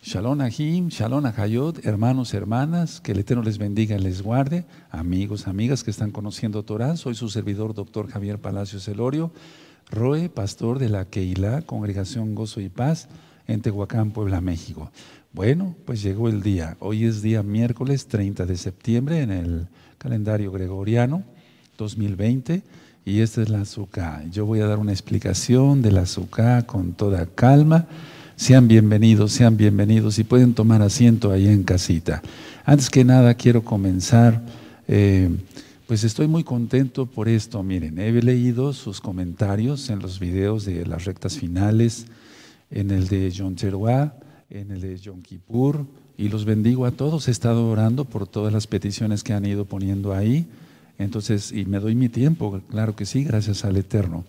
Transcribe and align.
Shalom 0.00 0.40
Ahim, 0.40 0.88
Shalom 0.88 1.26
Ahayot, 1.26 1.84
hermanos, 1.84 2.32
hermanas, 2.32 3.02
que 3.02 3.12
el 3.12 3.18
Eterno 3.18 3.42
les 3.42 3.58
bendiga 3.58 3.94
y 3.94 3.98
les 3.98 4.22
guarde, 4.22 4.64
amigos, 4.90 5.48
amigas 5.48 5.84
que 5.84 5.90
están 5.90 6.12
conociendo 6.12 6.62
Torah. 6.62 6.96
Soy 6.96 7.14
su 7.14 7.28
servidor, 7.28 7.74
doctor 7.74 8.08
Javier 8.08 8.38
Palacios 8.38 8.88
Elorio, 8.88 9.32
Roe, 9.90 10.30
pastor 10.30 10.78
de 10.78 10.88
la 10.88 11.04
Keilah, 11.04 11.60
Congregación 11.62 12.34
Gozo 12.34 12.62
y 12.62 12.70
Paz, 12.70 13.08
en 13.46 13.60
Tehuacán, 13.60 14.12
Puebla, 14.12 14.40
México. 14.40 14.90
Bueno, 15.30 15.76
pues 15.84 16.02
llegó 16.02 16.30
el 16.30 16.42
día. 16.42 16.78
Hoy 16.80 17.04
es 17.04 17.20
día 17.20 17.42
miércoles 17.42 18.06
30 18.06 18.46
de 18.46 18.56
septiembre 18.56 19.20
en 19.20 19.30
el 19.30 19.68
calendario 19.98 20.50
gregoriano 20.52 21.22
2020 21.76 22.62
y 23.04 23.20
esta 23.20 23.42
es 23.42 23.50
la 23.50 23.60
azúcar. 23.60 24.30
Yo 24.30 24.46
voy 24.46 24.60
a 24.60 24.66
dar 24.66 24.78
una 24.78 24.92
explicación 24.92 25.82
de 25.82 25.92
la 25.92 26.00
azúcar 26.00 26.64
con 26.64 26.94
toda 26.94 27.26
calma 27.26 27.86
sean 28.36 28.68
bienvenidos, 28.68 29.32
sean 29.32 29.56
bienvenidos 29.56 30.18
y 30.18 30.24
pueden 30.24 30.52
tomar 30.52 30.82
asiento 30.82 31.32
ahí 31.32 31.48
en 31.48 31.64
casita. 31.64 32.22
Antes 32.64 32.90
que 32.90 33.02
nada 33.04 33.34
quiero 33.34 33.64
comenzar, 33.64 34.42
eh, 34.86 35.30
pues 35.86 36.04
estoy 36.04 36.28
muy 36.28 36.44
contento 36.44 37.06
por 37.06 37.28
esto. 37.28 37.62
Miren, 37.62 37.98
he 37.98 38.12
leído 38.22 38.74
sus 38.74 39.00
comentarios 39.00 39.88
en 39.88 40.00
los 40.00 40.20
videos 40.20 40.66
de 40.66 40.84
las 40.84 41.06
rectas 41.06 41.38
finales, 41.38 42.06
en 42.70 42.90
el 42.90 43.08
de 43.08 43.32
John 43.36 43.56
Teruá, 43.56 44.14
en 44.50 44.70
el 44.70 44.82
de 44.82 45.00
John 45.02 45.22
Kippur, 45.22 45.86
y 46.18 46.28
los 46.28 46.44
bendigo 46.44 46.84
a 46.84 46.90
todos. 46.90 47.28
He 47.28 47.30
estado 47.30 47.68
orando 47.68 48.04
por 48.04 48.26
todas 48.26 48.52
las 48.52 48.66
peticiones 48.66 49.24
que 49.24 49.32
han 49.32 49.46
ido 49.46 49.64
poniendo 49.64 50.12
ahí. 50.12 50.46
Entonces, 50.98 51.52
y 51.52 51.64
me 51.64 51.78
doy 51.78 51.94
mi 51.94 52.08
tiempo, 52.08 52.60
claro 52.68 52.96
que 52.96 53.06
sí, 53.06 53.24
gracias 53.24 53.64
al 53.64 53.76
Eterno. 53.76 54.24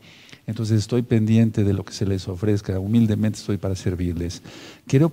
Entonces 0.48 0.80
estoy 0.80 1.02
pendiente 1.02 1.66
de 1.66 1.74
lo 1.74 1.84
que 1.84 1.94
se 1.94 2.06
les 2.06 2.28
ofrezca, 2.30 2.80
humildemente 2.80 3.38
estoy 3.38 3.58
para 3.58 3.76
servirles. 3.76 4.42
Quiero 4.88 5.12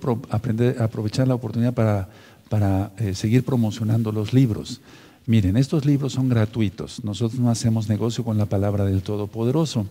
aprovechar 0.79 1.27
la 1.27 1.35
oportunidad 1.35 1.73
para, 1.73 2.09
para 2.49 2.93
eh, 2.97 3.13
seguir 3.13 3.43
promocionando 3.43 4.13
los 4.13 4.33
libros. 4.33 4.81
Miren, 5.27 5.57
estos 5.57 5.85
libros 5.85 6.13
son 6.13 6.29
gratuitos, 6.29 7.03
nosotros 7.03 7.39
no 7.39 7.49
hacemos 7.49 7.89
negocio 7.89 8.23
con 8.23 8.37
la 8.37 8.45
palabra 8.45 8.85
del 8.85 9.01
Todopoderoso. 9.01 9.87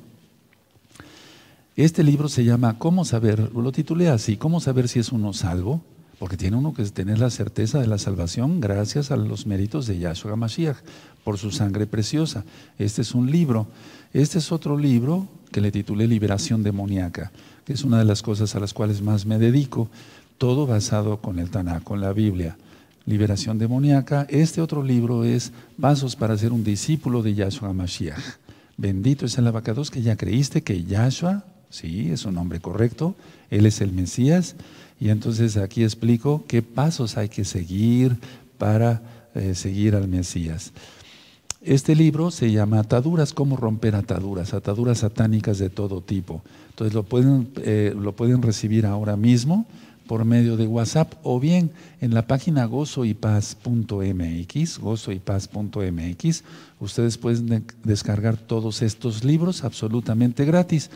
Este 1.77 2.05
libro 2.05 2.29
se 2.29 2.45
llama 2.45 2.79
¿Cómo 2.79 3.05
saber? 3.05 3.51
Lo 3.53 3.73
titulé 3.73 4.09
así, 4.09 4.37
¿Cómo 4.37 4.61
saber 4.61 4.89
si 4.89 5.01
es 5.01 5.13
uno 5.13 5.33
salvo? 5.33 5.83
Porque 6.21 6.37
tiene 6.37 6.57
uno 6.57 6.73
que 6.73 6.85
tener 6.85 7.19
la 7.19 7.31
certeza 7.31 7.81
de 7.81 7.89
la 7.89 7.99
salvación 7.99 8.61
gracias 8.61 9.11
a 9.11 9.17
los 9.17 9.47
méritos 9.47 9.87
de 9.89 9.99
Yahshua 9.99 10.37
Mashiach, 10.37 10.77
por 11.25 11.37
su 11.37 11.51
sangre 11.51 11.87
preciosa. 11.87 12.45
Este 12.79 13.03
es 13.03 13.15
un 13.15 13.31
libro. 13.31 13.67
Este 14.15 14.39
es 14.39 14.53
otro 14.53 14.79
libro 14.79 15.27
que 15.51 15.61
le 15.61 15.73
titulé 15.73 16.07
Liberación 16.07 16.63
demoníaca, 16.63 17.33
que 17.65 17.73
es 17.73 17.83
una 17.83 17.99
de 17.99 18.05
las 18.05 18.23
cosas 18.23 18.55
a 18.55 18.61
las 18.61 18.73
cuales 18.73 19.03
más 19.03 19.27
me 19.27 19.41
dedico, 19.41 19.89
todo 20.39 20.69
basado 20.69 21.17
con 21.17 21.41
el 21.41 21.51
Tanakh, 21.51 21.83
con 21.83 22.01
la 22.01 22.13
Biblia. 22.13 22.57
Liberación 23.07 23.59
demoníaca. 23.59 24.25
Este 24.31 24.61
otro 24.61 24.85
libro 24.85 25.25
es 25.25 25.51
Pasos 25.81 26.15
para 26.15 26.39
ser 26.39 26.53
un 26.53 26.63
discípulo 26.63 27.25
de 27.25 27.35
Yahshua 27.35 27.73
Mashiach. 27.73 28.23
Bendito 28.77 29.27
es 29.27 29.37
el 29.37 29.49
abacados 29.49 29.91
que 29.91 30.01
ya 30.01 30.15
creíste 30.15 30.63
que 30.63 30.85
Yahshua, 30.85 31.45
sí, 31.69 32.13
es 32.13 32.25
un 32.25 32.35
nombre 32.35 32.61
correcto, 32.61 33.17
Él 33.51 33.67
es 33.67 33.81
el 33.81 33.91
Mesías. 33.91 34.55
Y 35.01 35.09
entonces 35.09 35.57
aquí 35.57 35.83
explico 35.83 36.45
qué 36.47 36.63
pasos 36.63 37.17
hay 37.17 37.29
que 37.29 37.45
seguir 37.45 38.17
para 38.59 39.03
eh, 39.35 39.57
seguir 39.57 39.97
al 39.97 40.07
Mesías. 40.07 40.71
Este 41.65 41.97
libro 41.97 42.31
se 42.31 42.53
llama 42.53 42.79
Ataduras, 42.81 43.33
cómo 43.33 43.57
romper 43.57 43.95
ataduras, 43.95 44.53
ataduras 44.53 44.99
satánicas 44.99 45.59
de 45.59 45.71
todo 45.71 46.03
tipo. 46.03 46.43
Entonces 46.69 46.93
lo 46.93 47.05
pueden, 47.05 47.49
eh, 47.63 47.95
lo 47.99 48.15
pueden 48.15 48.43
recibir 48.43 48.85
ahora 48.85 49.17
mismo 49.17 49.65
por 50.07 50.27
medio 50.27 50.59
de 50.59 50.67
WhatsApp 50.67 51.15
o 51.23 51.41
bien 51.41 51.71
en 52.03 52.13
la 52.13 52.27
página 52.27 52.67
gozoypaz.mx, 52.67 54.79
gozoypaz.mx. 54.79 56.45
Ustedes 56.81 57.17
pueden 57.17 57.65
descargar 57.83 58.37
todos 58.37 58.83
estos 58.83 59.25
libros 59.25 59.65
absolutamente 59.65 60.45
gratis. 60.45 60.91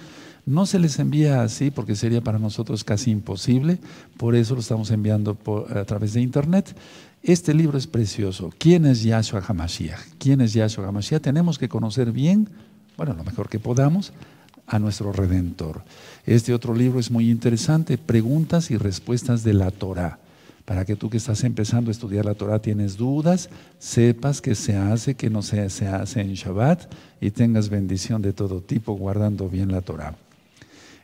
No 0.45 0.67
se 0.67 0.79
les 0.79 0.99
envía 0.99 1.41
así 1.43 1.71
porque 1.71 1.97
sería 1.97 2.21
para 2.21 2.39
nosotros 2.39 2.85
casi 2.85 3.11
imposible, 3.11 3.79
por 4.19 4.35
eso 4.35 4.53
lo 4.55 4.61
estamos 4.61 4.91
enviando 4.91 5.39
a 5.75 5.85
través 5.85 6.13
de 6.13 6.21
internet. 6.21 6.77
Este 7.23 7.53
libro 7.53 7.77
es 7.77 7.87
precioso. 7.87 8.53
¿Quién 8.59 8.87
es 8.87 9.03
Yahshua 9.03 9.43
HaMashiach? 9.47 9.99
¿Quién 10.19 10.41
es 10.41 10.53
Yahshua 10.53 10.87
HaMashiach? 10.87 11.21
Tenemos 11.21 11.59
que 11.59 11.69
conocer 11.69 12.13
bien, 12.13 12.49
bueno, 12.97 13.15
lo 13.15 13.25
mejor 13.25 13.49
que 13.49 13.59
podamos, 13.59 14.13
a 14.67 14.79
nuestro 14.79 15.13
Redentor. 15.13 15.83
Este 16.27 16.55
otro 16.55 16.75
libro 16.75 17.01
es 17.01 17.11
muy 17.11 17.31
interesante, 17.31 17.99
Preguntas 17.99 18.71
y 18.71 18.77
Respuestas 18.77 19.43
de 19.43 19.55
la 19.55 19.71
Torah. 19.71 20.21
Para 20.65 20.85
que 20.85 20.97
tú 20.97 21.09
que 21.09 21.17
estás 21.17 21.45
empezando 21.45 21.91
a 21.91 21.93
estudiar 21.93 22.27
la 22.27 22.35
Torah 22.35 22.61
tienes 22.61 22.99
dudas, 22.99 23.49
sepas 23.79 24.43
que 24.43 24.55
se 24.55 24.77
hace, 24.77 25.15
que 25.15 25.31
no 25.31 25.43
se, 25.43 25.71
se 25.71 25.89
hace 25.89 26.21
en 26.21 26.35
Shabbat 26.35 26.93
y 27.21 27.31
tengas 27.31 27.71
bendición 27.71 28.21
de 28.21 28.35
todo 28.35 28.61
tipo 28.61 28.93
guardando 28.93 29.49
bien 29.49 29.73
la 29.73 29.81
Torah. 29.81 30.15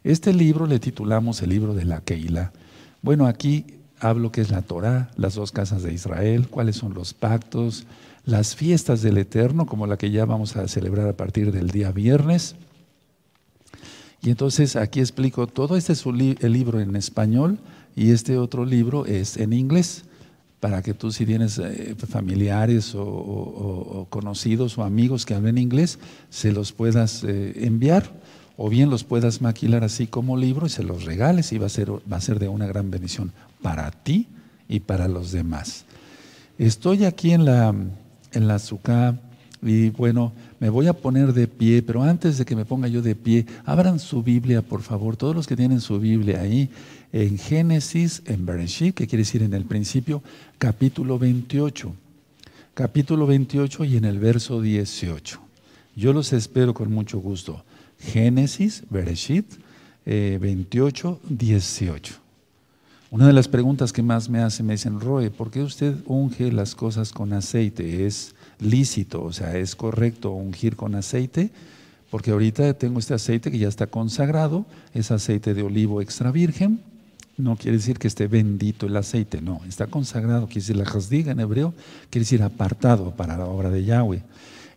Este 0.04 0.34
libro 0.34 0.66
le 0.66 0.78
titulamos 0.78 1.40
el 1.40 1.48
libro 1.48 1.74
de 1.74 1.86
la 1.86 2.02
Keilah. 2.02 2.52
Bueno, 3.00 3.26
aquí 3.26 3.64
hablo 4.04 4.30
que 4.30 4.42
es 4.42 4.50
la 4.50 4.60
Torah, 4.60 5.10
las 5.16 5.34
dos 5.34 5.50
casas 5.50 5.82
de 5.82 5.92
Israel, 5.92 6.48
cuáles 6.48 6.76
son 6.76 6.92
los 6.92 7.14
pactos, 7.14 7.86
las 8.26 8.54
fiestas 8.54 9.00
del 9.00 9.16
Eterno, 9.16 9.64
como 9.66 9.86
la 9.86 9.96
que 9.96 10.10
ya 10.10 10.26
vamos 10.26 10.56
a 10.56 10.68
celebrar 10.68 11.08
a 11.08 11.16
partir 11.16 11.52
del 11.52 11.70
día 11.70 11.90
viernes. 11.90 12.54
Y 14.22 14.30
entonces 14.30 14.76
aquí 14.76 15.00
explico, 15.00 15.46
todo 15.46 15.76
este 15.76 15.94
es 15.94 16.04
el 16.06 16.52
libro 16.52 16.80
en 16.80 16.96
español 16.96 17.58
y 17.96 18.10
este 18.10 18.36
otro 18.36 18.66
libro 18.66 19.06
es 19.06 19.38
en 19.38 19.54
inglés, 19.54 20.04
para 20.60 20.82
que 20.82 20.94
tú 20.94 21.10
si 21.10 21.24
tienes 21.26 21.58
eh, 21.58 21.94
familiares 22.08 22.94
o, 22.94 24.06
conocidos 24.10 24.78
o 24.78 24.84
amigos 24.84 25.24
que 25.24 25.34
hablen 25.34 25.58
inglés, 25.58 25.98
se 26.30 26.52
los 26.52 26.72
puedas 26.72 27.24
eh, 27.24 27.66
enviar 27.66 28.10
o 28.56 28.68
bien 28.68 28.88
los 28.88 29.04
puedas 29.04 29.42
maquilar 29.42 29.82
así 29.82 30.06
como 30.06 30.36
libro 30.36 30.66
y 30.66 30.70
se 30.70 30.82
los 30.82 31.04
regales 31.04 31.52
y 31.52 31.58
va 31.58 31.66
a 31.66 31.70
ser, 31.70 31.90
va 31.90 32.16
a 32.16 32.20
ser 32.20 32.38
de 32.38 32.48
una 32.48 32.66
gran 32.66 32.90
bendición 32.90 33.32
para 33.64 33.90
ti 33.90 34.28
y 34.68 34.80
para 34.80 35.08
los 35.08 35.32
demás. 35.32 35.86
Estoy 36.58 37.06
aquí 37.06 37.32
en 37.32 37.46
la, 37.46 37.74
en 38.32 38.46
la 38.46 38.58
y 39.62 39.88
bueno, 39.88 40.34
me 40.60 40.68
voy 40.68 40.86
a 40.86 40.92
poner 40.92 41.32
de 41.32 41.48
pie, 41.48 41.80
pero 41.80 42.02
antes 42.02 42.36
de 42.36 42.44
que 42.44 42.54
me 42.54 42.66
ponga 42.66 42.88
yo 42.88 43.00
de 43.00 43.14
pie, 43.14 43.46
abran 43.64 43.98
su 43.98 44.22
Biblia, 44.22 44.60
por 44.60 44.82
favor, 44.82 45.16
todos 45.16 45.34
los 45.34 45.46
que 45.46 45.56
tienen 45.56 45.80
su 45.80 45.98
Biblia 45.98 46.42
ahí, 46.42 46.68
en 47.10 47.38
Génesis, 47.38 48.22
en 48.26 48.44
Bereshit, 48.44 48.94
que 48.94 49.06
quiere 49.06 49.22
decir 49.22 49.42
en 49.42 49.54
el 49.54 49.64
principio, 49.64 50.22
capítulo 50.58 51.18
28. 51.18 51.94
Capítulo 52.74 53.26
28 53.26 53.84
y 53.86 53.96
en 53.96 54.04
el 54.04 54.18
verso 54.18 54.60
18. 54.60 55.40
Yo 55.96 56.12
los 56.12 56.34
espero 56.34 56.74
con 56.74 56.92
mucho 56.92 57.18
gusto. 57.18 57.64
Génesis, 57.98 58.84
Bereshit, 58.90 59.46
28, 60.04 61.20
eh, 61.22 61.26
18. 61.30 62.23
Una 63.14 63.28
de 63.28 63.32
las 63.32 63.46
preguntas 63.46 63.92
que 63.92 64.02
más 64.02 64.28
me 64.28 64.40
hacen, 64.40 64.66
me 64.66 64.72
dicen, 64.72 64.98
Roe, 64.98 65.30
¿por 65.30 65.52
qué 65.52 65.62
usted 65.62 65.94
unge 66.06 66.50
las 66.50 66.74
cosas 66.74 67.12
con 67.12 67.32
aceite? 67.32 68.06
¿Es 68.06 68.34
lícito, 68.58 69.22
o 69.22 69.32
sea, 69.32 69.56
es 69.56 69.76
correcto 69.76 70.32
ungir 70.32 70.74
con 70.74 70.96
aceite? 70.96 71.52
Porque 72.10 72.32
ahorita 72.32 72.74
tengo 72.74 72.98
este 72.98 73.14
aceite 73.14 73.52
que 73.52 73.58
ya 73.58 73.68
está 73.68 73.86
consagrado, 73.86 74.66
es 74.94 75.12
aceite 75.12 75.54
de 75.54 75.62
olivo 75.62 76.02
extra 76.02 76.32
virgen. 76.32 76.80
No 77.36 77.54
quiere 77.54 77.76
decir 77.76 78.00
que 78.00 78.08
esté 78.08 78.26
bendito 78.26 78.86
el 78.86 78.96
aceite, 78.96 79.40
no, 79.40 79.60
está 79.68 79.86
consagrado, 79.86 80.46
quiere 80.46 80.62
decir 80.62 80.76
la 80.76 80.84
jasdiga 80.84 81.30
en 81.30 81.38
hebreo, 81.38 81.72
quiere 82.10 82.24
decir 82.24 82.42
apartado 82.42 83.12
para 83.12 83.38
la 83.38 83.44
obra 83.44 83.70
de 83.70 83.84
Yahweh. 83.84 84.24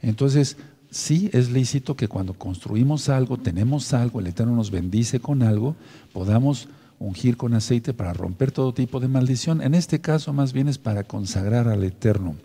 Entonces, 0.03 0.57
sí 0.91 1.31
es 1.33 1.49
lícito 1.49 1.95
que 1.95 2.07
cuando 2.07 2.35
construimos 2.35 3.09
algo, 3.09 3.37
tenemos 3.37 3.93
algo, 3.93 4.19
el 4.19 4.27
Eterno 4.27 4.55
nos 4.55 4.69
bendice 4.69 5.19
con 5.19 5.41
algo, 5.41 5.75
podamos 6.13 6.69
ungir 6.99 7.37
con 7.37 7.53
aceite 7.53 7.93
para 7.93 8.13
romper 8.13 8.51
todo 8.51 8.73
tipo 8.73 8.99
de 8.99 9.07
maldición. 9.07 9.61
En 9.61 9.73
este 9.73 10.01
caso 10.01 10.33
más 10.33 10.53
bien 10.53 10.67
es 10.67 10.77
para 10.77 11.03
consagrar 11.03 11.67
al 11.67 11.83
Eterno. 11.83 12.35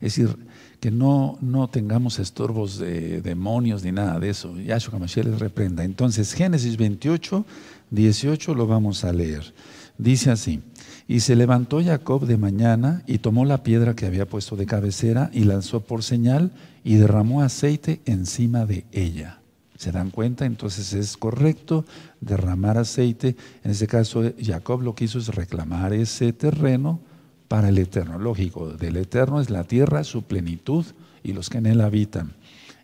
Es 0.00 0.16
decir, 0.16 0.36
que 0.80 0.90
no, 0.90 1.38
no 1.40 1.68
tengamos 1.68 2.18
estorbos 2.18 2.78
de 2.78 3.22
demonios 3.22 3.82
ni 3.84 3.92
nada 3.92 4.20
de 4.20 4.28
eso. 4.28 4.58
Yahshua 4.58 4.96
Hamashiach 4.96 5.24
les 5.24 5.38
reprenda. 5.38 5.82
Entonces, 5.82 6.34
Génesis 6.34 6.76
28, 6.76 7.46
18 7.90 8.54
lo 8.54 8.66
vamos 8.66 9.04
a 9.04 9.12
leer. 9.12 9.54
Dice 9.96 10.30
así, 10.30 10.60
y 11.06 11.20
se 11.20 11.36
levantó 11.36 11.82
Jacob 11.82 12.26
de 12.26 12.36
mañana 12.36 13.02
y 13.06 13.18
tomó 13.18 13.44
la 13.44 13.62
piedra 13.62 13.94
que 13.94 14.06
había 14.06 14.26
puesto 14.26 14.56
de 14.56 14.66
cabecera 14.66 15.30
y 15.32 15.44
lanzó 15.44 15.80
por 15.80 16.02
señal 16.02 16.52
y 16.82 16.96
derramó 16.96 17.42
aceite 17.42 18.00
encima 18.04 18.66
de 18.66 18.84
ella. 18.92 19.40
¿Se 19.76 19.90
dan 19.90 20.10
cuenta? 20.10 20.46
Entonces 20.46 20.92
es 20.92 21.16
correcto 21.16 21.84
derramar 22.20 22.78
aceite. 22.78 23.36
En 23.64 23.70
este 23.72 23.86
caso, 23.86 24.22
Jacob 24.40 24.82
lo 24.82 24.94
que 24.94 25.04
hizo 25.04 25.18
es 25.18 25.28
reclamar 25.28 25.92
ese 25.92 26.32
terreno 26.32 27.00
para 27.48 27.68
el 27.68 27.78
Eterno. 27.78 28.18
Lógico, 28.18 28.70
del 28.70 28.96
Eterno 28.96 29.40
es 29.40 29.50
la 29.50 29.64
tierra, 29.64 30.04
su 30.04 30.22
plenitud 30.22 30.84
y 31.22 31.32
los 31.32 31.50
que 31.50 31.58
en 31.58 31.66
él 31.66 31.80
habitan. 31.80 32.32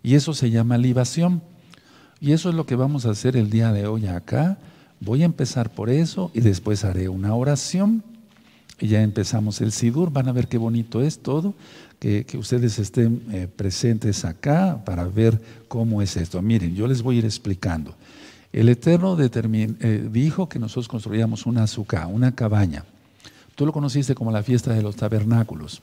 Y 0.03 0.15
eso 0.15 0.35
se 0.35 0.51
llama 0.51 0.79
libación. 0.79 1.43
Y 2.21 2.33
eso 2.33 2.51
es 2.51 2.55
lo 2.55 2.67
que 2.67 2.77
vamos 2.77 3.07
a 3.07 3.11
hacer 3.11 3.37
el 3.37 3.51
día 3.51 3.73
de 3.73 3.87
hoy 3.87 4.07
acá. 4.07 4.59
Voy 5.01 5.23
a 5.23 5.27
empezar 5.27 5.71
por 5.71 5.91
eso 5.91 6.31
y 6.35 6.41
después 6.41 6.85
haré 6.85 7.09
una 7.09 7.35
oración 7.35 8.05
y 8.81 8.89
ya 8.89 9.03
empezamos 9.03 9.61
el 9.61 9.73
Sidur. 9.73 10.11
Van 10.11 10.29
a 10.29 10.33
ver 10.33 10.49
qué 10.49 10.59
bonito 10.59 11.03
es 11.03 11.21
todo, 11.21 11.55
que, 11.99 12.27
ustedes 12.39 12.79
estén 12.79 13.23
eh, 13.31 13.47
presentes 13.55 14.25
acá 14.25 14.83
para 14.85 15.05
ver 15.05 15.41
cómo 15.69 16.03
es 16.03 16.17
esto. 16.17 16.41
Miren, 16.43 16.75
yo 16.75 16.89
les 16.89 17.03
voy 17.03 17.17
a 17.17 17.19
ir 17.19 17.25
explicando. 17.25 17.95
El 18.53 18.69
Eterno 18.69 19.17
eh, 19.21 20.09
dijo 20.11 20.49
que 20.49 20.59
nosotros 20.59 20.89
construíamos 20.89 21.47
una 21.47 21.63
azúcar, 21.63 22.07
una 22.07 22.35
cabaña. 22.35 22.85
Tú 23.55 23.67
lo 23.67 23.73
conociste 23.73 24.15
como 24.15 24.33
la 24.33 24.43
fiesta 24.43 24.73
de 24.73 24.83
los 24.83 24.97
tabernáculos. 24.97 25.83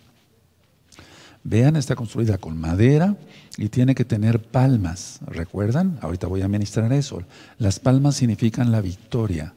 Vean, 1.44 1.78
está 1.78 1.96
construida 1.96 2.38
con 2.38 2.60
madera 2.60 3.16
y 3.56 3.70
tiene 3.70 3.96
que 3.96 4.04
tener 4.04 4.42
palmas. 4.42 5.20
¿Recuerdan? 5.28 5.98
Ahorita 6.02 6.28
voy 6.28 6.42
a 6.42 6.50
ministrar 6.50 6.92
eso. 6.92 7.22
Las 7.58 7.80
palmas 7.80 8.16
significan 8.16 8.72
la 8.72 8.82
victoria. 8.82 9.54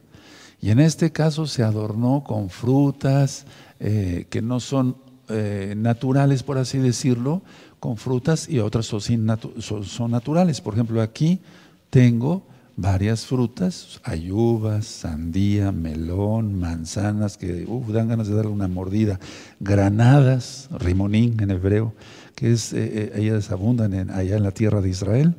Y 0.62 0.70
en 0.70 0.80
este 0.80 1.10
caso 1.10 1.46
se 1.46 1.62
adornó 1.62 2.22
con 2.24 2.50
frutas 2.50 3.46
eh, 3.78 4.26
que 4.28 4.42
no 4.42 4.60
son 4.60 4.96
eh, 5.28 5.74
naturales, 5.76 6.42
por 6.42 6.58
así 6.58 6.78
decirlo, 6.78 7.42
con 7.78 7.96
frutas 7.96 8.48
y 8.48 8.58
otras 8.58 8.86
son, 8.86 10.10
naturales. 10.10 10.60
Por 10.60 10.74
ejemplo, 10.74 11.00
aquí 11.00 11.40
tengo 11.88 12.42
varias 12.76 13.26
frutas, 13.26 14.00
hay 14.04 14.30
uvas, 14.30 14.86
sandía, 14.86 15.72
melón, 15.72 16.58
manzanas, 16.58 17.38
que 17.38 17.66
dan 17.88 18.08
ganas 18.08 18.28
de 18.28 18.34
darle 18.34 18.50
una 18.50 18.68
mordida, 18.68 19.18
granadas, 19.60 20.68
rimonín 20.78 21.40
en 21.40 21.50
hebreo, 21.52 21.94
que 22.34 22.52
es, 22.52 22.72
eh, 22.74 23.12
ellas 23.14 23.50
abundan 23.50 24.10
allá 24.10 24.36
en 24.36 24.42
la 24.42 24.52
tierra 24.52 24.82
de 24.82 24.90
Israel. 24.90 25.34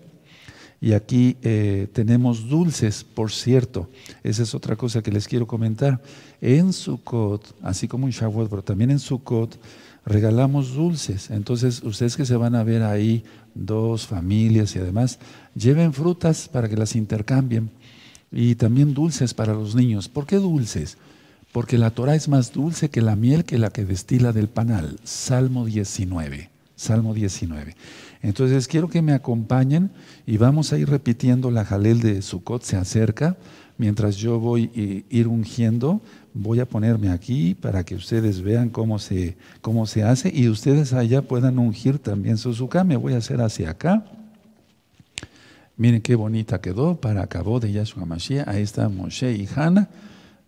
Y 0.84 0.94
aquí 0.94 1.38
eh, 1.44 1.88
tenemos 1.94 2.50
dulces, 2.50 3.04
por 3.04 3.32
cierto. 3.32 3.88
Esa 4.24 4.42
es 4.42 4.56
otra 4.56 4.76
cosa 4.76 5.04
que 5.04 5.12
les 5.12 5.28
quiero 5.28 5.46
comentar. 5.46 6.02
En 6.42 6.74
Sukkot, 6.74 7.56
así 7.62 7.88
como 7.88 8.08
en 8.08 8.14
Shavuot, 8.14 8.50
pero 8.50 8.64
también 8.64 8.90
en 8.90 8.98
Sukkot, 8.98 9.60
regalamos 10.08 10.74
dulces. 10.74 11.30
Entonces, 11.30 11.84
ustedes 11.84 12.18
que 12.18 12.26
se 12.26 12.36
van 12.36 12.56
a 12.56 12.64
ver 12.64 12.82
ahí, 12.82 13.24
dos 13.54 14.08
familias 14.08 14.76
y 14.76 14.80
además, 14.80 15.20
lleven 15.54 15.94
frutas 15.94 16.50
para 16.50 16.68
que 16.68 16.78
las 16.78 16.96
intercambien. 16.96 17.70
Y 18.32 18.56
también 18.56 18.96
dulces 18.96 19.36
para 19.36 19.54
los 19.54 19.76
niños. 19.76 20.10
¿Por 20.10 20.26
qué 20.26 20.38
dulces? 20.38 20.98
Porque 21.52 21.78
la 21.78 21.92
Torah 21.92 22.16
es 22.16 22.28
más 22.28 22.54
dulce 22.54 22.90
que 22.90 23.02
la 23.02 23.16
miel 23.16 23.46
que 23.46 23.60
la 23.60 23.70
que 23.70 23.86
destila 23.86 24.32
del 24.32 24.48
panal. 24.48 25.00
Salmo 25.04 25.66
19. 25.66 26.51
Salmo 26.82 27.14
19. 27.14 27.76
Entonces 28.24 28.68
quiero 28.68 28.90
que 28.90 29.04
me 29.04 29.14
acompañen 29.14 29.92
y 30.26 30.38
vamos 30.38 30.74
a 30.74 30.80
ir 30.80 30.90
repitiendo 30.90 31.52
la 31.52 31.64
jalel 31.64 32.00
de 32.00 32.24
Sukkot, 32.24 32.64
se 32.64 32.76
acerca. 32.76 33.38
Mientras 33.78 34.16
yo 34.18 34.40
voy 34.40 34.72
a 34.76 35.16
ir 35.16 35.28
ungiendo, 35.28 36.02
voy 36.34 36.60
a 36.60 36.66
ponerme 36.66 37.10
aquí 37.10 37.54
para 37.54 37.84
que 37.84 37.94
ustedes 37.94 38.42
vean 38.42 38.70
cómo 38.70 38.98
se, 38.98 39.38
cómo 39.62 39.86
se 39.86 40.02
hace 40.02 40.32
y 40.34 40.50
ustedes 40.50 40.94
allá 40.94 41.22
puedan 41.22 41.60
ungir 41.60 42.00
también 42.00 42.38
su 42.38 42.52
Sukkot. 42.52 42.84
Me 42.84 42.96
voy 42.98 43.14
a 43.14 43.18
hacer 43.18 43.42
hacia 43.42 43.70
acá. 43.70 44.04
Miren 45.78 46.02
qué 46.02 46.16
bonita 46.16 46.62
quedó 46.62 47.00
para 47.00 47.22
acabó 47.22 47.60
de 47.60 47.72
Yahshua 47.72 48.06
Mashiach. 48.06 48.48
Ahí 48.48 48.64
está 48.64 48.90
Moshe 48.90 49.32
y 49.34 49.48
Hannah 49.56 49.88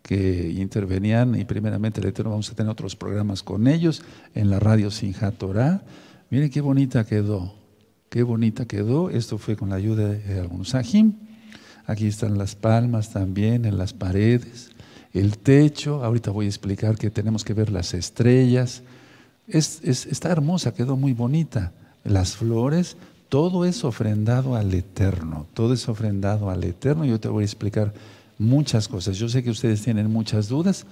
que 0.01 0.51
intervenían 0.57 1.35
y 1.35 1.45
primeramente 1.45 2.01
el 2.01 2.07
Eterno 2.07 2.31
vamos 2.31 2.51
a 2.51 2.55
tener 2.55 2.71
otros 2.71 2.95
programas 2.95 3.41
con 3.41 3.67
ellos 3.67 4.03
en 4.35 4.49
la 4.49 4.59
radio 4.59 4.89
Sinjat 4.89 5.35
Torah. 5.37 5.81
Miren 6.33 6.49
qué 6.49 6.61
bonita 6.61 7.05
quedó. 7.05 7.53
Qué 8.09 8.23
bonita 8.23 8.65
quedó. 8.65 9.11
Esto 9.11 9.37
fue 9.37 9.55
con 9.55 9.69
la 9.69 9.75
ayuda 9.75 10.07
de 10.07 10.39
algunos 10.39 10.73
ajim. 10.73 11.13
Aquí 11.85 12.07
están 12.07 12.39
las 12.39 12.55
palmas 12.55 13.11
también 13.13 13.65
en 13.65 13.77
las 13.77 13.93
paredes. 13.93 14.71
El 15.13 15.37
techo. 15.37 16.03
Ahorita 16.03 16.31
voy 16.31 16.47
a 16.47 16.49
explicar 16.49 16.97
que 16.97 17.11
tenemos 17.11 17.43
que 17.43 17.53
ver 17.53 17.69
las 17.69 17.93
estrellas. 17.93 18.81
Es, 19.47 19.83
está 19.83 20.31
hermosa, 20.31 20.73
quedó 20.73 20.97
muy 20.97 21.13
bonita. 21.13 21.71
Las 22.03 22.35
flores. 22.35 22.97
Todo 23.29 23.63
es 23.63 23.83
ofrendado 23.83 24.55
al 24.55 24.73
Eterno. 24.73 25.45
Todo 25.53 25.75
es 25.75 25.87
ofrendado 25.87 26.49
al 26.49 26.63
Eterno. 26.63 27.05
Yo 27.05 27.19
te 27.19 27.27
voy 27.27 27.43
a 27.43 27.45
explicar 27.45 27.93
muchas 28.39 28.87
cosas. 28.87 29.17
Yo 29.17 29.29
sé 29.29 29.43
que 29.43 29.51
ustedes 29.51 29.83
tienen 29.83 30.09
muchas 30.09 30.47
dudas, 30.47 30.87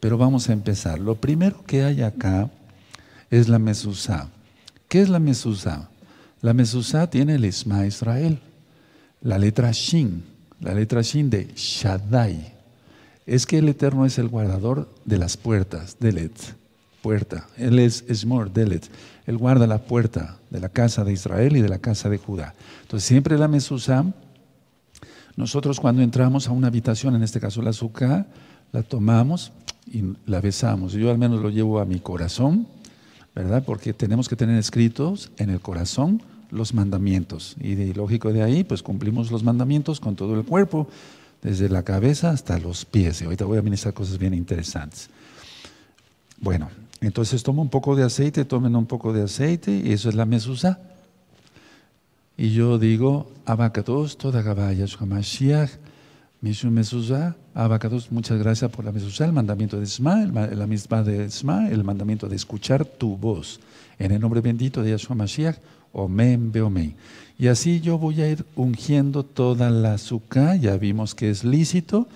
pero 0.00 0.18
vamos 0.18 0.50
a 0.50 0.52
empezar. 0.52 0.98
Lo 0.98 1.14
primero 1.14 1.64
que 1.64 1.82
hay 1.82 2.02
acá 2.02 2.50
es 3.30 3.48
la 3.48 3.58
mezuzá. 3.58 4.28
¿Qué 4.92 5.00
es 5.00 5.08
la 5.08 5.20
mezuzá? 5.20 5.88
La 6.42 6.52
Mesuzá 6.52 7.08
tiene 7.08 7.36
el 7.36 7.46
Isma 7.46 7.86
Israel, 7.86 8.38
la 9.22 9.38
letra 9.38 9.70
Shin, 9.72 10.22
la 10.60 10.74
letra 10.74 11.00
Shin 11.00 11.30
de 11.30 11.50
Shaddai. 11.56 12.52
Es 13.24 13.46
que 13.46 13.56
el 13.56 13.70
Eterno 13.70 14.04
es 14.04 14.18
el 14.18 14.28
guardador 14.28 14.94
de 15.06 15.16
las 15.16 15.38
puertas, 15.38 15.96
Delet, 15.98 16.34
puerta. 17.00 17.46
Él 17.56 17.78
es 17.78 18.04
Esmor, 18.06 18.52
Delet. 18.52 18.86
Él 19.24 19.38
guarda 19.38 19.66
la 19.66 19.78
puerta 19.78 20.36
de 20.50 20.60
la 20.60 20.68
casa 20.68 21.04
de 21.04 21.14
Israel 21.14 21.56
y 21.56 21.62
de 21.62 21.70
la 21.70 21.78
casa 21.78 22.10
de 22.10 22.18
Judá. 22.18 22.52
Entonces, 22.82 23.08
siempre 23.08 23.38
la 23.38 23.48
Mesuzá, 23.48 24.04
nosotros 25.36 25.80
cuando 25.80 26.02
entramos 26.02 26.48
a 26.48 26.52
una 26.52 26.66
habitación, 26.66 27.14
en 27.14 27.22
este 27.22 27.40
caso 27.40 27.62
la 27.62 27.70
azúcar, 27.70 28.26
la 28.72 28.82
tomamos 28.82 29.52
y 29.86 30.02
la 30.26 30.42
besamos. 30.42 30.92
Yo 30.92 31.10
al 31.10 31.16
menos 31.16 31.40
lo 31.40 31.48
llevo 31.48 31.80
a 31.80 31.86
mi 31.86 31.98
corazón, 31.98 32.66
¿verdad? 33.34 33.64
Porque 33.64 33.92
tenemos 33.92 34.28
que 34.28 34.36
tener 34.36 34.58
escritos 34.58 35.30
en 35.38 35.50
el 35.50 35.60
corazón 35.60 36.22
los 36.50 36.74
mandamientos. 36.74 37.56
Y 37.60 37.94
lógico 37.94 38.32
de 38.32 38.42
ahí, 38.42 38.62
pues 38.62 38.82
cumplimos 38.82 39.30
los 39.30 39.42
mandamientos 39.42 40.00
con 40.00 40.14
todo 40.14 40.34
el 40.34 40.44
cuerpo, 40.44 40.86
desde 41.40 41.68
la 41.68 41.82
cabeza 41.82 42.30
hasta 42.30 42.58
los 42.58 42.84
pies. 42.84 43.20
Y 43.20 43.24
ahorita 43.24 43.44
voy 43.46 43.58
a 43.58 43.62
ministrar 43.62 43.94
cosas 43.94 44.18
bien 44.18 44.34
interesantes. 44.34 45.08
Bueno, 46.38 46.68
entonces 47.00 47.42
toma 47.42 47.62
un 47.62 47.68
poco 47.68 47.96
de 47.96 48.04
aceite, 48.04 48.44
tomen 48.44 48.76
un 48.76 48.86
poco 48.86 49.12
de 49.12 49.22
aceite, 49.22 49.82
y 49.84 49.92
eso 49.92 50.08
es 50.08 50.14
la 50.14 50.26
mesusa. 50.26 50.78
Y 52.36 52.50
yo 52.50 52.78
digo, 52.78 53.32
abacados, 53.44 54.18
toda 54.18 54.42
gabaya, 54.42 54.86
Mashiach, 55.00 55.70
Mishum 56.40 56.72
mesusa, 56.72 57.36
abacados, 57.54 58.10
muchas 58.10 58.38
gracias 58.38 58.70
por 58.70 58.84
la 58.84 58.92
mesusa, 58.92 59.24
el 59.24 59.32
mandamiento 59.32 59.78
de 59.78 59.84
Isma, 59.84 60.26
la 60.26 60.66
misma 60.66 61.02
de 61.02 61.26
Isma, 61.26 61.68
el 61.68 61.84
mandamiento 61.84 62.28
de 62.28 62.36
escuchar 62.36 62.84
tu 62.84 63.16
voz. 63.16 63.60
En 63.98 64.12
el 64.12 64.20
nombre 64.20 64.40
bendito 64.40 64.82
de 64.82 64.90
Yahshua 64.90 65.16
Mashiach, 65.16 65.56
Omen, 65.92 66.50
Beomen. 66.52 66.94
Y 67.38 67.48
así 67.48 67.80
yo 67.80 67.98
voy 67.98 68.22
a 68.22 68.28
ir 68.28 68.44
ungiendo 68.56 69.24
toda 69.24 69.70
la 69.70 69.94
azúcar, 69.94 70.58
ya 70.58 70.76
vimos 70.76 71.14
que 71.14 71.30
es 71.30 71.44
lícito, 71.44 72.08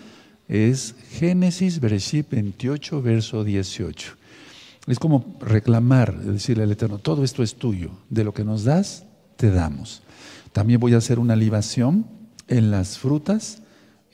es 0.49 0.95
Génesis, 1.11 1.81
Bereshit 1.81 2.31
28, 2.31 3.03
verso 3.03 3.45
18. 3.45 4.13
Es 4.87 4.99
como 4.99 5.37
reclamar, 5.41 6.17
decirle 6.21 6.63
al 6.63 6.71
Eterno, 6.71 6.99
todo 6.99 7.25
esto 7.25 7.43
es 7.43 7.57
tuyo, 7.57 7.91
de 8.09 8.25
lo 8.25 8.33
que 8.33 8.45
nos 8.45 8.65
das, 8.65 9.05
te 9.37 9.51
damos. 9.51 10.03
También 10.53 10.81
voy 10.81 10.95
a 10.95 10.99
hacer 10.99 11.19
una 11.19 11.37
libación 11.37 12.07
en 12.49 12.71
las 12.71 12.99
frutas 12.99 13.63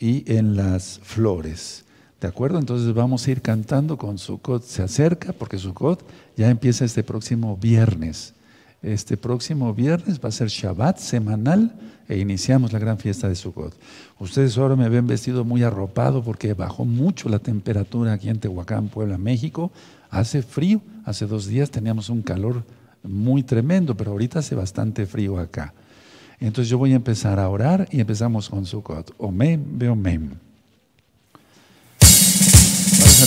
y 0.02 0.25
en 0.26 0.56
las 0.56 0.99
flores. 1.04 1.85
¿De 2.21 2.26
acuerdo? 2.26 2.59
Entonces 2.59 2.92
vamos 2.92 3.25
a 3.25 3.30
ir 3.30 3.40
cantando 3.40 3.97
con 3.97 4.18
Sukkot. 4.18 4.64
Se 4.64 4.82
acerca 4.82 5.32
porque 5.32 5.59
Sukkot 5.59 6.04
ya 6.37 6.50
empieza 6.50 6.85
este 6.85 7.04
próximo 7.04 7.56
viernes. 7.56 8.35
Este 8.82 9.16
próximo 9.16 9.73
viernes 9.73 10.18
va 10.18 10.30
a 10.30 10.32
ser 10.32 10.49
Shabbat 10.49 10.99
semanal 10.99 11.73
e 12.09 12.18
iniciamos 12.18 12.73
la 12.73 12.80
gran 12.80 12.99
fiesta 12.99 13.28
de 13.28 13.37
Sukkot. 13.37 13.75
Ustedes 14.18 14.59
ahora 14.59 14.75
me 14.75 14.88
ven 14.88 15.06
vestido 15.06 15.44
muy 15.44 15.62
arropado 15.62 16.25
porque 16.25 16.52
bajó 16.54 16.85
mucho 16.85 17.28
la 17.28 17.38
temperatura 17.38 18.12
aquí 18.12 18.28
en 18.28 18.40
Tehuacán, 18.40 18.88
Puebla, 18.88 19.18
México. 19.18 19.71
Hace 20.11 20.42
frío, 20.42 20.80
hace 21.04 21.28
dos 21.28 21.47
días 21.47 21.71
teníamos 21.71 22.09
un 22.09 22.23
calor 22.23 22.64
muy 23.04 23.44
tremendo, 23.44 23.97
pero 23.97 24.11
ahorita 24.11 24.40
hace 24.40 24.56
bastante 24.56 25.06
frío 25.06 25.38
acá. 25.38 25.75
Entonces 26.42 26.68
yo 26.68 26.76
voy 26.76 26.92
a 26.92 26.96
empezar 26.96 27.38
a 27.38 27.49
orar 27.49 27.88
y 27.92 28.00
empezamos 28.00 28.49
con 28.49 28.66
Sukkot. 28.66 29.14
Omen, 29.18 29.64
ve 29.78 29.88
omen. 29.88 30.40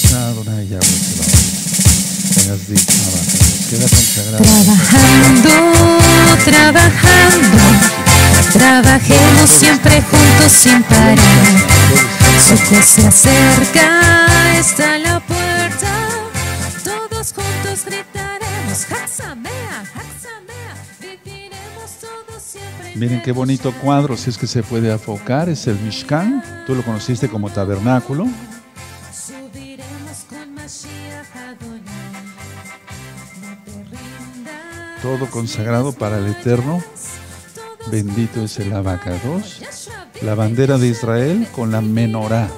Trabajando, 0.04 0.44
trabajando, 6.44 7.58
trabajemos 8.52 9.50
siempre 9.50 10.02
juntos 10.02 10.52
sin 10.52 10.84
parar. 10.84 11.18
Su 12.46 12.58
se 12.58 13.08
acerca, 13.08 14.58
está 14.60 14.98
la 14.98 15.22
puerta, 15.22 16.10
todos 16.84 17.34
juntos 17.34 17.86
gritaremos, 17.86 18.86
Haxamea, 18.92 19.86
Miren 22.96 23.22
qué 23.22 23.32
bonito 23.32 23.74
cuadro, 23.82 24.18
si 24.18 24.30
es 24.30 24.38
que 24.38 24.48
se 24.48 24.64
puede 24.64 24.92
afocar, 24.92 25.50
es 25.50 25.68
el 25.68 25.78
Mishkan, 25.80 26.44
tú 26.66 26.76
lo 26.76 26.84
conociste 26.84 27.30
como 27.30 27.50
tabernáculo. 27.50 28.26
todo 35.06 35.30
consagrado 35.30 35.92
para 35.94 36.18
el 36.18 36.26
Eterno. 36.26 36.82
Bendito 37.92 38.44
es 38.44 38.58
el 38.58 38.74
abacados. 38.74 39.62
La 40.24 40.34
bandera 40.34 40.80
de 40.80 40.88
Israel 40.88 41.48
con 41.52 41.72
la 41.72 41.80
menorá. 41.80 42.50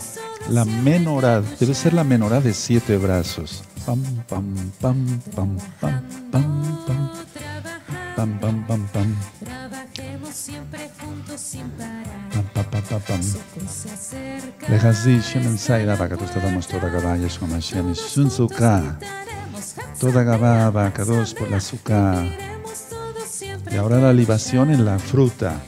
La 0.49 0.63
menorá, 0.63 1.41
debe 1.41 1.73
ser 1.75 1.93
la 1.93 2.05
menorá 2.05 2.39
de 2.39 2.53
siete 2.53 2.95
brazos. 2.95 3.65
Pam, 3.85 4.01
pam, 4.29 4.55
pam, 4.79 5.19
pam, 5.35 5.57
pam, 5.57 5.57
pam, 5.81 6.06
Shemen 14.77 15.57
Saida 15.57 15.95
Bakados 15.95 16.29
Tadamos 16.31 16.67
Toda 16.67 16.89
Gabá 16.89 17.17
Yeshua 17.17 17.47
Mashiach 17.47 17.95
Sun 17.95 18.29
Sukkah. 18.29 18.99
Gritaremos 18.99 19.75
Toda 19.99 20.23
Gabá 20.23 20.69
Bakados 20.69 21.33
por 21.33 21.49
la 21.49 21.59
siempre 21.59 22.37
Y 23.73 23.77
ahora 23.77 23.97
la 23.99 24.13
libación 24.13 24.69
en 24.69 24.85
la 24.85 24.99
fruta. 24.99 25.59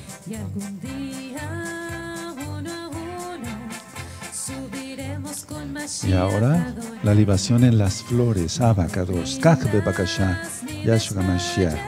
y 6.04 6.14
ahora 6.14 6.76
la 7.04 7.14
libación 7.16 7.64
en 7.64 7.80
las 7.80 8.04
flores. 8.04 8.62
Abacados. 8.62 9.40
Kachbe 9.42 9.82
Bakasha. 9.82 10.40
Yeshua 10.86 11.24
Mashiach. 11.24 11.80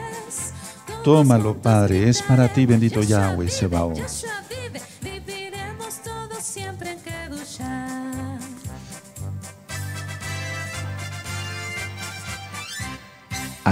Tómalo, 1.04 1.56
Padre, 1.56 2.08
es 2.08 2.20
para 2.22 2.48
ti, 2.48 2.66
bendito 2.66 3.00
Yahweh 3.00 3.48
Sebaot. 3.48 4.41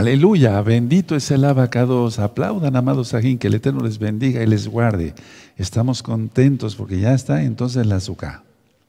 Aleluya, 0.00 0.58
bendito 0.62 1.14
es 1.14 1.30
el 1.30 1.44
abacados. 1.44 2.18
Aplaudan, 2.20 2.74
amados 2.74 3.08
Sajín, 3.08 3.36
que 3.36 3.48
el 3.48 3.54
Eterno 3.56 3.82
les 3.82 3.98
bendiga 3.98 4.42
y 4.42 4.46
les 4.46 4.66
guarde. 4.66 5.12
Estamos 5.58 6.02
contentos 6.02 6.74
porque 6.74 6.98
ya 6.98 7.12
está 7.12 7.42
entonces 7.42 7.84
la 7.84 7.96
azúcar. 7.96 8.42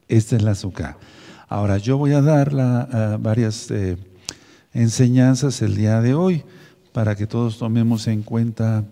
Esta 0.07 0.37
es 0.37 0.41
la 0.41 0.51
azúcar. 0.51 0.95
Ahora 1.49 1.79
yo 1.79 1.97
voy 1.97 2.13
a 2.13 2.21
dar 2.21 3.19
varias 3.19 3.69
eh, 3.71 3.97
enseñanzas 4.73 5.61
el 5.61 5.75
día 5.75 5.99
de 5.99 6.13
hoy 6.13 6.45
para 6.93 7.13
que 7.17 7.27
todos 7.27 7.57
tomemos 7.57 8.07
en 8.07 8.23
cuenta 8.23 8.85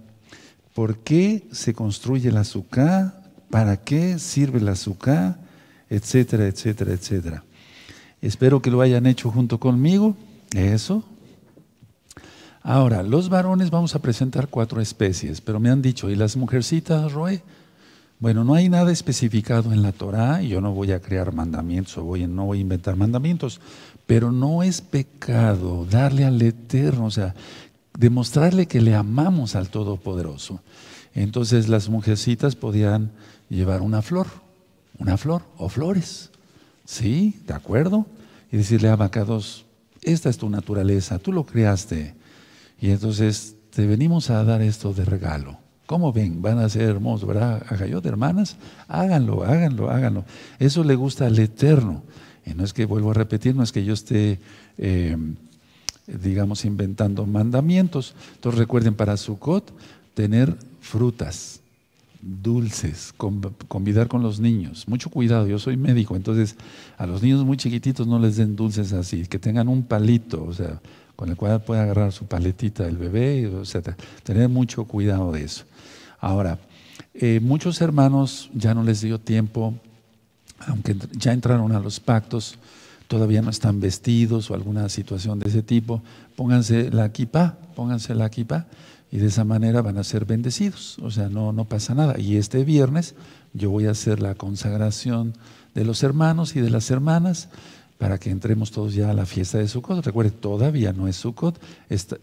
por 0.73 0.97
qué 0.97 1.47
se 1.53 1.73
construye 1.73 2.27
el 2.27 2.37
azúcar, 2.37 3.31
para 3.49 3.77
qué 3.77 4.19
sirve 4.19 4.59
el 4.59 4.67
azúcar, 4.67 5.37
etcétera, 5.89 6.47
etcétera, 6.47 6.91
etcétera. 6.91 7.43
Espero 8.21 8.61
que 8.61 8.71
lo 8.71 8.81
hayan 8.81 9.05
hecho 9.05 9.31
junto 9.31 9.57
conmigo. 9.57 10.17
Eso, 10.53 11.05
Ahora, 12.61 13.03
los 13.03 13.29
varones 13.29 13.71
vamos 13.71 13.95
a 13.95 13.99
presentar 13.99 14.49
cuatro 14.49 14.81
especies, 14.81 15.41
pero 15.41 15.59
me 15.59 15.69
han 15.69 15.81
dicho, 15.81 16.09
¿y 16.09 16.15
las 16.15 16.35
mujercitas, 16.35 17.13
Roe? 17.13 17.41
Bueno, 18.19 18.43
no 18.43 18.53
hay 18.53 18.67
nada 18.67 18.91
especificado 18.91 19.71
en 19.71 19.81
la 19.81 19.93
Torá 19.93 20.43
y 20.43 20.49
yo 20.49 20.59
no 20.59 20.73
voy 20.73 20.91
a 20.91 20.99
crear 20.99 21.33
mandamientos 21.33 21.97
o 21.97 22.03
voy, 22.03 22.27
no 22.27 22.45
voy 22.47 22.57
a 22.57 22.61
inventar 22.61 22.97
mandamientos, 22.97 23.61
pero 24.05 24.31
no 24.33 24.61
es 24.61 24.81
pecado 24.81 25.85
darle 25.89 26.25
al 26.25 26.41
Eterno, 26.41 27.05
o 27.05 27.11
sea, 27.11 27.33
demostrarle 27.97 28.65
que 28.65 28.81
le 28.81 28.93
amamos 28.93 29.55
al 29.55 29.69
Todopoderoso. 29.69 30.59
Entonces 31.13 31.69
las 31.69 31.87
mujercitas 31.87 32.57
podían 32.57 33.11
llevar 33.49 33.81
una 33.81 34.01
flor, 34.01 34.27
una 34.97 35.15
flor 35.15 35.43
o 35.57 35.69
flores, 35.69 36.29
¿sí? 36.83 37.39
¿De 37.47 37.53
acuerdo? 37.53 38.05
Y 38.51 38.57
decirle 38.57 38.89
a 38.89 38.93
Abacados, 38.93 39.65
esta 40.01 40.29
es 40.29 40.37
tu 40.37 40.49
naturaleza, 40.49 41.19
tú 41.19 41.31
lo 41.31 41.45
creaste. 41.45 42.18
Y 42.81 42.91
entonces 42.91 43.55
te 43.71 43.85
venimos 43.85 44.29
a 44.29 44.43
dar 44.43 44.61
esto 44.61 44.93
de 44.93 45.05
regalo. 45.05 45.57
¿Cómo 45.85 46.13
ven? 46.13 46.41
Van 46.41 46.59
a 46.59 46.69
ser 46.69 46.83
hermosos, 46.83 47.27
¿verdad? 47.27 47.63
Agayot, 47.67 48.05
hermanas, 48.05 48.57
háganlo, 48.87 49.43
háganlo, 49.43 49.89
háganlo. 49.89 50.23
Eso 50.59 50.83
le 50.83 50.95
gusta 50.95 51.25
al 51.25 51.37
Eterno. 51.39 52.03
Y 52.45 52.53
no 52.53 52.63
es 52.63 52.73
que, 52.73 52.85
vuelvo 52.85 53.11
a 53.11 53.15
repetir, 53.15 53.55
no 53.55 53.63
es 53.63 53.71
que 53.71 53.83
yo 53.83 53.93
esté, 53.93 54.39
eh, 54.77 55.17
digamos, 56.07 56.63
inventando 56.65 57.25
mandamientos. 57.25 58.13
Entonces 58.35 58.59
recuerden 58.59 58.93
para 58.93 59.17
Sukkot 59.17 59.71
tener 60.13 60.55
frutas 60.79 61.59
dulces, 62.21 63.13
con- 63.15 63.41
convidar 63.67 64.07
con 64.07 64.21
los 64.21 64.39
niños. 64.39 64.87
Mucho 64.87 65.09
cuidado, 65.09 65.47
yo 65.47 65.57
soy 65.57 65.77
médico, 65.77 66.15
entonces 66.15 66.55
a 66.97 67.07
los 67.07 67.21
niños 67.23 67.45
muy 67.45 67.57
chiquititos 67.57 68.07
no 68.07 68.19
les 68.19 68.35
den 68.35 68.55
dulces 68.55 68.91
así, 68.93 69.25
que 69.25 69.39
tengan 69.39 69.67
un 69.69 69.83
palito, 69.83 70.43
o 70.43 70.53
sea, 70.53 70.81
con 71.19 71.27
el 71.27 71.35
cual 71.35 71.61
pueda 71.61 71.83
agarrar 71.83 72.13
su 72.13 72.27
paletita 72.27 72.87
el 72.87 72.95
bebé, 72.95 73.41
etc. 73.41 73.89
Tener 74.23 74.47
mucho 74.47 74.85
cuidado 74.85 75.33
de 75.33 75.43
eso. 75.43 75.65
Ahora, 76.17 76.59
eh, 77.13 77.41
muchos 77.43 77.81
hermanos 77.81 78.49
ya 78.53 78.73
no 78.73 78.83
les 78.83 79.01
dio 79.01 79.19
tiempo, 79.19 79.73
aunque 80.65 80.95
ya 81.11 81.33
entraron 81.33 81.73
a 81.73 81.81
los 81.81 81.99
pactos, 81.99 82.57
todavía 83.09 83.41
no 83.41 83.49
están 83.49 83.81
vestidos 83.81 84.49
o 84.49 84.53
alguna 84.53 84.87
situación 84.87 85.39
de 85.39 85.49
ese 85.49 85.61
tipo, 85.61 86.01
pónganse 86.37 86.89
la 86.89 87.11
kippah, 87.11 87.57
pónganse 87.75 88.15
la 88.15 88.29
kippah 88.29 88.67
y 89.11 89.17
de 89.17 89.27
esa 89.27 89.43
manera 89.43 89.81
van 89.81 89.97
a 89.97 90.05
ser 90.05 90.23
bendecidos. 90.23 90.99
O 90.99 91.11
sea, 91.11 91.27
no, 91.27 91.51
no 91.51 91.65
pasa 91.65 91.93
nada. 91.95 92.17
Y 92.17 92.37
este 92.37 92.63
viernes 92.63 93.15
yo 93.53 93.71
voy 93.71 93.87
a 93.87 93.91
hacer 93.91 94.21
la 94.21 94.35
consagración 94.35 95.33
de 95.75 95.83
los 95.83 96.01
hermanos 96.01 96.55
y 96.55 96.61
de 96.61 96.69
las 96.69 96.89
hermanas 96.91 97.49
para 97.99 98.17
que 98.17 98.29
entremos 98.29 98.71
todos 98.71 98.93
ya 98.93 99.09
a 99.09 99.13
la 99.13 99.25
fiesta 99.25 99.57
de 99.57 99.67
Sukkot. 99.67 100.05
Recuerde, 100.05 100.31
todavía 100.31 100.93
no 100.93 101.09
es 101.09 101.17
Sukkot, 101.17 101.59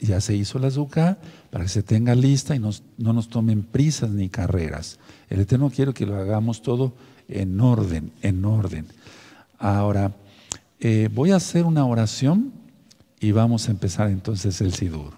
ya 0.00 0.22
se 0.22 0.34
hizo 0.34 0.58
la 0.58 0.70
Zucá 0.70 1.18
para 1.50 1.64
que 1.64 1.68
se 1.68 1.82
tenga 1.82 2.14
lista 2.14 2.56
y 2.56 2.58
no 2.58 2.72
nos 2.96 3.28
tomen 3.28 3.62
prisas 3.62 4.08
ni 4.08 4.30
carreras. 4.30 4.98
El 5.28 5.40
Eterno 5.40 5.68
quiere 5.68 5.92
que 5.92 6.06
lo 6.06 6.16
hagamos 6.16 6.62
todo 6.62 6.94
en 7.28 7.60
orden, 7.60 8.10
en 8.22 8.42
orden. 8.46 8.86
Ahora, 9.58 10.16
eh, 10.80 11.10
voy 11.12 11.32
a 11.32 11.36
hacer 11.36 11.66
una 11.66 11.84
oración 11.84 12.52
y 13.20 13.32
vamos 13.32 13.68
a 13.68 13.70
empezar 13.70 14.08
entonces 14.08 14.62
el 14.62 14.72
Sidur. 14.72 15.12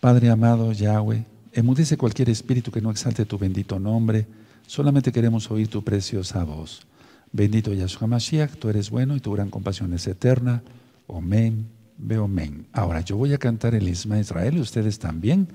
Padre 0.00 0.30
amado 0.30 0.72
Yahweh, 0.72 1.26
emudece 1.52 1.98
cualquier 1.98 2.30
espíritu 2.30 2.70
que 2.70 2.80
no 2.80 2.90
exalte 2.90 3.26
tu 3.26 3.36
bendito 3.36 3.78
nombre, 3.78 4.26
solamente 4.66 5.12
queremos 5.12 5.50
oír 5.50 5.68
tu 5.68 5.84
preciosa 5.84 6.42
voz. 6.42 6.86
Bendito 7.34 7.74
Yahshua 7.74 8.06
Mashiach, 8.06 8.52
tú 8.60 8.68
eres 8.68 8.90
bueno 8.90 9.16
y 9.16 9.20
tu 9.20 9.32
gran 9.32 9.50
compasión 9.50 9.92
es 9.92 10.06
eterna. 10.06 10.62
Omen, 11.08 11.66
ve 11.98 12.16
omen. 12.16 12.68
Ahora 12.72 13.00
yo 13.00 13.16
voy 13.16 13.34
a 13.34 13.38
cantar 13.38 13.74
el 13.74 13.88
Isma 13.88 14.20
Israel 14.20 14.56
y 14.56 14.60
ustedes 14.60 15.00
también. 15.00 15.48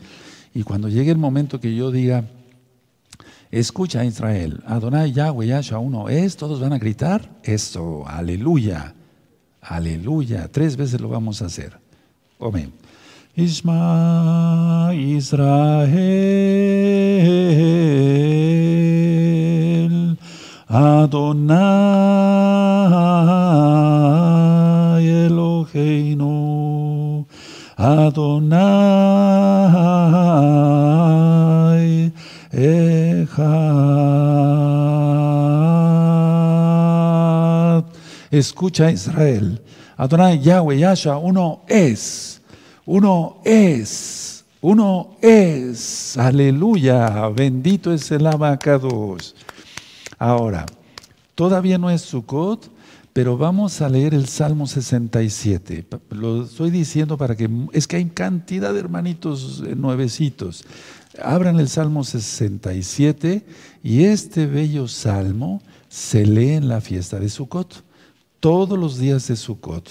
Y 0.54 0.64
cuando 0.64 0.90
llegue 0.90 1.12
el 1.12 1.18
momento 1.18 1.62
que 1.62 1.74
yo 1.74 1.90
diga, 1.90 2.26
escucha 3.50 4.04
Israel, 4.04 4.62
Adonai 4.66 5.14
Yahweh 5.14 5.48
Yahshua 5.48 5.80
uno 5.80 6.10
es, 6.10 6.36
todos 6.36 6.60
van 6.60 6.74
a 6.74 6.80
gritar, 6.80 7.32
eso, 7.44 8.06
aleluya, 8.06 8.94
aleluya. 9.62 10.50
Tres 10.52 10.76
veces 10.76 11.00
lo 11.00 11.08
vamos 11.08 11.42
a 11.42 11.46
hacer. 11.46 11.80
Amén. 12.42 12.74
Isma 13.38 14.92
Israel 14.96 16.00
Adonai 20.70 21.66
Eloheinu 25.26 26.28
Adonai 27.78 28.60
Echad. 32.54 33.40
Escucha 38.32 38.92
Israel. 38.92 39.60
Adonai 39.98 40.38
Yahweh 40.38 40.78
Yahshua 40.78 41.18
uno 41.18 41.62
es 41.68 42.40
uno 42.90 43.38
es, 43.46 44.44
uno 44.62 45.16
es, 45.22 46.18
aleluya, 46.18 47.30
bendito 47.30 47.94
es 47.94 48.10
el 48.10 48.26
abacados. 48.26 49.36
Ahora, 50.20 50.66
todavía 51.36 51.78
no 51.78 51.90
es 51.90 52.02
Sukkot, 52.02 52.70
pero 53.14 53.38
vamos 53.38 53.82
a 53.82 53.90
leer 53.90 54.14
el 54.14 54.28
Salmo 54.28 54.68
67. 54.68 55.84
Pa- 55.84 56.00
Lo 56.12 56.44
estoy 56.44 56.70
diciendo 56.70 57.18
para 57.18 57.36
que, 57.36 57.50
es 57.74 57.88
que 57.88 57.96
hay 57.96 58.06
cantidad 58.06 58.74
de 58.74 58.80
hermanitos 58.80 59.64
eh, 59.66 59.76
nuevecitos. 59.76 60.64
Abran 61.24 61.60
el 61.60 61.68
Salmo 61.70 62.04
67 62.04 63.46
y 63.84 64.04
este 64.04 64.46
bello 64.46 64.88
salmo 64.88 65.62
se 65.88 66.26
lee 66.26 66.52
en 66.52 66.68
la 66.68 66.82
fiesta 66.82 67.20
de 67.20 67.30
Sukkot, 67.30 67.84
todos 68.40 68.78
los 68.78 69.00
días 69.00 69.28
de 69.28 69.36
Sukkot. 69.36 69.90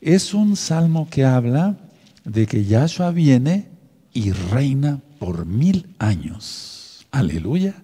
Es 0.00 0.34
un 0.34 0.56
salmo 0.56 1.08
que 1.10 1.24
habla 1.24 1.78
de 2.24 2.46
que 2.46 2.64
Yahshua 2.64 3.10
viene 3.12 3.68
y 4.12 4.32
reina 4.32 5.00
por 5.18 5.46
mil 5.46 5.94
años. 5.98 7.06
Aleluya. 7.12 7.74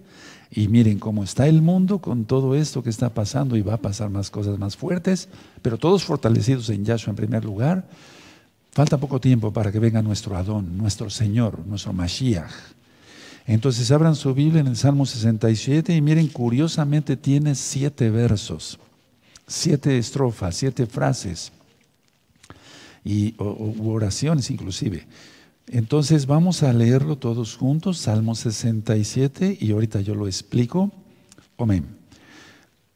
Y 0.56 0.68
miren 0.68 1.00
cómo 1.00 1.24
está 1.24 1.48
el 1.48 1.62
mundo 1.62 1.98
con 1.98 2.26
todo 2.26 2.54
esto 2.54 2.82
que 2.82 2.90
está 2.90 3.10
pasando 3.10 3.56
y 3.56 3.62
va 3.62 3.74
a 3.74 3.82
pasar 3.82 4.08
más 4.08 4.30
cosas 4.30 4.56
más 4.56 4.76
fuertes, 4.76 5.28
pero 5.62 5.78
todos 5.78 6.04
fortalecidos 6.04 6.70
en 6.70 6.84
Yahshua 6.84 7.10
en 7.10 7.16
primer 7.16 7.44
lugar. 7.44 7.88
Falta 8.70 8.98
poco 8.98 9.20
tiempo 9.20 9.52
para 9.52 9.72
que 9.72 9.80
venga 9.80 10.00
nuestro 10.00 10.36
Adón, 10.36 10.78
nuestro 10.78 11.10
Señor, 11.10 11.66
nuestro 11.66 11.92
Mashiach. 11.92 12.52
Entonces 13.46 13.90
abran 13.90 14.14
su 14.14 14.32
Biblia 14.32 14.60
en 14.60 14.68
el 14.68 14.76
Salmo 14.76 15.06
67 15.06 15.94
y 15.94 16.00
miren, 16.00 16.28
curiosamente 16.28 17.16
tiene 17.16 17.56
siete 17.56 18.08
versos, 18.10 18.78
siete 19.48 19.98
estrofas, 19.98 20.54
siete 20.54 20.86
frases 20.86 21.50
y 23.04 23.34
oraciones 23.38 24.50
inclusive. 24.52 25.04
Entonces 25.66 26.26
vamos 26.26 26.62
a 26.62 26.72
leerlo 26.72 27.16
todos 27.16 27.56
juntos, 27.56 27.98
Salmo 27.98 28.34
67, 28.34 29.56
y 29.60 29.72
ahorita 29.72 30.00
yo 30.00 30.14
lo 30.14 30.26
explico. 30.26 30.92
Amén. 31.58 31.86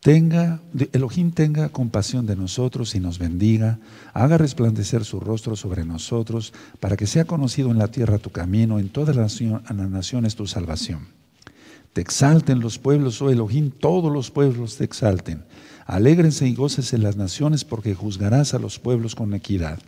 Tenga, 0.01 0.61
Elohim 0.93 1.33
tenga 1.33 1.71
compasión 1.71 2.25
de 2.27 2.37
nosotros 2.37 2.95
y 2.95 3.01
nos 3.01 3.19
bendiga, 3.19 3.81
haga 4.13 4.39
resplandecer 4.39 5.05
su 5.05 5.19
rostro 5.19 5.57
sobre 5.57 5.85
nosotros, 5.85 6.53
para 6.79 6.97
que 6.97 7.07
sea 7.07 7.25
conocido 7.25 7.71
en 7.71 7.79
la 7.79 7.89
tierra 7.89 8.19
tu 8.19 8.31
camino, 8.31 8.79
en 8.79 8.91
todas 8.91 9.17
las 9.17 9.41
naciones 9.41 10.37
tu 10.37 10.47
salvación. 10.47 11.09
Te 11.95 12.01
exalten 12.01 12.61
los 12.61 12.79
pueblos, 12.79 13.21
oh 13.23 13.31
Elohim, 13.31 13.71
todos 13.71 14.13
los 14.13 14.31
pueblos 14.31 14.77
te 14.77 14.85
exalten. 14.85 15.43
Alégrense 15.85 16.47
y 16.47 16.55
gócese 16.55 16.97
las 16.99 17.17
naciones, 17.17 17.65
porque 17.65 17.95
juzgarás 17.95 18.55
a 18.55 18.59
los 18.61 18.79
pueblos 18.79 19.17
con 19.17 19.35
equidad 19.35 19.81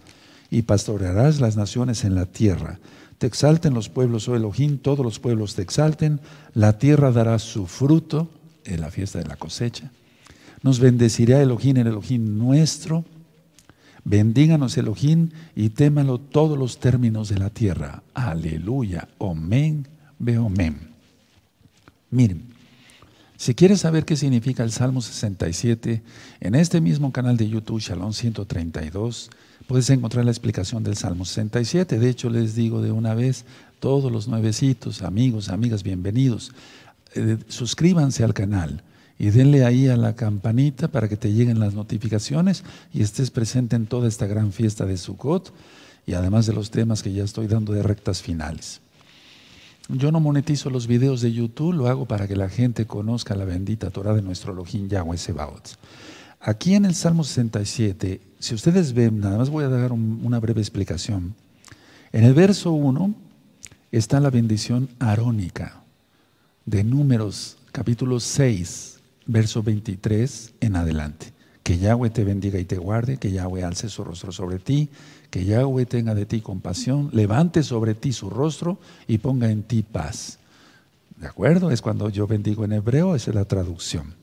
y 0.50 0.62
pastorearás 0.62 1.40
las 1.40 1.56
naciones 1.56 2.04
en 2.04 2.14
la 2.14 2.26
tierra. 2.26 2.78
Te 3.18 3.26
exalten 3.26 3.74
los 3.74 3.88
pueblos, 3.88 4.28
oh 4.28 4.36
Elohim, 4.36 4.78
todos 4.78 5.04
los 5.04 5.18
pueblos 5.18 5.54
te 5.54 5.62
exalten, 5.62 6.20
la 6.54 6.78
tierra 6.78 7.12
dará 7.12 7.38
su 7.38 7.66
fruto 7.66 8.30
en 8.64 8.80
la 8.80 8.90
fiesta 8.90 9.18
de 9.18 9.26
la 9.26 9.36
cosecha. 9.36 9.90
Nos 10.62 10.80
bendecirá 10.80 11.40
Elohim, 11.40 11.76
el 11.78 11.86
Elohim 11.86 12.38
nuestro. 12.38 13.04
Bendíganos 14.04 14.76
Elohim 14.78 15.30
y 15.54 15.70
témalo 15.70 16.18
todos 16.18 16.58
los 16.58 16.80
términos 16.80 17.28
de 17.28 17.38
la 17.38 17.50
tierra. 17.50 18.02
Aleluya. 18.14 19.08
Veo 20.18 20.46
amén. 20.46 20.78
Miren, 22.10 22.42
si 23.36 23.54
quieres 23.54 23.80
saber 23.80 24.04
qué 24.04 24.16
significa 24.16 24.62
el 24.62 24.72
Salmo 24.72 25.00
67, 25.00 26.02
en 26.40 26.54
este 26.54 26.80
mismo 26.80 27.12
canal 27.12 27.36
de 27.36 27.48
YouTube, 27.48 27.80
Shalom 27.80 28.12
132, 28.12 29.30
puedes 29.70 29.88
encontrar 29.90 30.24
la 30.24 30.32
explicación 30.32 30.82
del 30.82 30.96
Salmo 30.96 31.24
67. 31.24 32.00
De 32.00 32.10
hecho, 32.10 32.28
les 32.28 32.56
digo 32.56 32.82
de 32.82 32.90
una 32.90 33.14
vez, 33.14 33.44
todos 33.78 34.10
los 34.10 34.26
nuevecitos, 34.26 35.00
amigos, 35.02 35.48
amigas, 35.48 35.84
bienvenidos, 35.84 36.50
eh, 37.14 37.38
suscríbanse 37.46 38.24
al 38.24 38.34
canal 38.34 38.82
y 39.16 39.30
denle 39.30 39.64
ahí 39.64 39.86
a 39.86 39.96
la 39.96 40.16
campanita 40.16 40.88
para 40.88 41.08
que 41.08 41.16
te 41.16 41.32
lleguen 41.32 41.60
las 41.60 41.74
notificaciones 41.74 42.64
y 42.92 43.02
estés 43.02 43.30
presente 43.30 43.76
en 43.76 43.86
toda 43.86 44.08
esta 44.08 44.26
gran 44.26 44.50
fiesta 44.50 44.86
de 44.86 44.96
Sukkot 44.96 45.52
y 46.04 46.14
además 46.14 46.46
de 46.46 46.52
los 46.52 46.72
temas 46.72 47.04
que 47.04 47.12
ya 47.12 47.22
estoy 47.22 47.46
dando 47.46 47.72
de 47.72 47.84
rectas 47.84 48.22
finales. 48.22 48.80
Yo 49.88 50.10
no 50.10 50.18
monetizo 50.18 50.70
los 50.70 50.88
videos 50.88 51.20
de 51.20 51.32
YouTube, 51.32 51.74
lo 51.74 51.86
hago 51.86 52.06
para 52.06 52.26
que 52.26 52.34
la 52.34 52.48
gente 52.48 52.86
conozca 52.86 53.36
la 53.36 53.44
bendita 53.44 53.90
Torah 53.90 54.14
de 54.14 54.22
nuestro 54.22 54.52
Elohim 54.52 54.88
Yahweh 54.88 55.16
Sebaot. 55.16 55.78
Aquí 56.42 56.74
en 56.74 56.86
el 56.86 56.94
Salmo 56.94 57.22
67, 57.22 58.18
si 58.38 58.54
ustedes 58.54 58.94
ven, 58.94 59.20
nada 59.20 59.36
más 59.36 59.50
voy 59.50 59.64
a 59.64 59.68
dar 59.68 59.92
una 59.92 60.40
breve 60.40 60.62
explicación. 60.62 61.34
En 62.12 62.24
el 62.24 62.32
verso 62.32 62.72
1 62.72 63.14
está 63.92 64.20
la 64.20 64.30
bendición 64.30 64.88
arónica 64.98 65.82
de 66.64 66.82
Números 66.82 67.58
capítulo 67.72 68.20
6, 68.20 69.00
verso 69.26 69.62
23 69.62 70.54
en 70.60 70.76
adelante. 70.76 71.34
Que 71.62 71.76
Yahweh 71.76 72.08
te 72.08 72.24
bendiga 72.24 72.58
y 72.58 72.64
te 72.64 72.78
guarde, 72.78 73.18
que 73.18 73.32
Yahweh 73.32 73.62
alce 73.62 73.90
su 73.90 74.02
rostro 74.02 74.32
sobre 74.32 74.58
ti, 74.58 74.88
que 75.28 75.44
Yahweh 75.44 75.84
tenga 75.84 76.14
de 76.14 76.24
ti 76.24 76.40
compasión, 76.40 77.10
levante 77.12 77.62
sobre 77.62 77.94
ti 77.94 78.14
su 78.14 78.30
rostro 78.30 78.78
y 79.06 79.18
ponga 79.18 79.50
en 79.50 79.62
ti 79.62 79.82
paz. 79.82 80.38
¿De 81.18 81.26
acuerdo? 81.26 81.70
Es 81.70 81.82
cuando 81.82 82.08
yo 82.08 82.26
bendigo 82.26 82.64
en 82.64 82.72
hebreo, 82.72 83.14
esa 83.14 83.30
es 83.30 83.34
la 83.34 83.44
traducción. 83.44 84.19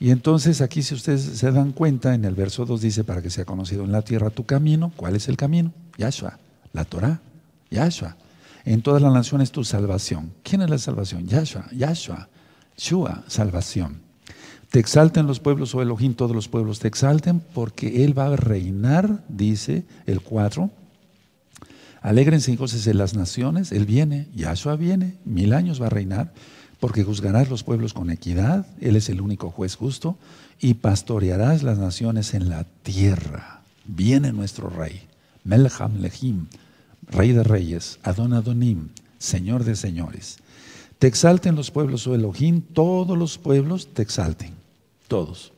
Y 0.00 0.10
entonces 0.10 0.62
aquí 0.62 0.82
si 0.82 0.94
ustedes 0.94 1.20
se 1.20 1.52
dan 1.52 1.72
cuenta, 1.72 2.14
en 2.14 2.24
el 2.24 2.34
verso 2.34 2.64
2 2.64 2.80
dice, 2.80 3.04
para 3.04 3.20
que 3.20 3.28
sea 3.28 3.44
conocido 3.44 3.84
en 3.84 3.92
la 3.92 4.00
tierra 4.00 4.30
tu 4.30 4.46
camino. 4.46 4.92
¿Cuál 4.96 5.14
es 5.14 5.28
el 5.28 5.36
camino? 5.36 5.74
Yahshua, 5.98 6.38
la 6.72 6.86
Torah, 6.86 7.20
Yahshua. 7.70 8.16
En 8.64 8.80
todas 8.80 9.02
las 9.02 9.12
naciones 9.12 9.52
tu 9.52 9.62
salvación. 9.62 10.32
¿Quién 10.42 10.62
es 10.62 10.70
la 10.70 10.78
salvación? 10.78 11.26
Yahshua, 11.26 11.66
Yahshua, 11.70 12.30
Shua, 12.78 13.24
salvación. 13.28 14.00
Te 14.70 14.78
exalten 14.78 15.26
los 15.26 15.38
pueblos, 15.38 15.74
oh 15.74 15.82
Elohim, 15.82 16.14
todos 16.14 16.34
los 16.34 16.48
pueblos 16.48 16.78
te 16.78 16.88
exalten, 16.88 17.40
porque 17.52 18.04
Él 18.04 18.18
va 18.18 18.26
a 18.26 18.36
reinar, 18.36 19.22
dice 19.28 19.84
el 20.06 20.22
4. 20.22 20.70
Alégrense 22.00 22.52
y 22.52 22.90
en 22.90 22.98
las 22.98 23.14
naciones, 23.14 23.70
Él 23.70 23.84
viene, 23.84 24.28
Yahshua 24.34 24.76
viene, 24.76 25.18
mil 25.26 25.52
años 25.52 25.82
va 25.82 25.86
a 25.86 25.90
reinar 25.90 26.32
porque 26.80 27.04
juzgarás 27.04 27.50
los 27.50 27.62
pueblos 27.62 27.92
con 27.92 28.10
equidad, 28.10 28.66
Él 28.80 28.96
es 28.96 29.08
el 29.10 29.20
único 29.20 29.50
juez 29.50 29.76
justo, 29.76 30.16
y 30.58 30.74
pastorearás 30.74 31.62
las 31.62 31.78
naciones 31.78 32.34
en 32.34 32.48
la 32.48 32.64
tierra. 32.82 33.60
Viene 33.84 34.32
nuestro 34.32 34.70
rey, 34.70 35.02
Melham 35.44 36.00
Lehim, 36.00 36.46
rey 37.08 37.32
de 37.32 37.42
reyes, 37.42 37.98
Adon 38.02 38.32
Adonim, 38.32 38.88
señor 39.18 39.64
de 39.64 39.76
señores. 39.76 40.38
Te 40.98 41.06
exalten 41.06 41.54
los 41.54 41.70
pueblos, 41.70 42.06
oh 42.06 42.14
Elohim, 42.14 42.60
todos 42.60 43.16
los 43.16 43.38
pueblos 43.38 43.88
te 43.92 44.02
exalten, 44.02 44.52
todos. 45.08 45.52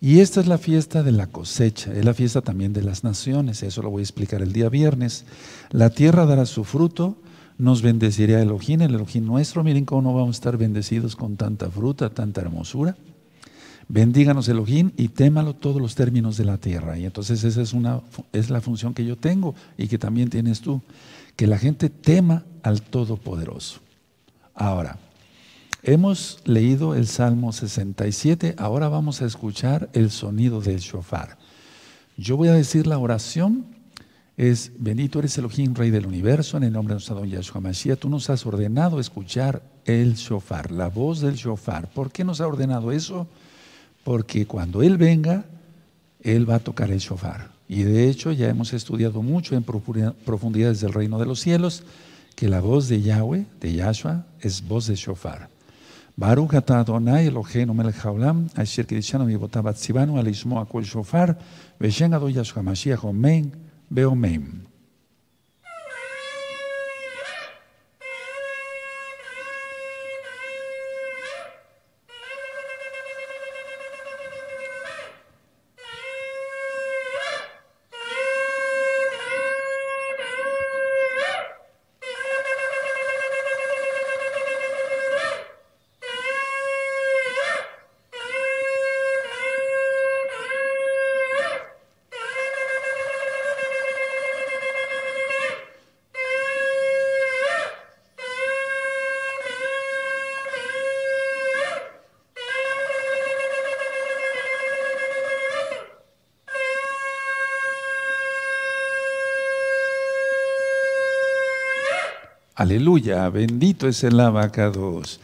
Y 0.00 0.20
esta 0.20 0.40
es 0.40 0.46
la 0.46 0.58
fiesta 0.58 1.02
de 1.02 1.12
la 1.12 1.26
cosecha, 1.26 1.92
es 1.94 2.04
la 2.04 2.14
fiesta 2.14 2.42
también 2.42 2.72
de 2.72 2.82
las 2.82 3.04
naciones, 3.04 3.62
eso 3.62 3.82
lo 3.82 3.90
voy 3.90 4.00
a 4.00 4.04
explicar 4.04 4.42
el 4.42 4.52
día 4.52 4.68
viernes. 4.68 5.24
La 5.70 5.90
tierra 5.90 6.26
dará 6.26 6.44
su 6.44 6.64
fruto, 6.64 7.16
nos 7.58 7.82
bendecirá 7.82 8.42
Elohim, 8.42 8.82
el 8.82 8.94
Elohim 8.94 9.24
nuestro. 9.24 9.64
Miren 9.64 9.84
cómo 9.84 10.02
no 10.02 10.14
vamos 10.14 10.36
a 10.36 10.38
estar 10.38 10.56
bendecidos 10.56 11.16
con 11.16 11.36
tanta 11.36 11.70
fruta, 11.70 12.10
tanta 12.10 12.40
hermosura. 12.42 12.96
Bendíganos 13.88 14.48
Elohim 14.48 14.90
y 14.96 15.08
témalo 15.08 15.54
todos 15.54 15.80
los 15.80 15.94
términos 15.94 16.36
de 16.36 16.44
la 16.44 16.58
tierra. 16.58 16.98
Y 16.98 17.04
entonces 17.04 17.44
esa 17.44 17.62
es, 17.62 17.72
una, 17.72 18.00
es 18.32 18.50
la 18.50 18.60
función 18.60 18.94
que 18.94 19.04
yo 19.04 19.16
tengo 19.16 19.54
y 19.78 19.86
que 19.86 19.98
también 19.98 20.28
tienes 20.28 20.60
tú. 20.60 20.82
Que 21.36 21.46
la 21.46 21.58
gente 21.58 21.88
tema 21.88 22.44
al 22.62 22.82
Todopoderoso. 22.82 23.80
Ahora, 24.54 24.98
hemos 25.82 26.40
leído 26.44 26.94
el 26.94 27.06
Salmo 27.06 27.52
67, 27.52 28.54
ahora 28.58 28.88
vamos 28.88 29.22
a 29.22 29.26
escuchar 29.26 29.88
el 29.92 30.10
sonido 30.10 30.60
del 30.60 30.80
shofar. 30.80 31.38
Yo 32.16 32.36
voy 32.36 32.48
a 32.48 32.54
decir 32.54 32.86
la 32.86 32.98
oración 32.98 33.75
es, 34.36 34.72
bendito 34.78 35.18
eres 35.18 35.38
Elohim, 35.38 35.74
Rey 35.74 35.90
del 35.90 36.06
universo, 36.06 36.58
en 36.58 36.64
el 36.64 36.72
nombre 36.72 36.92
de 36.92 36.96
nuestro 36.96 37.14
don 37.14 37.28
Yahshua 37.28 37.60
Mashiach, 37.60 37.98
tú 37.98 38.10
nos 38.10 38.28
has 38.28 38.44
ordenado 38.44 39.00
escuchar 39.00 39.62
el 39.86 40.14
shofar, 40.14 40.70
la 40.70 40.88
voz 40.88 41.20
del 41.20 41.36
shofar. 41.36 41.88
¿Por 41.88 42.12
qué 42.12 42.22
nos 42.22 42.40
ha 42.40 42.46
ordenado 42.46 42.92
eso? 42.92 43.26
Porque 44.04 44.46
cuando 44.46 44.82
Él 44.82 44.98
venga, 44.98 45.46
Él 46.20 46.48
va 46.48 46.56
a 46.56 46.58
tocar 46.58 46.90
el 46.90 46.98
shofar. 46.98 47.50
Y 47.66 47.82
de 47.82 48.08
hecho 48.10 48.30
ya 48.30 48.48
hemos 48.48 48.74
estudiado 48.74 49.22
mucho 49.22 49.56
en 49.56 49.64
profundidades 49.64 50.80
del 50.80 50.92
reino 50.92 51.18
de 51.18 51.26
los 51.26 51.40
cielos 51.40 51.82
que 52.34 52.48
la 52.48 52.60
voz 52.60 52.88
de 52.88 53.00
Yahweh, 53.00 53.46
de 53.60 53.72
Yahshua, 53.72 54.26
es 54.40 54.66
voz 54.68 54.86
de 54.86 54.96
shofar. 54.96 55.48
Baruch 56.14 56.54
atah 56.54 56.80
Adonai 56.80 57.26
Eloheinu 57.26 57.74
melech 57.74 58.04
haolam, 58.04 58.48
asher 58.54 58.86
kidishanu 58.86 59.24
mivotabat 59.24 59.76
sivanu 59.76 60.18
al 60.18 60.30
shofar, 60.30 61.38
veshen 61.80 62.14
ado 62.14 62.28
Yahshua 62.28 62.62
Mashiach, 62.62 63.04
omen, 63.04 63.65
Belmem. 63.90 64.65
Aleluya, 112.56 113.28
bendito 113.28 113.86
es 113.86 114.02
el 114.02 114.18
abacados. 114.18 115.20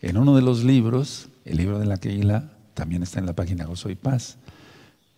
En 0.00 0.16
uno 0.16 0.34
de 0.34 0.40
los 0.40 0.64
libros, 0.64 1.28
el 1.44 1.58
libro 1.58 1.78
de 1.78 1.84
la 1.84 1.98
Keila, 1.98 2.50
también 2.72 3.02
está 3.02 3.18
en 3.18 3.26
la 3.26 3.34
página 3.34 3.66
Gozo 3.66 3.90
y 3.90 3.94
Paz, 3.94 4.38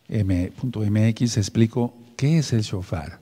m.mx, 0.08 1.36
explico 1.36 1.94
qué 2.16 2.38
es 2.38 2.52
el 2.52 2.62
shofar. 2.62 3.20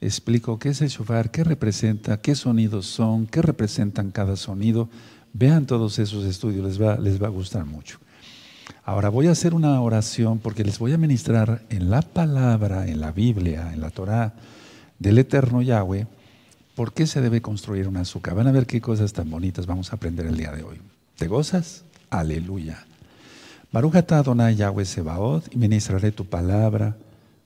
explico 0.00 0.58
qué 0.58 0.70
es 0.70 0.80
el 0.82 0.88
shofar, 0.88 1.30
qué 1.30 1.44
representa, 1.44 2.20
qué 2.20 2.34
sonidos 2.34 2.86
son, 2.86 3.28
qué 3.28 3.42
representan 3.42 4.10
cada 4.10 4.34
sonido. 4.34 4.88
Vean 5.32 5.64
todos 5.64 6.00
esos 6.00 6.24
estudios, 6.24 6.64
les 6.64 6.82
va, 6.82 6.98
les 6.98 7.22
va 7.22 7.28
a 7.28 7.30
gustar 7.30 7.64
mucho. 7.64 8.00
Ahora 8.84 9.08
voy 9.08 9.28
a 9.28 9.32
hacer 9.32 9.54
una 9.54 9.80
oración 9.80 10.40
porque 10.40 10.64
les 10.64 10.80
voy 10.80 10.94
a 10.94 10.98
ministrar 10.98 11.62
en 11.68 11.90
la 11.90 12.02
palabra, 12.02 12.88
en 12.88 13.00
la 13.00 13.12
Biblia, 13.12 13.72
en 13.72 13.80
la 13.80 13.90
Torah 13.90 14.34
del 14.98 15.18
eterno 15.18 15.62
Yahweh, 15.62 16.08
por 16.78 16.92
qué 16.92 17.08
se 17.08 17.20
debe 17.20 17.42
construir 17.42 17.88
una 17.88 18.02
azúcar. 18.02 18.36
Van 18.36 18.46
a 18.46 18.52
ver 18.52 18.64
qué 18.64 18.80
cosas 18.80 19.12
tan 19.12 19.28
bonitas 19.28 19.66
vamos 19.66 19.92
a 19.92 19.96
aprender 19.96 20.26
el 20.26 20.36
día 20.36 20.52
de 20.52 20.62
hoy. 20.62 20.80
¿Te 21.16 21.26
gozas? 21.26 21.82
Aleluya. 22.08 22.86
Baruch 23.72 23.96
atah 23.96 24.20
Adonai 24.20 24.54
Yahweh 24.54 24.84
Sebaot, 24.84 25.52
y 25.52 25.56
ministraré 25.56 26.12
tu 26.12 26.26
palabra, 26.26 26.96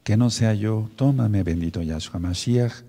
que 0.05 0.19
no 0.19 0.29
sea 0.29 0.53
yo, 0.53 0.91
tómame 0.97 1.45
bendito 1.45 1.81
Yahshua 1.81 2.21
Mashiach, 2.21 2.83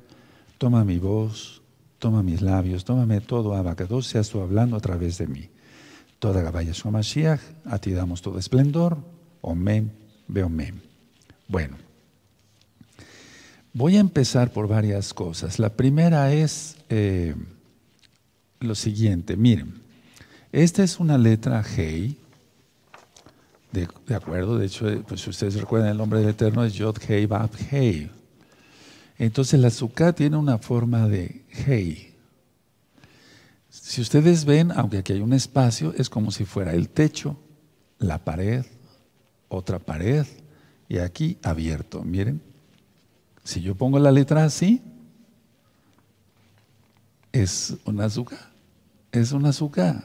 toma 0.58 0.84
mi 0.84 1.00
voz, 1.00 1.62
toma 1.98 2.22
mis 2.24 2.42
labios, 2.42 2.84
tómame 2.84 3.22
todo, 3.22 3.56
Abacados, 3.56 4.08
seas 4.08 4.28
tú 4.28 4.42
hablando 4.42 4.76
a 4.76 4.82
través 4.82 5.18
de 5.20 5.28
mí. 5.28 5.50
Toda 6.20 6.42
Gabaya 6.42 6.74
Yahshua 6.74 6.92
Mashiach, 6.92 7.40
a 7.64 7.80
ti 7.80 7.92
damos 7.92 8.22
todo 8.22 8.38
esplendor, 8.38 8.98
Omen, 9.40 9.94
Beomen. 10.28 10.82
Bueno, 11.48 11.78
voy 13.74 13.98
a 13.98 14.00
empezar 14.00 14.52
por 14.52 14.68
varias 14.68 15.14
cosas. 15.14 15.60
La 15.60 15.70
primera 15.70 16.32
es 16.32 16.78
eh, 16.90 17.36
lo 18.60 18.76
siguiente, 18.76 19.36
miren, 19.36 19.82
esta 20.52 20.84
es 20.84 21.00
una 21.00 21.18
letra 21.18 21.64
Hei, 21.76 22.18
de, 23.72 23.88
acuerdo, 24.14 24.60
de 24.60 24.68
hecho, 24.68 24.86
pues 25.08 25.22
si 25.22 25.32
ustedes 25.32 25.56
recuerdan 25.56 25.90
el 25.90 25.98
nombre 25.98 26.20
del 26.20 26.30
Eterno 26.30 26.64
es 26.64 26.74
Yod 26.74 26.98
Hei 27.08 27.26
Bab 27.26 27.50
Hei. 27.72 28.12
Entonces 29.18 29.60
la 29.60 29.70
azúcar 29.70 30.14
tiene 30.14 30.38
una 30.38 30.60
forma 30.60 31.08
de 31.08 31.44
Hei. 31.50 32.14
Si 33.70 34.00
ustedes 34.00 34.46
ven, 34.46 34.72
aunque 34.72 35.00
aquí 35.00 35.14
hay 35.14 35.22
un 35.22 35.34
espacio, 35.34 35.92
es 35.98 36.08
como 36.08 36.30
si 36.30 36.46
fuera 36.46 36.74
el 36.74 36.90
techo, 36.90 37.36
la 37.98 38.24
pared, 38.24 38.64
otra 39.48 39.80
pared 39.80 40.28
y 40.88 41.00
aquí 41.00 41.40
abierto. 41.42 42.04
Miren, 42.04 42.40
si 43.44 43.62
yo 43.62 43.76
pongo 43.76 44.00
la 44.00 44.12
letra 44.12 44.46
así, 44.46 44.82
es 47.32 47.76
una 47.86 48.06
azúcar. 48.06 48.40
Es 49.12 49.32
una 49.32 49.50
azúcar. 49.50 50.04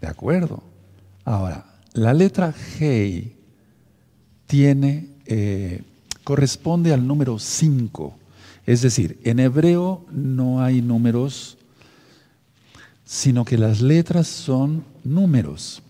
¿De 0.00 0.08
acuerdo? 0.08 0.62
Ahora, 1.24 1.64
la 1.92 2.12
letra 2.12 2.52
G 2.52 3.32
tiene, 4.46 5.08
eh, 5.26 5.82
corresponde 6.24 6.92
al 6.92 7.06
número 7.06 7.38
5. 7.38 8.16
Es 8.66 8.82
decir, 8.82 9.18
en 9.24 9.40
hebreo 9.40 10.04
no 10.10 10.62
hay 10.62 10.82
números, 10.82 11.56
sino 13.04 13.44
que 13.44 13.58
las 13.58 13.80
letras 13.80 14.26
son 14.26 14.84
números. 15.02 15.82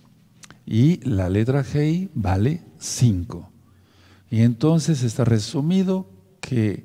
Y 0.67 0.99
la 1.09 1.29
letra 1.29 1.65
G 1.65 2.11
vale 2.15 2.63
5. 2.79 3.51
Y 4.31 4.43
entonces 4.43 5.03
está 5.03 5.25
resumido 5.25 6.07
que, 6.41 6.85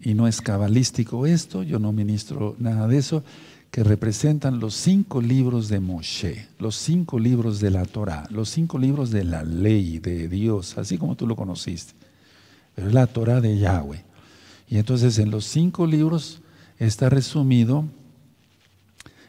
y 0.00 0.14
no 0.14 0.26
es 0.26 0.40
cabalístico 0.40 1.26
esto, 1.26 1.62
yo 1.62 1.78
no 1.78 1.92
ministro 1.92 2.56
nada 2.58 2.88
de 2.88 2.98
eso, 2.98 3.22
que 3.70 3.82
representan 3.82 4.60
los 4.60 4.74
cinco 4.74 5.20
libros 5.20 5.68
de 5.68 5.80
Moshe, 5.80 6.46
los 6.58 6.76
cinco 6.76 7.18
libros 7.18 7.58
de 7.58 7.70
la 7.70 7.84
Torah, 7.84 8.26
los 8.30 8.48
cinco 8.48 8.78
libros 8.78 9.10
de 9.10 9.24
la 9.24 9.42
ley 9.42 9.98
de 9.98 10.28
Dios, 10.28 10.78
así 10.78 10.96
como 10.96 11.16
tú 11.16 11.26
lo 11.26 11.34
conociste. 11.34 11.92
Pero 12.74 12.88
es 12.88 12.94
la 12.94 13.08
Torah 13.08 13.40
de 13.40 13.58
Yahweh. 13.58 14.04
Y 14.68 14.78
entonces 14.78 15.18
en 15.18 15.30
los 15.30 15.44
cinco 15.44 15.86
libros 15.86 16.40
está 16.78 17.08
resumido 17.08 17.84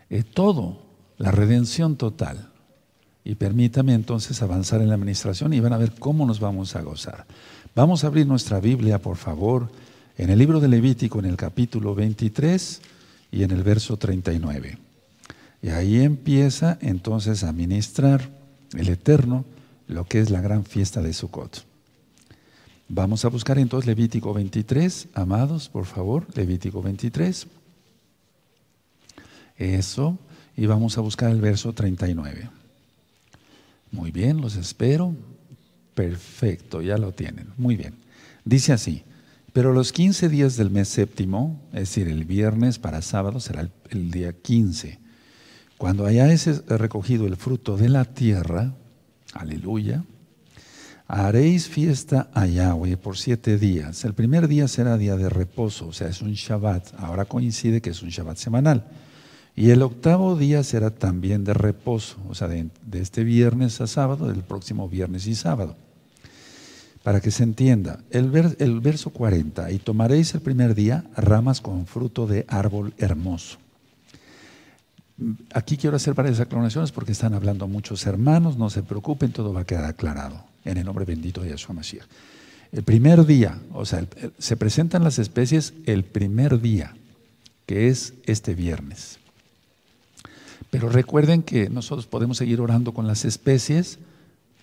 eh, 0.10 0.24
todo, 0.24 0.82
la 1.18 1.32
redención 1.32 1.96
total. 1.96 2.52
Y 3.24 3.36
permítame 3.36 3.96
entonces 3.96 4.42
avanzar 4.44 4.82
en 4.82 4.90
la 4.90 4.96
administración 4.96 5.54
y 5.54 5.60
van 5.60 5.74
a 5.74 5.78
ver 5.78 5.94
cómo 5.98 6.28
nos 6.28 6.40
vamos 6.40 6.76
a 6.76 6.82
gozar. 6.82 7.26
Vamos 7.76 8.06
a 8.06 8.08
abrir 8.08 8.26
nuestra 8.26 8.62
Biblia, 8.62 9.02
por 9.02 9.18
favor, 9.18 9.70
en 10.18 10.30
el 10.30 10.40
libro 10.40 10.62
de 10.62 10.70
Levítico, 10.70 11.20
en 11.20 11.26
el 11.26 11.36
capítulo 11.36 11.94
23 11.94 12.82
y 13.34 13.44
en 13.44 13.52
el 13.52 13.64
verso 13.64 13.98
39. 13.98 14.78
Y 15.62 15.68
ahí 15.68 16.00
empieza 16.00 16.78
entonces 16.80 17.44
a 17.44 17.52
ministrar 17.52 18.30
el 18.78 18.88
Eterno 18.88 19.44
lo 19.90 20.06
que 20.06 20.22
es 20.22 20.30
la 20.30 20.40
gran 20.40 20.64
fiesta 20.64 21.02
de 21.02 21.12
Sukkot. 21.12 21.66
Vamos 22.88 23.26
a 23.26 23.28
buscar 23.28 23.60
entonces 23.60 23.88
Levítico 23.88 24.34
23, 24.34 25.10
amados, 25.14 25.68
por 25.68 25.84
favor, 25.84 26.28
Levítico 26.34 26.82
23. 26.82 27.46
Eso, 29.58 30.18
y 30.56 30.66
vamos 30.66 30.98
a 30.98 31.02
buscar 31.02 31.30
el 31.30 31.42
verso 31.42 31.74
39. 31.74 32.50
Muy 33.92 34.12
bien, 34.12 34.40
los 34.40 34.56
espero. 34.56 35.14
Perfecto, 35.96 36.82
ya 36.82 36.98
lo 36.98 37.14
tienen. 37.14 37.48
Muy 37.58 37.78
bien. 37.78 37.96
Dice 38.44 38.74
así, 38.74 39.04
pero 39.54 39.72
los 39.72 39.94
15 39.94 40.28
días 40.28 40.58
del 40.58 40.70
mes 40.70 40.90
séptimo, 40.90 41.62
es 41.72 41.80
decir, 41.80 42.10
el 42.10 42.26
viernes 42.26 42.78
para 42.78 43.02
sábado 43.02 43.40
será 43.40 43.70
el, 43.90 44.12
día 44.12 44.34
15. 44.34 45.00
Cuando 45.78 46.06
hayáis 46.06 46.46
recogido 46.68 47.26
el 47.26 47.38
fruto 47.38 47.78
de 47.78 47.88
la 47.88 48.04
tierra, 48.04 48.74
aleluya, 49.34 50.04
haréis 51.08 51.70
fiesta 51.70 52.30
a 52.34 52.46
Yahweh 52.46 52.98
por 52.98 53.18
siete 53.18 53.58
días. 53.58 54.04
El 54.04 54.14
primer 54.14 54.50
día 54.50 54.68
será 54.68 54.98
día 54.98 55.16
de 55.16 55.30
reposo, 55.30 55.88
o 55.88 55.94
sea, 55.94 56.10
es 56.10 56.22
un 56.22 56.34
Shabbat. 56.34 56.94
Ahora 56.98 57.24
coincide 57.24 57.82
que 57.82 57.92
es 57.92 58.04
un 58.04 58.10
Shabbat 58.10 58.38
semanal. 58.38 58.86
Y 59.56 59.70
el 59.70 59.82
octavo 59.84 60.36
día 60.36 60.62
será 60.66 60.90
también 60.90 61.46
de 61.46 61.54
reposo, 61.54 62.18
o 62.28 62.36
sea, 62.36 62.50
de, 62.50 62.68
de 62.86 63.00
este 63.00 63.24
viernes 63.24 63.80
a 63.80 63.88
sábado, 63.88 64.28
del 64.28 64.44
próximo 64.44 64.90
viernes 64.90 65.28
y 65.28 65.36
sábado 65.36 65.78
para 67.06 67.22
que 67.22 67.30
se 67.30 67.44
entienda. 67.44 68.00
El, 68.10 68.32
verso 68.82 69.12
40, 69.12 69.72
y 69.72 69.78
tomaréis 69.78 70.34
el 70.34 70.42
primer 70.42 70.74
día 70.74 71.04
ramas 71.16 71.62
con 71.62 71.86
fruto 71.86 72.26
de 72.26 72.46
árbol 72.48 72.96
hermoso. 72.98 73.60
Aquí 75.54 75.78
quiero 75.78 75.98
hacer 75.98 76.16
varias 76.16 76.40
aclaraciones 76.40 76.92
porque 76.92 77.12
están 77.12 77.36
hablando 77.36 77.68
muchos 77.68 78.08
hermanos, 78.08 78.58
no 78.58 78.72
se 78.72 78.82
preocupen, 78.82 79.32
todo 79.32 79.54
va 79.54 79.62
a 79.62 79.66
quedar 79.66 79.86
aclarado 79.86 80.46
en 80.64 80.80
el 80.80 80.86
nombre 80.86 81.06
bendito 81.06 81.42
de 81.42 81.50
Yeshua 81.50 81.76
Mashiach. 81.76 82.08
El 82.72 82.82
primer 82.82 83.24
día, 83.28 83.60
o 83.72 83.86
sea, 83.86 84.04
se 84.40 84.58
presentan 84.58 85.04
las 85.04 85.20
especies 85.20 85.76
el 85.86 86.06
primer 86.06 86.60
día, 86.60 86.96
que 87.68 87.88
es 87.88 88.16
este 88.26 88.56
viernes. 88.56 89.20
Pero 90.72 90.90
recuerden 90.90 91.44
que 91.44 91.70
nosotros 91.70 92.08
podemos 92.08 92.40
seguir 92.40 92.62
orando 92.62 92.96
con 92.96 93.06
las 93.06 93.26
especies 93.26 94.00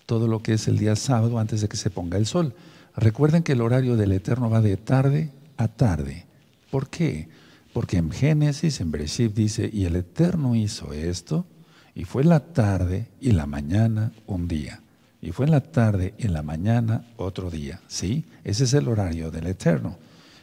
todo 0.07 0.29
lo 0.29 0.43
que 0.43 0.55
es 0.55 0.69
el 0.69 0.79
día 0.79 0.97
sábado 0.97 1.39
antes 1.39 1.61
de 1.61 1.69
que 1.69 1.77
se 1.77 1.91
ponga 1.91 2.19
el 2.19 2.27
sol. 2.27 2.55
Recuerden 2.97 3.43
que 3.43 3.53
el 3.53 3.61
horario 3.61 3.97
del 3.97 4.13
Eterno 4.13 4.51
va 4.51 4.61
de 4.61 4.77
tarde 4.77 5.31
a 5.57 5.69
tarde. 5.69 6.27
¿Por 6.71 6.89
qué? 6.89 7.29
Porque 7.73 7.97
en 7.97 8.11
Génesis, 8.11 8.81
en 8.81 8.91
Bereshit 8.91 9.35
dice, 9.35 9.71
y 9.73 9.85
el 9.87 9.97
Eterno 9.97 10.55
hizo 10.55 10.93
esto, 10.93 11.47
y 11.95 12.05
fue 12.05 12.25
la 12.25 12.41
tarde 12.41 13.09
y 13.21 13.33
la 13.33 13.47
mañana 13.47 14.13
un 14.27 14.49
día. 14.49 14.83
Y 15.21 15.31
fue 15.31 15.47
en 15.47 15.53
la 15.53 15.61
tarde 15.61 16.15
y 16.19 16.29
la 16.29 16.43
mañana 16.43 17.05
otro 17.17 17.51
día. 17.51 17.81
¿Sí? 17.87 18.25
Ese 18.45 18.65
es 18.65 18.75
el 18.75 18.89
horario 18.89 19.31
del 19.31 19.47
Eterno. 19.47 19.97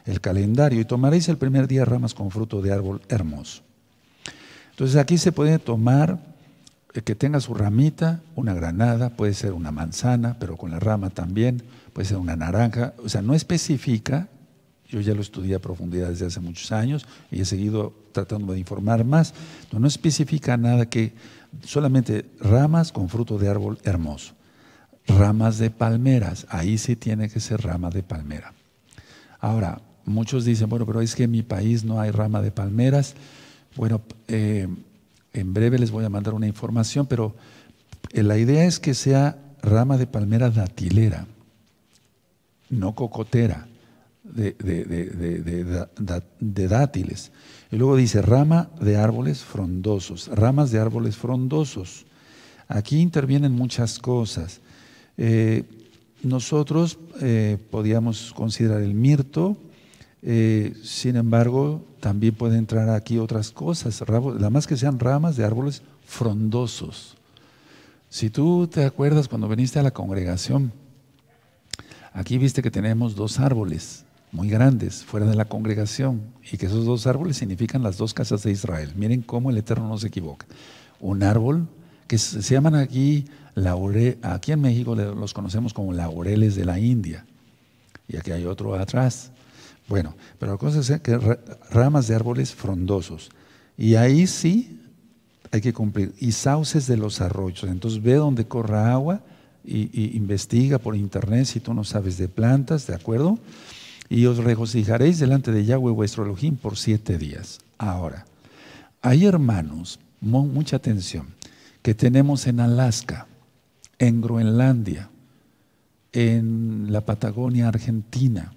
El 0.05 0.21
calendario. 0.21 0.79
Y 0.79 0.85
tomaréis 0.85 1.27
el 1.27 1.37
primer 1.37 1.67
día 1.67 1.85
ramas 1.85 2.13
con 2.13 2.31
fruto 2.31 2.61
de 2.61 2.71
árbol 2.71 3.01
hermoso. 3.09 3.61
Entonces 4.71 4.95
aquí 4.95 5.17
se 5.17 5.33
puede 5.33 5.59
tomar 5.59 6.19
que 6.91 7.15
tenga 7.15 7.39
su 7.39 7.53
ramita, 7.53 8.21
una 8.35 8.53
granada, 8.53 9.11
puede 9.11 9.33
ser 9.33 9.53
una 9.53 9.71
manzana, 9.71 10.37
pero 10.39 10.57
con 10.57 10.71
la 10.71 10.79
rama 10.79 11.09
también, 11.11 11.61
puede 11.93 12.07
ser 12.07 12.17
una 12.17 12.35
naranja, 12.35 12.93
o 13.03 13.09
sea, 13.09 13.21
no 13.21 13.35
especifica, 13.35 14.27
yo 14.87 14.99
ya 14.99 15.13
lo 15.13 15.21
estudié 15.21 15.55
a 15.55 15.59
profundidad 15.59 16.09
desde 16.09 16.25
hace 16.25 16.39
muchos 16.39 16.71
años 16.71 17.05
y 17.29 17.41
he 17.41 17.45
seguido 17.45 17.93
tratando 18.11 18.53
de 18.53 18.59
informar 18.59 19.05
más, 19.05 19.35
no, 19.71 19.79
no 19.79 19.87
especifica 19.87 20.57
nada 20.57 20.87
que 20.87 21.13
solamente 21.63 22.25
ramas 22.39 22.91
con 22.91 23.07
fruto 23.07 23.37
de 23.37 23.49
árbol 23.49 23.77
hermoso, 23.83 24.33
ramas 25.07 25.59
de 25.59 25.69
palmeras, 25.69 26.47
ahí 26.49 26.79
sí 26.79 26.95
tiene 26.95 27.29
que 27.29 27.39
ser 27.39 27.61
rama 27.61 27.91
de 27.91 28.01
palmera. 28.01 28.53
Ahora, 29.39 29.79
muchos 30.05 30.43
dicen, 30.43 30.69
bueno, 30.69 30.87
pero 30.87 31.01
es 31.01 31.15
que 31.15 31.23
en 31.23 31.31
mi 31.31 31.43
país 31.43 31.83
no 31.83 32.01
hay 32.01 32.09
rama 32.09 32.41
de 32.41 32.51
palmeras, 32.51 33.13
bueno, 33.75 34.01
eh, 34.27 34.67
en 35.39 35.53
breve 35.53 35.79
les 35.79 35.91
voy 35.91 36.05
a 36.05 36.09
mandar 36.09 36.33
una 36.33 36.47
información, 36.47 37.07
pero 37.07 37.35
eh, 38.11 38.23
la 38.23 38.37
idea 38.37 38.65
es 38.65 38.79
que 38.79 38.93
sea 38.93 39.37
rama 39.61 39.97
de 39.97 40.07
palmera 40.07 40.49
datilera, 40.49 41.27
no 42.69 42.95
cocotera, 42.95 43.67
de, 44.23 44.55
dátiles. 46.67 47.31
Y 47.71 47.77
luego 47.77 47.95
dice 47.95 48.21
rama 48.21 48.69
de 48.79 48.97
árboles 48.97 49.43
frondosos, 49.43 50.27
ramas 50.27 50.71
de 50.71 50.79
árboles 50.79 51.17
frondosos. 51.17 52.05
Aquí 52.67 52.99
intervienen 52.99 53.51
muchas 53.53 53.99
cosas. 53.99 54.61
Eh, 55.17 55.63
nosotros 56.21 56.99
eh, 57.21 57.57
podíamos 57.71 58.33
considerar 58.33 58.81
el 58.81 58.93
mirto, 58.93 59.57
Eh, 60.21 60.73
sin 60.83 61.15
embargo, 61.15 61.85
también 61.99 62.35
pueden 62.35 62.59
entrar 62.59 62.89
aquí 62.89 63.17
otras 63.17 63.51
cosas, 63.51 64.03
la 64.39 64.49
más 64.49 64.67
que 64.67 64.77
sean 64.77 64.99
ramas 64.99 65.37
de 65.37 65.45
árboles 65.45 65.81
frondosos. 66.05 67.15
Si 68.09 68.29
tú 68.29 68.67
te 68.67 68.85
acuerdas 68.85 69.27
cuando 69.27 69.47
viniste 69.47 69.79
a 69.79 69.83
la 69.83 69.91
congregación, 69.91 70.73
aquí 72.13 72.37
viste 72.37 72.61
que 72.61 72.71
tenemos 72.71 73.15
dos 73.15 73.39
árboles 73.39 74.05
muy 74.31 74.49
grandes 74.49 75.03
fuera 75.03 75.25
de 75.25 75.35
la 75.35 75.45
congregación 75.45 76.21
y 76.51 76.57
que 76.57 76.67
esos 76.67 76.85
dos 76.85 77.07
árboles 77.07 77.37
significan 77.37 77.83
las 77.83 77.97
dos 77.97 78.13
casas 78.13 78.43
de 78.43 78.51
Israel. 78.51 78.93
Miren 78.95 79.21
cómo 79.21 79.49
el 79.49 79.57
Eterno 79.57 79.87
no 79.87 79.97
se 79.97 80.07
equivoca. 80.07 80.45
Un 80.99 81.23
árbol 81.23 81.67
que 82.07 82.17
se 82.17 82.41
llaman 82.41 82.75
aquí, 82.75 83.25
aquí 84.23 84.51
en 84.51 84.61
México 84.61 84.95
los 84.95 85.33
conocemos 85.33 85.73
como 85.73 85.93
laureles 85.93 86.55
de 86.55 86.65
la 86.65 86.79
India. 86.79 87.25
Y 88.07 88.17
aquí 88.17 88.31
hay 88.31 88.45
otro 88.45 88.73
atrás. 88.75 89.31
Bueno, 89.89 90.15
pero 90.37 90.53
la 90.53 90.57
cosa 90.57 90.79
es 90.79 91.01
que 91.01 91.17
ramas 91.71 92.07
de 92.07 92.15
árboles 92.15 92.53
frondosos. 92.53 93.31
Y 93.75 93.95
ahí 93.95 94.27
sí 94.27 94.79
hay 95.51 95.61
que 95.61 95.73
cumplir. 95.73 96.13
Y 96.19 96.31
sauces 96.31 96.85
de 96.85 96.95
los 96.95 97.21
arroyos. 97.21 97.63
Entonces 97.63 98.01
ve 98.01 98.13
donde 98.13 98.45
corra 98.45 98.93
agua 98.93 99.21
y, 99.65 100.15
investiga 100.15 100.77
por 100.77 100.95
internet 100.95 101.45
si 101.45 101.59
tú 101.59 101.73
no 101.73 101.83
sabes 101.83 102.17
de 102.17 102.27
plantas, 102.27 102.87
¿de 102.87 102.95
acuerdo? 102.95 103.39
Y 104.09 104.25
os 104.25 104.37
regocijaréis 104.37 105.19
delante 105.19 105.51
de 105.51 105.65
Yahweh 105.65 105.91
vuestro 105.91 106.23
Elohim 106.23 106.55
por 106.55 106.77
siete 106.77 107.17
días. 107.17 107.59
Ahora, 107.77 108.25
hay 109.01 109.25
hermanos, 109.25 109.99
mucha 110.21 110.77
atención, 110.77 111.27
que 111.81 111.93
tenemos 111.93 112.47
en 112.47 112.59
Alaska, 112.59 113.27
en 113.97 114.21
Groenlandia, 114.21 115.09
en 116.11 116.91
la 116.91 117.01
Patagonia 117.01 117.67
Argentina, 117.67 118.53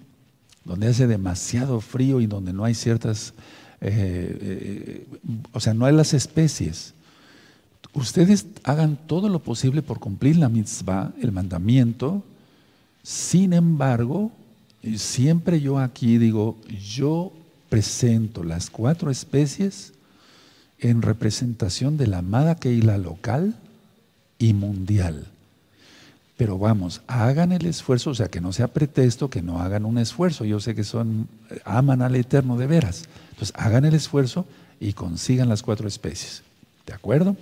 donde 0.65 0.87
hace 0.87 1.07
demasiado 1.07 1.81
frío 1.81 2.21
y 2.21 2.27
donde 2.27 2.53
no 2.53 2.65
hay 2.65 2.73
ciertas, 2.73 3.33
eh, 3.81 4.37
eh, 4.41 5.07
o 5.51 5.59
sea, 5.59 5.73
no 5.73 5.85
hay 5.85 5.93
las 5.93 6.13
especies. 6.13 6.93
Ustedes 7.93 8.45
hagan 8.63 8.97
todo 9.07 9.29
lo 9.29 9.39
posible 9.39 9.81
por 9.81 9.99
cumplir 9.99 10.37
la 10.37 10.49
mitzvah, 10.49 11.11
el 11.21 11.31
mandamiento. 11.31 12.23
Sin 13.03 13.53
embargo, 13.53 14.31
siempre 14.95 15.61
yo 15.61 15.79
aquí 15.79 16.17
digo, 16.17 16.57
yo 16.69 17.31
presento 17.69 18.43
las 18.43 18.69
cuatro 18.69 19.11
especies 19.11 19.93
en 20.79 21.01
representación 21.01 21.97
de 21.97 22.07
la 22.07 22.19
amada 22.19 22.55
Keila 22.55 22.97
local 22.97 23.55
y 24.37 24.53
mundial. 24.53 25.27
Pero 26.43 26.57
vamos, 26.57 26.99
hagan 27.07 27.53
el 27.53 27.65
esfuerzo, 27.65 28.09
o 28.09 28.15
sea, 28.15 28.27
que 28.27 28.41
no 28.41 28.51
sea 28.51 28.67
pretexto 28.67 29.29
que 29.29 29.41
no 29.41 29.61
hagan 29.61 29.85
un 29.85 29.97
esfuerzo. 29.97 30.43
Yo 30.43 30.59
sé 30.59 30.75
que 30.75 30.83
son, 30.83 31.29
aman 31.63 32.01
al 32.01 32.17
Eterno 32.17 32.57
de 32.57 32.67
veras. 32.67 33.05
Entonces, 33.29 33.55
hagan 33.57 33.85
el 33.85 33.93
esfuerzo 33.93 34.45
y 34.77 34.91
consigan 34.91 35.47
las 35.47 35.63
cuatro 35.63 35.87
especies. 35.87 36.43
¿De 36.85 36.91
acuerdo? 36.91 37.37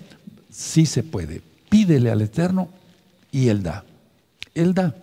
Sí 0.51 0.85
se 0.85 1.01
puede. 1.01 1.41
Pídele 1.67 2.11
al 2.11 2.21
Eterno 2.21 2.69
y 3.31 3.47
Él 3.47 3.63
da. 3.63 3.85
Él 4.53 4.75
da. 4.75 4.93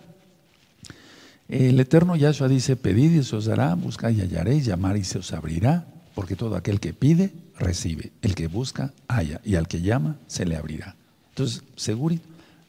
El 1.49 1.77
Eterno 1.77 2.15
Yahshua 2.15 2.47
dice, 2.47 2.77
pedid 2.77 3.11
y 3.19 3.23
se 3.25 3.35
os 3.35 3.47
dará, 3.47 3.75
buscad 3.75 4.11
y 4.11 4.21
hallaréis, 4.21 4.65
llamar 4.65 4.95
y 4.95 5.03
se 5.03 5.19
os 5.19 5.33
abrirá, 5.33 5.87
porque 6.15 6.37
todo 6.37 6.55
aquel 6.55 6.79
que 6.79 6.93
pide, 6.93 7.33
recibe. 7.57 8.13
El 8.21 8.33
que 8.33 8.47
busca, 8.47 8.93
halla. 9.09 9.41
Y 9.43 9.55
al 9.55 9.67
que 9.67 9.81
llama, 9.81 10.15
se 10.27 10.45
le 10.45 10.55
abrirá. 10.55 10.95
Entonces, 11.31 11.63
seguro 11.75 12.15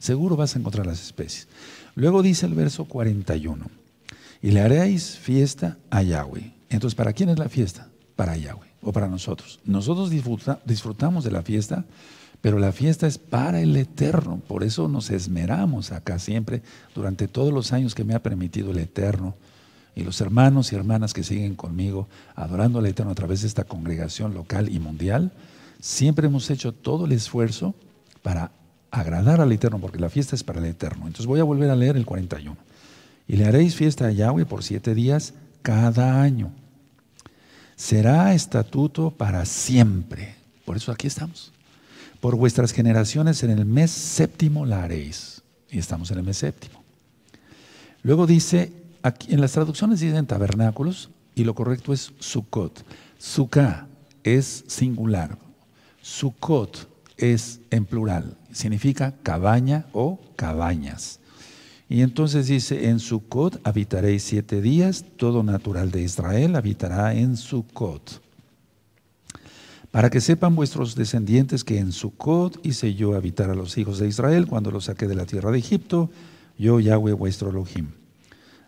seguro 0.01 0.35
vas 0.35 0.57
a 0.57 0.59
encontrar 0.59 0.87
las 0.87 1.01
especies. 1.01 1.47
Luego 1.95 2.23
dice 2.23 2.47
el 2.47 2.55
verso 2.55 2.87
41, 2.87 3.67
y 4.43 4.51
le 4.51 4.61
haréis 4.61 5.17
fiesta 5.17 5.79
a 5.91 6.03
Yahweh. 6.03 6.53
Entonces, 6.71 6.97
¿para 6.97 7.13
quién 7.13 7.29
es 7.29 7.39
la 7.39 7.49
fiesta? 7.49 7.89
Para 8.17 8.37
Yahweh 8.37 8.69
o 8.83 8.93
para 8.93 9.07
nosotros. 9.07 9.61
Nosotros 9.65 10.11
disfrutamos 10.65 11.23
de 11.25 11.31
la 11.31 11.43
fiesta, 11.43 11.85
pero 12.41 12.59
la 12.59 12.73
fiesta 12.73 13.07
es 13.07 13.19
para 13.19 13.61
el 13.61 13.77
Eterno. 13.77 14.41
Por 14.49 14.65
eso 14.65 14.89
nos 14.89 15.11
esmeramos 15.11 15.93
acá 15.93 16.19
siempre, 16.19 16.63
durante 16.95 17.29
todos 17.29 17.53
los 17.53 17.73
años 17.73 17.95
que 17.95 18.05
me 18.05 18.15
ha 18.15 18.23
permitido 18.23 18.71
el 18.71 18.79
Eterno. 18.79 19.35
Y 19.95 20.05
los 20.05 20.21
hermanos 20.21 20.73
y 20.73 20.77
hermanas 20.77 21.13
que 21.13 21.25
siguen 21.25 21.57
conmigo, 21.57 22.09
adorando 22.35 22.79
al 22.79 22.87
Eterno 22.87 23.13
a 23.13 23.17
través 23.17 23.43
de 23.43 23.49
esta 23.49 23.65
congregación 23.65 24.33
local 24.33 24.71
y 24.71 24.79
mundial, 24.79 25.33
siempre 25.81 26.29
hemos 26.29 26.49
hecho 26.49 26.73
todo 26.73 27.05
el 27.05 27.13
esfuerzo 27.13 27.75
para 28.23 28.53
agradar 28.91 29.41
al 29.41 29.53
Eterno, 29.53 29.79
porque 29.79 29.99
la 29.99 30.11
fiesta 30.11 30.35
es 30.35 30.43
para 30.43 30.61
el 30.61 30.67
Eterno. 30.67 31.07
Entonces 31.07 31.27
voy 31.27 31.41
a 31.41 31.45
volver 31.45 31.71
a 31.71 31.77
leer 31.77 31.97
el 31.97 32.07
41. 32.07 32.57
Y 33.29 33.37
le 33.37 33.47
haréis 33.47 33.77
fiesta 33.77 34.07
a 34.07 34.11
Yahweh 34.11 34.45
por 34.45 34.63
siete 34.63 34.95
días 34.95 35.35
cada 35.63 36.21
año. 36.21 36.53
Será 37.77 38.35
estatuto 38.35 39.11
para 39.11 39.45
siempre. 39.47 40.35
Por 40.65 40.77
eso 40.77 40.93
aquí 40.93 41.07
estamos. 41.07 41.53
Por 42.21 42.37
vuestras 42.37 42.73
generaciones 42.73 43.43
en 43.43 43.51
el 43.51 43.65
mes 43.65 43.91
séptimo 43.91 44.67
la 44.67 44.83
haréis. 44.83 45.43
Y 45.71 45.79
estamos 45.79 46.11
en 46.11 46.19
el 46.19 46.25
mes 46.25 46.39
séptimo. 46.39 46.83
Luego 48.03 48.27
dice, 48.27 48.73
aquí, 49.03 49.33
en 49.33 49.41
las 49.41 49.53
traducciones 49.53 50.01
dicen 50.01 50.27
tabernáculos 50.27 51.11
y 51.35 51.45
lo 51.45 51.55
correcto 51.55 51.93
es 51.93 52.13
Sukkot. 52.19 52.85
Sukkah 53.19 53.87
es 54.25 54.65
singular. 54.67 55.39
Sukkot 56.03 56.90
es 57.21 57.61
en 57.71 57.85
plural, 57.85 58.37
significa 58.53 59.15
cabaña 59.23 59.87
o 59.93 60.21
cabañas. 60.37 61.21
Y 61.89 62.03
entonces 62.03 62.47
dice, 62.47 62.89
en 62.89 63.01
Sukkot 63.01 63.61
habitaréis 63.65 64.23
siete 64.23 64.61
días, 64.61 65.05
todo 65.17 65.43
natural 65.43 65.91
de 65.91 66.03
Israel 66.03 66.55
habitará 66.55 67.15
en 67.15 67.37
Sukkot. 67.37 68.23
Para 69.91 70.09
que 70.09 70.21
sepan 70.21 70.55
vuestros 70.55 70.95
descendientes 70.95 71.65
que 71.65 71.79
en 71.79 71.91
Sukkot 71.91 72.65
hice 72.65 72.95
yo 72.95 73.17
habitar 73.17 73.51
a 73.51 73.57
los 73.57 73.77
hijos 73.77 73.99
de 73.99 74.07
Israel 74.07 74.47
cuando 74.47 74.71
los 74.71 74.85
saqué 74.85 75.09
de 75.09 75.17
la 75.17 75.27
tierra 75.27 75.51
de 75.51 75.59
Egipto, 75.59 76.11
yo 76.57 76.79
Yahweh 76.79 77.13
vuestro 77.13 77.51
Elohim. 77.51 77.89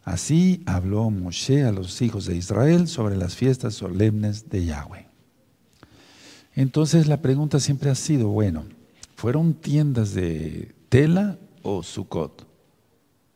Así 0.03 0.65
habló 0.67 1.09
Moshe 1.11 1.63
a 1.63 1.71
los 1.71 2.03
hijos 2.03 2.27
de 2.27 2.35
Israel 2.35 2.89
sobre 2.89 3.17
las 3.17 3.37
fiestas 3.37 3.75
solemnes 3.75 4.49
de 4.49 4.65
Yahweh. 4.65 5.12
Entonces 6.55 7.07
la 7.07 7.23
pregunta 7.23 7.61
siempre 7.61 7.91
ha 7.91 7.95
sido, 7.95 8.29
bueno, 8.29 8.65
¿fueron 9.17 9.55
tiendas 9.55 10.15
de 10.15 10.75
tela 10.89 11.39
o 11.63 11.83
sucot? 11.83 12.47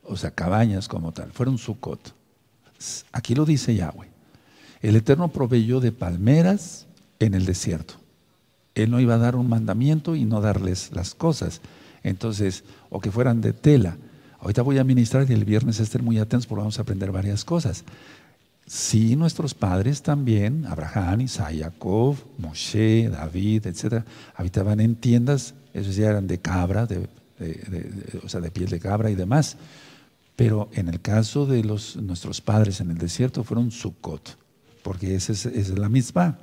O 0.03 0.15
sea, 0.15 0.31
cabañas 0.31 0.87
como 0.87 1.11
tal, 1.11 1.31
fueron 1.31 1.57
sucot. 1.57 2.13
Aquí 3.11 3.35
lo 3.35 3.45
dice 3.45 3.75
Yahweh. 3.75 4.09
El 4.81 4.95
Eterno 4.95 5.29
proveyó 5.29 5.79
de 5.79 5.91
palmeras 5.91 6.85
en 7.19 7.33
el 7.33 7.45
desierto. 7.45 7.95
Él 8.75 8.91
no 8.91 8.99
iba 8.99 9.15
a 9.15 9.17
dar 9.17 9.35
un 9.35 9.49
mandamiento 9.49 10.15
y 10.15 10.25
no 10.25 10.39
darles 10.39 10.91
las 10.93 11.15
cosas. 11.15 11.61
Entonces, 12.03 12.63
o 12.89 12.99
que 12.99 13.11
fueran 13.11 13.41
de 13.41 13.53
tela. 13.53 13.97
Ahorita 14.39 14.61
voy 14.61 14.77
a 14.77 14.83
ministrar 14.83 15.29
y 15.29 15.33
el 15.33 15.45
viernes 15.45 15.79
estén 15.79 16.05
muy 16.05 16.19
atentos 16.19 16.45
porque 16.45 16.59
vamos 16.59 16.77
a 16.77 16.83
aprender 16.83 17.11
varias 17.11 17.43
cosas. 17.43 17.83
Sí, 18.67 19.15
nuestros 19.15 19.53
padres 19.53 20.01
también, 20.01 20.65
Abraham, 20.65 21.21
Isaac, 21.21 21.55
Jacob, 21.57 22.17
Moshe, 22.37 23.07
David, 23.07 23.65
etcétera, 23.65 24.03
habitaban 24.35 24.81
en 24.81 24.97
tiendas, 24.97 25.53
esos 25.73 25.95
ya 25.95 26.09
eran 26.09 26.27
de 26.27 26.39
cabra, 26.39 26.85
de, 26.85 27.07
o 28.21 28.27
sea, 28.27 28.41
de 28.41 28.51
piel 28.51 28.67
de 28.67 28.81
cabra 28.81 29.09
y 29.09 29.15
demás. 29.15 29.55
Pero 30.35 30.69
en 30.73 30.89
el 30.89 30.99
caso 30.99 31.45
de 31.45 31.63
los, 31.63 31.95
nuestros 31.95 32.41
padres 32.41 32.81
en 32.81 32.91
el 32.91 32.97
desierto 32.97 33.45
fueron 33.45 33.71
Sukkot, 33.71 34.37
porque 34.83 35.15
esa 35.15 35.31
es, 35.31 35.69
la 35.69 35.87
misma. 35.87 36.37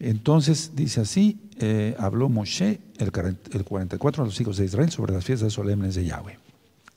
Entonces 0.00 0.72
dice 0.74 1.02
así, 1.02 1.48
eh, 1.60 1.94
habló 1.96 2.28
Moshe 2.28 2.80
el, 2.98 3.12
el 3.52 3.64
44 3.64 4.24
a 4.24 4.26
los 4.26 4.40
hijos 4.40 4.56
de 4.56 4.64
Israel 4.64 4.90
sobre 4.90 5.14
las 5.14 5.24
fiestas 5.24 5.52
solemnes 5.52 5.94
de 5.94 6.06
Yahweh. 6.06 6.38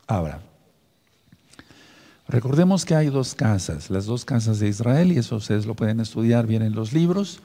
Ahora, 0.07 0.41
Recordemos 2.29 2.83
que 2.83 2.93
hay 2.93 3.07
dos 3.07 3.35
casas, 3.35 3.89
las 3.89 4.05
dos 4.05 4.25
casas 4.25 4.59
de 4.59 4.67
Israel, 4.67 5.13
y 5.13 5.17
eso 5.17 5.37
ustedes 5.37 5.65
lo 5.65 5.75
pueden 5.75 6.01
estudiar 6.01 6.45
bien 6.45 6.61
en 6.61 6.75
los 6.75 6.91
libros 6.91 7.39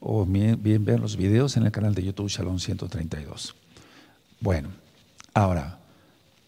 o 0.00 0.26
bien, 0.26 0.84
ver 0.84 0.98
los 0.98 1.16
videos 1.16 1.56
en 1.56 1.64
el 1.64 1.70
canal 1.70 1.94
de 1.94 2.02
YouTube 2.02 2.28
Shalom 2.28 2.58
132. 2.58 3.54
Bueno, 4.40 4.68
ahora, 5.32 5.78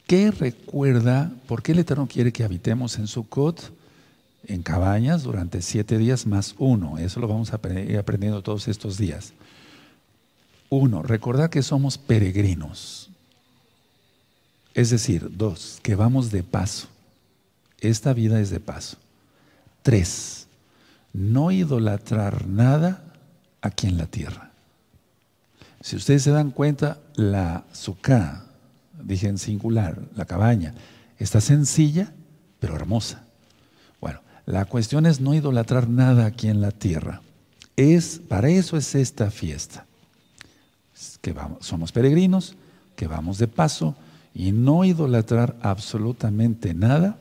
¿qué 0.09 0.33
recuerda? 0.33 1.31
¿Por 1.47 1.63
qué 1.63 1.73
el 1.73 1.79
Eterno 1.79 2.09
quiere 2.09 2.33
que 2.33 2.43
habitemos 2.43 2.99
en 2.99 3.07
Sukkot, 3.07 3.73
en 4.49 4.63
cabañas, 4.63 5.23
durante 5.23 5.63
siete 5.63 5.99
días 5.99 6.27
más 6.27 6.57
uno? 6.59 6.99
Eso 6.99 7.21
lo 7.21 7.29
vamos 7.29 7.53
a 7.53 7.61
ir 7.81 7.97
aprendiendo 7.97 8.43
todos 8.43 8.67
estos 8.67 8.99
días. 8.99 9.33
Uno, 10.69 11.05
recordar 11.05 11.49
que 11.49 11.63
somos 11.63 11.97
peregrinos. 11.97 13.09
Es 14.75 14.91
decir, 14.91 15.31
dos, 15.31 15.79
que 15.83 15.95
vamos 15.95 16.33
de 16.33 16.43
paso. 16.43 16.89
Esta 17.81 18.13
vida 18.13 18.41
es 18.41 18.51
de 18.51 18.61
paso. 18.61 18.97
Tres, 19.83 20.47
no 21.13 21.51
idolatrar 21.51 22.47
nada 22.47 23.05
aquí 23.63 23.87
en 23.87 23.97
la 23.97 24.07
tierra. 24.07 24.51
Si 25.81 25.97
ustedes 25.97 26.23
se 26.23 26.31
dan 26.31 26.51
cuenta, 26.51 26.99
la 27.15 27.65
suká, 27.73 28.45
dije 29.03 29.29
en 29.29 29.39
singular, 29.39 30.01
la 30.17 30.25
cabaña, 30.25 30.75
está 31.19 31.41
sencilla, 31.41 32.13
pero 32.59 32.75
hermosa. 32.75 33.23
Bueno, 34.01 34.21
La 34.45 34.65
cuestión 34.65 35.05
es 35.05 35.21
no 35.21 35.35
idolatrar 35.35 35.89
nada 35.89 36.25
aquí 36.25 36.49
en 36.49 36.61
la 36.63 36.71
tierra. 36.71 37.21
Es, 37.77 38.19
para 38.29 38.49
eso 38.49 38.77
es 38.77 38.95
esta 38.95 39.31
fiesta. 39.31 39.85
Que 41.21 41.33
vamos, 41.33 41.67
somos 41.67 41.93
peregrinos, 41.93 42.57
que 42.97 43.07
vamos 43.07 43.39
de 43.39 43.47
paso 43.47 43.95
y 44.35 44.53
no 44.53 44.85
idolatrar 44.85 45.57
absolutamente 45.61 46.75
nada 46.75 47.19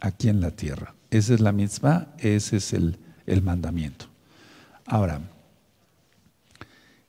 aquí 0.00 0.28
en 0.28 0.40
la 0.40 0.50
tierra. 0.50 0.94
Esa 1.10 1.34
es 1.34 1.40
la 1.40 1.52
mitzvah, 1.52 2.14
ese 2.18 2.56
es 2.56 2.72
el, 2.72 2.98
el 3.26 3.42
mandamiento. 3.42 4.06
Ahora, 4.86 5.20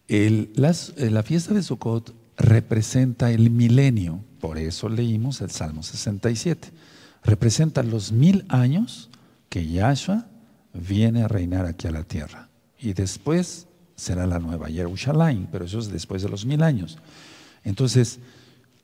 eh, 0.08 0.50
la 0.56 1.23
fiesta 1.23 1.54
de 1.54 1.63
Sukkot 1.63 2.13
representa 2.38 3.32
el 3.32 3.50
milenio, 3.50 4.23
por 4.39 4.58
eso 4.58 4.89
leímos 4.89 5.41
el 5.41 5.52
Salmo 5.52 5.84
67. 5.84 6.69
Representa 7.23 7.84
los 7.84 8.12
mil 8.12 8.45
años 8.47 9.10
que 9.50 9.67
Yahshua 9.67 10.28
viene 10.73 11.23
a 11.23 11.28
reinar 11.28 11.65
aquí 11.65 11.88
a 11.88 11.91
la 11.91 12.04
tierra. 12.04 12.50
Y 12.80 12.93
después 12.93 13.67
será 13.95 14.28
la 14.28 14.39
nueva 14.39 14.69
Jerusalén, 14.69 15.47
pero 15.52 15.65
eso 15.65 15.80
es 15.80 15.89
después 15.89 16.21
de 16.21 16.30
los 16.30 16.45
mil 16.45 16.62
años. 16.62 16.97
Entonces, 17.63 18.19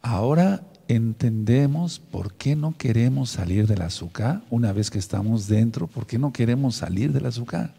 ahora 0.02 0.63
entendemos 0.95 1.99
por 1.99 2.34
qué 2.34 2.56
no 2.56 2.75
queremos 2.77 3.29
salir 3.29 3.67
del 3.67 3.82
azúcar 3.82 4.41
una 4.49 4.73
vez 4.73 4.89
que 4.89 4.99
estamos 4.99 5.47
dentro, 5.47 5.88
por 5.88 6.06
qué 6.08 6.17
no 6.17 6.32
queremos 6.34 6.75
salir 6.75 7.12
del 7.13 7.25
azúcar. 7.25 7.73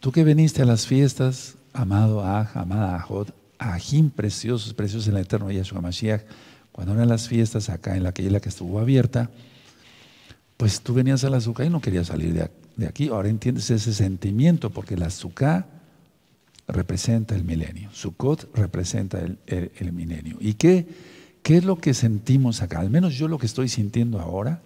Tú 0.00 0.12
que 0.12 0.24
viniste 0.24 0.62
a 0.62 0.64
las 0.64 0.86
fiestas, 0.86 1.56
amado 1.72 2.24
Aj, 2.24 2.56
amada 2.56 2.96
Ajot, 2.96 3.34
Ajim 3.58 4.10
preciosos, 4.10 4.72
preciosos 4.74 5.08
en 5.08 5.16
el 5.16 5.22
eterno 5.22 5.50
Yahshua 5.50 5.80
Mashiach, 5.80 6.22
cuando 6.70 6.94
eran 6.94 7.08
las 7.08 7.26
fiestas 7.28 7.68
acá 7.68 7.96
en 7.96 8.04
la 8.04 8.12
que, 8.12 8.28
que 8.40 8.48
estuvo 8.48 8.78
abierta, 8.78 9.30
pues 10.56 10.80
tú 10.80 10.94
venías 10.94 11.24
al 11.24 11.34
azúcar 11.34 11.66
y 11.66 11.70
no 11.70 11.80
querías 11.80 12.06
salir 12.08 12.32
de 12.76 12.86
aquí. 12.86 13.08
Ahora 13.08 13.28
entiendes 13.28 13.70
ese 13.70 13.92
sentimiento, 13.92 14.70
porque 14.70 14.94
el 14.94 15.02
azúcar 15.02 15.66
representa 16.68 17.34
el 17.34 17.44
milenio, 17.44 17.90
Sukkot 17.92 18.54
representa 18.54 19.18
el, 19.20 19.38
el- 19.46 19.72
el 19.78 19.92
milenio. 19.92 20.36
¿Y 20.38 20.54
qué, 20.54 20.86
qué 21.48 21.56
es 21.56 21.64
lo 21.64 21.78
que 21.78 21.94
sentimos 21.94 22.60
acá? 22.60 22.80
Al 22.80 22.90
menos 22.90 23.14
yo 23.14 23.26
lo 23.26 23.38
que 23.38 23.46
estoy 23.46 23.70
sintiendo 23.70 24.20
ahora 24.20 24.60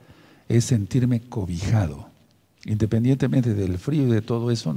es 0.48 0.64
sentirme 0.64 1.20
cobijado. 1.20 2.08
Independientemente 2.64 3.54
del 3.54 3.78
frío 3.78 4.08
y 4.08 4.10
de 4.10 4.20
todo 4.20 4.50
eso, 4.50 4.76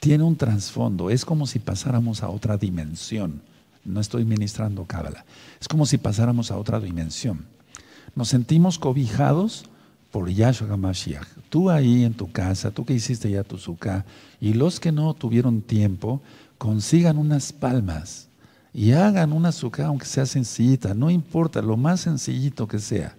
tiene 0.00 0.22
un 0.22 0.36
trasfondo. 0.36 1.08
Es 1.08 1.24
como 1.24 1.46
si 1.46 1.58
pasáramos 1.58 2.22
a 2.22 2.28
otra 2.28 2.58
dimensión. 2.58 3.40
No 3.86 4.00
estoy 4.00 4.26
ministrando 4.26 4.84
cábala. 4.84 5.24
Es 5.58 5.66
como 5.66 5.86
si 5.86 5.96
pasáramos 5.96 6.50
a 6.50 6.58
otra 6.58 6.78
dimensión. 6.78 7.46
Nos 8.14 8.28
sentimos 8.28 8.78
cobijados 8.78 9.64
por 10.10 10.28
Yahshua 10.28 10.76
Mashiach. 10.76 11.26
Tú 11.48 11.70
ahí 11.70 12.04
en 12.04 12.12
tu 12.12 12.30
casa, 12.30 12.70
tú 12.70 12.84
que 12.84 12.92
hiciste 12.92 13.30
ya 13.30 13.44
tu 13.44 13.56
y 14.42 14.52
los 14.52 14.78
que 14.78 14.92
no 14.92 15.14
tuvieron 15.14 15.62
tiempo, 15.62 16.20
consigan 16.58 17.16
unas 17.16 17.54
palmas 17.54 18.28
y 18.72 18.92
hagan 18.92 19.32
una 19.32 19.52
sukkah, 19.52 19.86
aunque 19.86 20.06
sea 20.06 20.26
sencillita, 20.26 20.94
no 20.94 21.10
importa, 21.10 21.60
lo 21.60 21.76
más 21.76 22.00
sencillito 22.00 22.68
que 22.68 22.78
sea. 22.78 23.16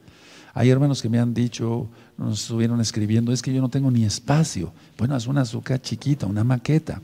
Hay 0.53 0.69
hermanos 0.69 1.01
que 1.01 1.09
me 1.09 1.19
han 1.19 1.33
dicho, 1.33 1.87
nos 2.17 2.41
estuvieron 2.41 2.81
escribiendo, 2.81 3.31
es 3.31 3.41
que 3.41 3.53
yo 3.53 3.61
no 3.61 3.69
tengo 3.69 3.89
ni 3.91 4.03
espacio. 4.03 4.73
Bueno, 4.97 5.15
haz 5.15 5.27
una 5.27 5.45
sukkah 5.45 5.81
chiquita, 5.81 6.25
una 6.25 6.43
maqueta. 6.43 7.01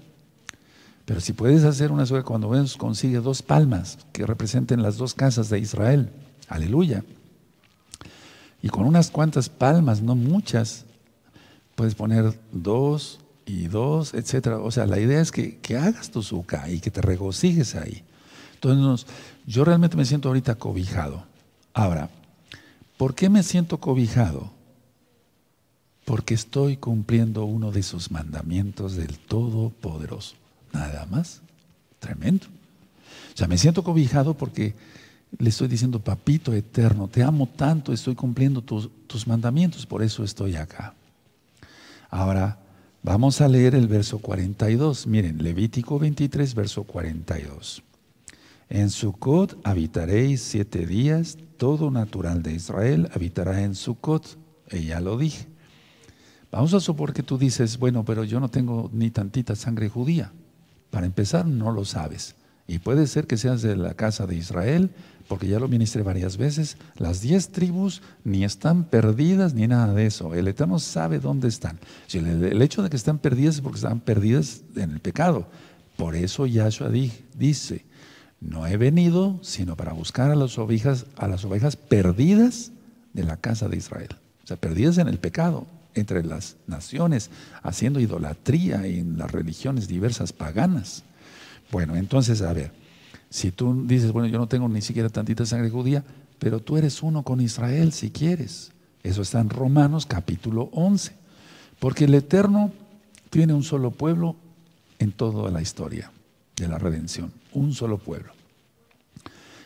Pero 1.05 1.21
si 1.21 1.33
puedes 1.33 1.63
hacer 1.63 1.91
una 1.91 2.05
sukkah, 2.05 2.23
cuando 2.23 2.49
ves, 2.49 2.75
consigue 2.75 3.19
dos 3.19 3.41
palmas 3.41 3.99
que 4.11 4.25
representen 4.25 4.81
las 4.81 4.97
dos 4.97 5.13
casas 5.13 5.49
de 5.49 5.59
Israel. 5.59 6.09
Aleluya. 6.49 7.03
Y 8.61 8.69
con 8.69 8.85
unas 8.85 9.11
cuantas 9.11 9.49
palmas, 9.49 10.01
no 10.01 10.15
muchas, 10.15 10.85
puedes 11.75 11.95
poner 11.95 12.37
dos 12.51 13.19
y 13.45 13.67
dos, 13.67 14.13
etcétera. 14.13 14.59
O 14.59 14.71
sea, 14.71 14.85
la 14.85 14.99
idea 14.99 15.21
es 15.21 15.31
que, 15.31 15.57
que 15.59 15.77
hagas 15.77 16.11
tu 16.11 16.21
sukkah 16.21 16.69
y 16.69 16.79
que 16.79 16.91
te 16.91 17.01
regocijes 17.01 17.75
ahí. 17.75 18.03
Entonces, 18.61 19.07
yo 19.45 19.63
realmente 19.63 19.97
me 19.97 20.05
siento 20.05 20.29
ahorita 20.29 20.55
cobijado. 20.55 21.23
Ahora, 21.73 22.09
¿por 22.97 23.13
qué 23.13 23.29
me 23.29 23.43
siento 23.43 23.77
cobijado? 23.79 24.51
Porque 26.05 26.33
estoy 26.33 26.77
cumpliendo 26.77 27.45
uno 27.45 27.71
de 27.71 27.83
sus 27.83 28.09
mandamientos 28.09 28.95
del 28.95 29.19
Todopoderoso. 29.19 30.35
Nada 30.73 31.05
más. 31.05 31.41
Tremendo. 31.99 32.47
O 33.33 33.37
sea, 33.37 33.47
me 33.47 33.57
siento 33.57 33.83
cobijado 33.83 34.33
porque 34.33 34.75
le 35.37 35.49
estoy 35.49 35.67
diciendo, 35.67 35.99
papito 35.99 36.53
eterno, 36.53 37.07
te 37.07 37.23
amo 37.23 37.47
tanto, 37.47 37.93
estoy 37.93 38.15
cumpliendo 38.15 38.61
tus, 38.61 38.89
tus 39.07 39.27
mandamientos, 39.27 39.85
por 39.85 40.01
eso 40.01 40.23
estoy 40.23 40.55
acá. 40.55 40.93
Ahora, 42.09 42.57
vamos 43.03 43.41
a 43.41 43.47
leer 43.47 43.75
el 43.75 43.87
verso 43.87 44.19
42. 44.19 45.05
Miren, 45.07 45.43
Levítico 45.43 45.99
23, 45.99 46.55
verso 46.55 46.83
42. 46.83 47.83
En 48.69 48.89
Sucot 48.89 49.57
habitaréis 49.63 50.41
siete 50.41 50.85
días, 50.85 51.37
todo 51.57 51.89
natural 51.89 52.43
de 52.43 52.53
Israel 52.53 53.09
habitará 53.13 53.63
en 53.63 53.75
Sucot. 53.75 54.37
Ella 54.69 54.99
lo 54.99 55.17
dije. 55.17 55.47
Vamos 56.51 56.73
a 56.73 56.79
suponer 56.79 57.13
que 57.13 57.23
tú 57.23 57.37
dices, 57.37 57.77
bueno, 57.77 58.03
pero 58.03 58.23
yo 58.23 58.39
no 58.39 58.49
tengo 58.49 58.89
ni 58.93 59.09
tantita 59.09 59.55
sangre 59.55 59.89
judía. 59.89 60.31
Para 60.89 61.05
empezar, 61.05 61.45
no 61.45 61.71
lo 61.71 61.85
sabes. 61.85 62.35
Y 62.67 62.79
puede 62.79 63.07
ser 63.07 63.27
que 63.27 63.37
seas 63.37 63.61
de 63.61 63.77
la 63.77 63.93
casa 63.93 64.27
de 64.27 64.35
Israel, 64.35 64.89
porque 65.29 65.47
ya 65.47 65.59
lo 65.59 65.69
ministré 65.69 66.03
varias 66.03 66.35
veces. 66.35 66.77
Las 66.97 67.21
diez 67.21 67.49
tribus 67.49 68.01
ni 68.25 68.43
están 68.43 68.83
perdidas 68.83 69.53
ni 69.53 69.67
nada 69.67 69.93
de 69.93 70.05
eso. 70.05 70.35
El 70.35 70.47
Eterno 70.49 70.79
sabe 70.79 71.19
dónde 71.19 71.47
están. 71.47 71.79
El, 72.11 72.61
hecho 72.61 72.83
de 72.83 72.89
que 72.89 72.97
están 72.97 73.19
perdidas 73.19 73.55
es 73.55 73.61
porque 73.61 73.77
están 73.77 74.01
perdidas 74.01 74.61
en 74.75 74.91
el 74.91 74.99
pecado. 74.99 75.47
Por 75.95 76.15
eso 76.15 76.45
Yahshua 76.45 76.89
di- 76.89 77.11
dice, 77.37 77.85
no 78.39 78.67
he 78.67 78.77
venido 78.77 79.39
sino 79.41 79.75
para 79.75 79.93
buscar 79.93 80.31
a 80.31 80.35
las 80.35 80.57
ovejas, 80.57 81.05
a 81.15 81.27
las 81.27 81.43
ovejas 81.45 81.75
perdidas 81.75 82.71
de 83.13 83.23
la 83.23 83.37
casa 83.37 83.67
de 83.67 83.77
Israel. 83.77 84.09
O 84.43 84.47
sea, 84.47 84.57
perdidas 84.57 84.97
en 84.97 85.07
el 85.07 85.17
pecado, 85.17 85.65
entre 85.93 86.23
las 86.23 86.55
naciones, 86.67 87.29
haciendo 87.63 87.99
idolatría 87.99 88.85
en 88.85 89.17
las 89.17 89.31
religiones 89.31 89.87
diversas 89.87 90.31
paganas. 90.31 91.03
Bueno, 91.71 91.95
entonces, 91.95 92.41
a 92.41 92.53
ver, 92.53 92.71
si 93.29 93.51
tú 93.51 93.85
dices, 93.85 94.11
bueno, 94.11 94.27
yo 94.27 94.37
no 94.37 94.47
tengo 94.47 94.69
ni 94.69 94.81
siquiera 94.81 95.09
tantita 95.09 95.45
sangre 95.45 95.69
judía, 95.69 96.03
pero 96.39 96.59
tú 96.59 96.77
eres 96.77 97.01
uno 97.01 97.23
con 97.23 97.41
Israel 97.41 97.91
si 97.91 98.11
quieres. 98.11 98.71
Eso 99.03 99.21
está 99.21 99.39
en 99.39 99.49
Romanos 99.49 100.05
capítulo 100.05 100.69
11. 100.71 101.13
Porque 101.79 102.05
el 102.05 102.13
Eterno 102.13 102.71
tiene 103.29 103.53
un 103.53 103.63
solo 103.63 103.91
pueblo 103.91 104.35
en 104.99 105.11
toda 105.11 105.51
la 105.51 105.61
historia 105.61 106.11
de 106.55 106.67
la 106.67 106.77
redención. 106.77 107.31
Un 107.57 107.73
solo 107.73 107.97
pueblo. 107.97 108.31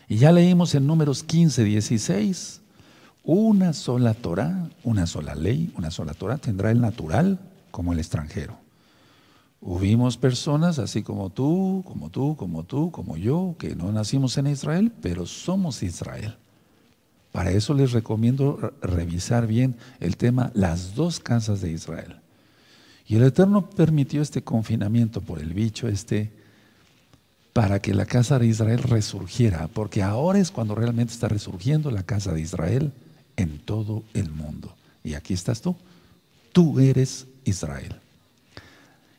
Y 0.08 0.16
ya 0.16 0.32
leímos 0.32 0.74
en 0.74 0.86
números 0.86 1.22
15, 1.22 1.62
16, 1.62 2.60
una 3.24 3.72
sola 3.74 4.14
Torah, 4.14 4.70
una 4.82 5.06
sola 5.06 5.34
ley, 5.34 5.70
una 5.76 5.90
sola 5.90 6.14
Torah 6.14 6.38
tendrá 6.38 6.70
el 6.70 6.80
natural 6.80 7.38
como 7.70 7.92
el 7.92 7.98
extranjero. 7.98 8.56
Hubimos 9.60 10.16
personas 10.16 10.78
así 10.78 11.02
como 11.02 11.30
tú, 11.30 11.84
como 11.86 12.08
tú, 12.10 12.34
como 12.36 12.64
tú, 12.64 12.90
como 12.90 13.16
yo, 13.16 13.54
que 13.58 13.76
no 13.76 13.92
nacimos 13.92 14.36
en 14.38 14.46
Israel, 14.48 14.90
pero 15.02 15.26
somos 15.26 15.82
Israel. 15.82 16.34
Para 17.30 17.50
eso 17.52 17.74
les 17.74 17.92
recomiendo 17.92 18.56
re- 18.56 18.70
revisar 18.80 19.46
bien 19.46 19.76
el 20.00 20.16
tema 20.16 20.50
las 20.54 20.94
dos 20.94 21.20
casas 21.20 21.60
de 21.60 21.70
Israel. 21.70 22.16
Y 23.06 23.16
el 23.16 23.22
Eterno 23.24 23.68
permitió 23.70 24.22
este 24.22 24.42
confinamiento 24.42 25.20
por 25.20 25.38
el 25.40 25.52
bicho 25.54 25.88
este 25.88 26.32
para 27.52 27.80
que 27.80 27.94
la 27.94 28.06
casa 28.06 28.38
de 28.38 28.46
Israel 28.46 28.82
resurgiera, 28.82 29.68
porque 29.68 30.02
ahora 30.02 30.38
es 30.38 30.50
cuando 30.50 30.74
realmente 30.74 31.12
está 31.12 31.28
resurgiendo 31.28 31.90
la 31.90 32.02
casa 32.02 32.32
de 32.32 32.40
Israel 32.40 32.92
en 33.36 33.58
todo 33.58 34.04
el 34.14 34.30
mundo. 34.30 34.74
Y 35.04 35.14
aquí 35.14 35.34
estás 35.34 35.60
tú. 35.60 35.76
Tú 36.52 36.80
eres 36.80 37.26
Israel. 37.44 37.96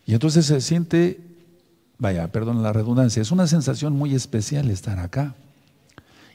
Y 0.06 0.14
entonces 0.14 0.46
se 0.46 0.62
siente, 0.62 1.20
vaya, 1.98 2.28
perdón 2.32 2.64
la 2.64 2.74
redundancia, 2.74 3.22
es 3.22 3.32
una 3.32 3.48
sensación 3.48 3.94
muy 3.94 4.16
especial 4.16 4.70
estar 4.70 5.00
acá. 5.00 5.36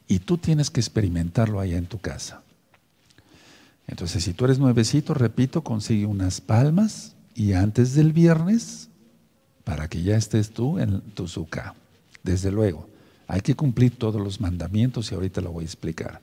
Y 0.06 0.20
tú 0.20 0.38
tienes 0.38 0.70
que 0.70 0.80
experimentarlo 0.80 1.60
allá 1.60 1.76
en 1.76 1.86
tu 1.86 1.98
casa. 1.98 2.42
Entonces, 3.86 4.22
si 4.22 4.34
tú 4.34 4.44
eres 4.44 4.58
nuevecito, 4.58 5.14
repito, 5.14 5.62
consigue 5.64 6.06
unas 6.06 6.40
palmas 6.40 7.14
y 7.34 7.54
antes 7.54 7.94
del 7.94 8.12
viernes, 8.12 8.88
para 9.64 9.88
que 9.88 10.02
ya 10.02 10.16
estés 10.16 10.50
tú 10.50 10.78
en 10.78 11.00
tu 11.00 11.26
suca. 11.28 11.74
Desde 12.22 12.50
luego, 12.50 12.88
hay 13.26 13.40
que 13.40 13.54
cumplir 13.54 13.96
todos 13.96 14.20
los 14.20 14.40
mandamientos 14.40 15.10
y 15.10 15.14
ahorita 15.14 15.40
lo 15.40 15.52
voy 15.52 15.64
a 15.64 15.66
explicar. 15.66 16.20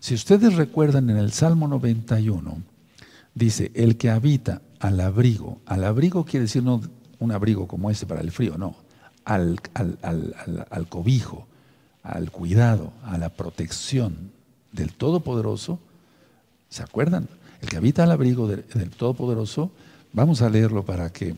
Si 0.00 0.14
ustedes 0.14 0.54
recuerdan 0.54 1.10
en 1.10 1.16
el 1.16 1.32
Salmo 1.32 1.66
91, 1.68 2.58
dice, 3.34 3.70
el 3.74 3.96
que 3.96 4.10
habita 4.10 4.62
al 4.78 5.00
abrigo, 5.00 5.60
al 5.66 5.84
abrigo 5.84 6.24
quiere 6.24 6.44
decir 6.44 6.62
no 6.62 6.80
un 7.18 7.32
abrigo 7.32 7.66
como 7.66 7.90
este 7.90 8.06
para 8.06 8.20
el 8.20 8.30
frío, 8.30 8.56
no, 8.56 8.76
al, 9.24 9.58
cobijo, 10.88 11.46
al 12.02 12.30
cuidado, 12.30 12.92
a 13.04 13.18
la 13.18 13.28
protección 13.30 14.30
del 14.72 14.92
Todopoderoso, 14.94 15.80
¿se 16.68 16.82
acuerdan? 16.82 17.28
el 17.60 17.68
que 17.68 17.76
habita 17.76 18.04
al 18.04 18.12
abrigo 18.12 18.46
de- 18.46 18.62
del 18.62 18.90
Todopoderoso, 18.90 19.72
vamos 20.12 20.42
a 20.42 20.48
leerlo 20.48 20.84
para 20.84 21.12
que 21.12 21.34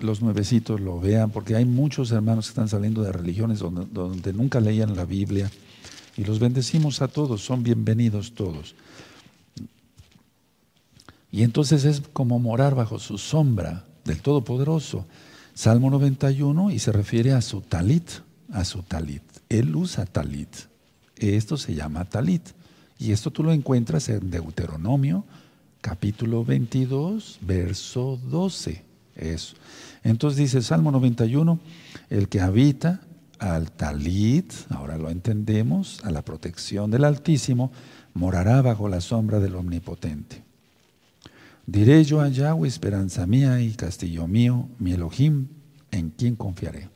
los 0.00 0.22
nuevecitos 0.22 0.80
lo 0.80 1.00
vean, 1.00 1.30
porque 1.30 1.56
hay 1.56 1.64
muchos 1.64 2.10
hermanos 2.10 2.46
que 2.46 2.50
están 2.50 2.68
saliendo 2.68 3.02
de 3.02 3.12
religiones 3.12 3.58
donde, 3.60 4.32
nunca 4.32 4.60
leían 4.60 4.96
la 4.96 5.04
Biblia, 5.04 5.50
y 6.16 6.24
los 6.24 6.38
bendecimos 6.38 7.02
a 7.02 7.08
todos, 7.08 7.44
son 7.44 7.62
bienvenidos 7.62 8.34
todos. 8.34 8.74
Y 11.30 11.42
entonces 11.42 11.84
es 11.84 12.02
como 12.12 12.38
morar 12.38 12.74
bajo 12.76 13.00
su 13.00 13.18
sombra 13.18 13.84
del 14.04 14.20
Todopoderoso. 14.20 15.06
Salmo 15.54 15.90
91 15.90 16.70
y 16.70 16.78
se 16.78 16.92
refiere 16.92 17.32
a 17.32 17.40
su 17.40 17.60
talit, 17.60 18.08
a 18.52 18.64
su 18.64 18.82
talit. 18.82 19.22
Él 19.48 19.74
usa 19.74 20.06
talit. 20.06 20.48
Esto 21.16 21.56
se 21.56 21.74
llama 21.74 22.04
talit. 22.04 22.50
Y 22.98 23.10
esto 23.10 23.32
tú 23.32 23.42
lo 23.42 23.52
encuentras 23.52 24.08
en 24.08 24.30
Deuteronomio, 24.30 25.24
capítulo 25.80 26.44
22, 26.44 27.38
verso 27.42 28.20
12. 28.30 28.93
Eso. 29.16 29.56
Entonces 30.02 30.38
dice 30.38 30.62
Salmo 30.62 30.90
91, 30.90 31.58
el 32.10 32.28
que 32.28 32.40
habita 32.40 33.00
al 33.38 33.72
talit, 33.72 34.52
ahora 34.70 34.96
lo 34.98 35.10
entendemos, 35.10 36.00
a 36.04 36.10
la 36.10 36.22
protección 36.22 36.90
del 36.90 37.04
Altísimo, 37.04 37.72
morará 38.14 38.62
bajo 38.62 38.88
la 38.88 39.00
sombra 39.00 39.40
del 39.40 39.56
Omnipotente. 39.56 40.42
Diré 41.66 42.04
yo 42.04 42.20
a 42.20 42.28
Yahweh, 42.28 42.68
esperanza 42.68 43.26
mía 43.26 43.60
y 43.60 43.72
castillo 43.72 44.26
mío, 44.26 44.68
mi 44.78 44.92
Elohim, 44.92 45.48
en 45.90 46.10
quien 46.10 46.36
confiaré. 46.36 46.88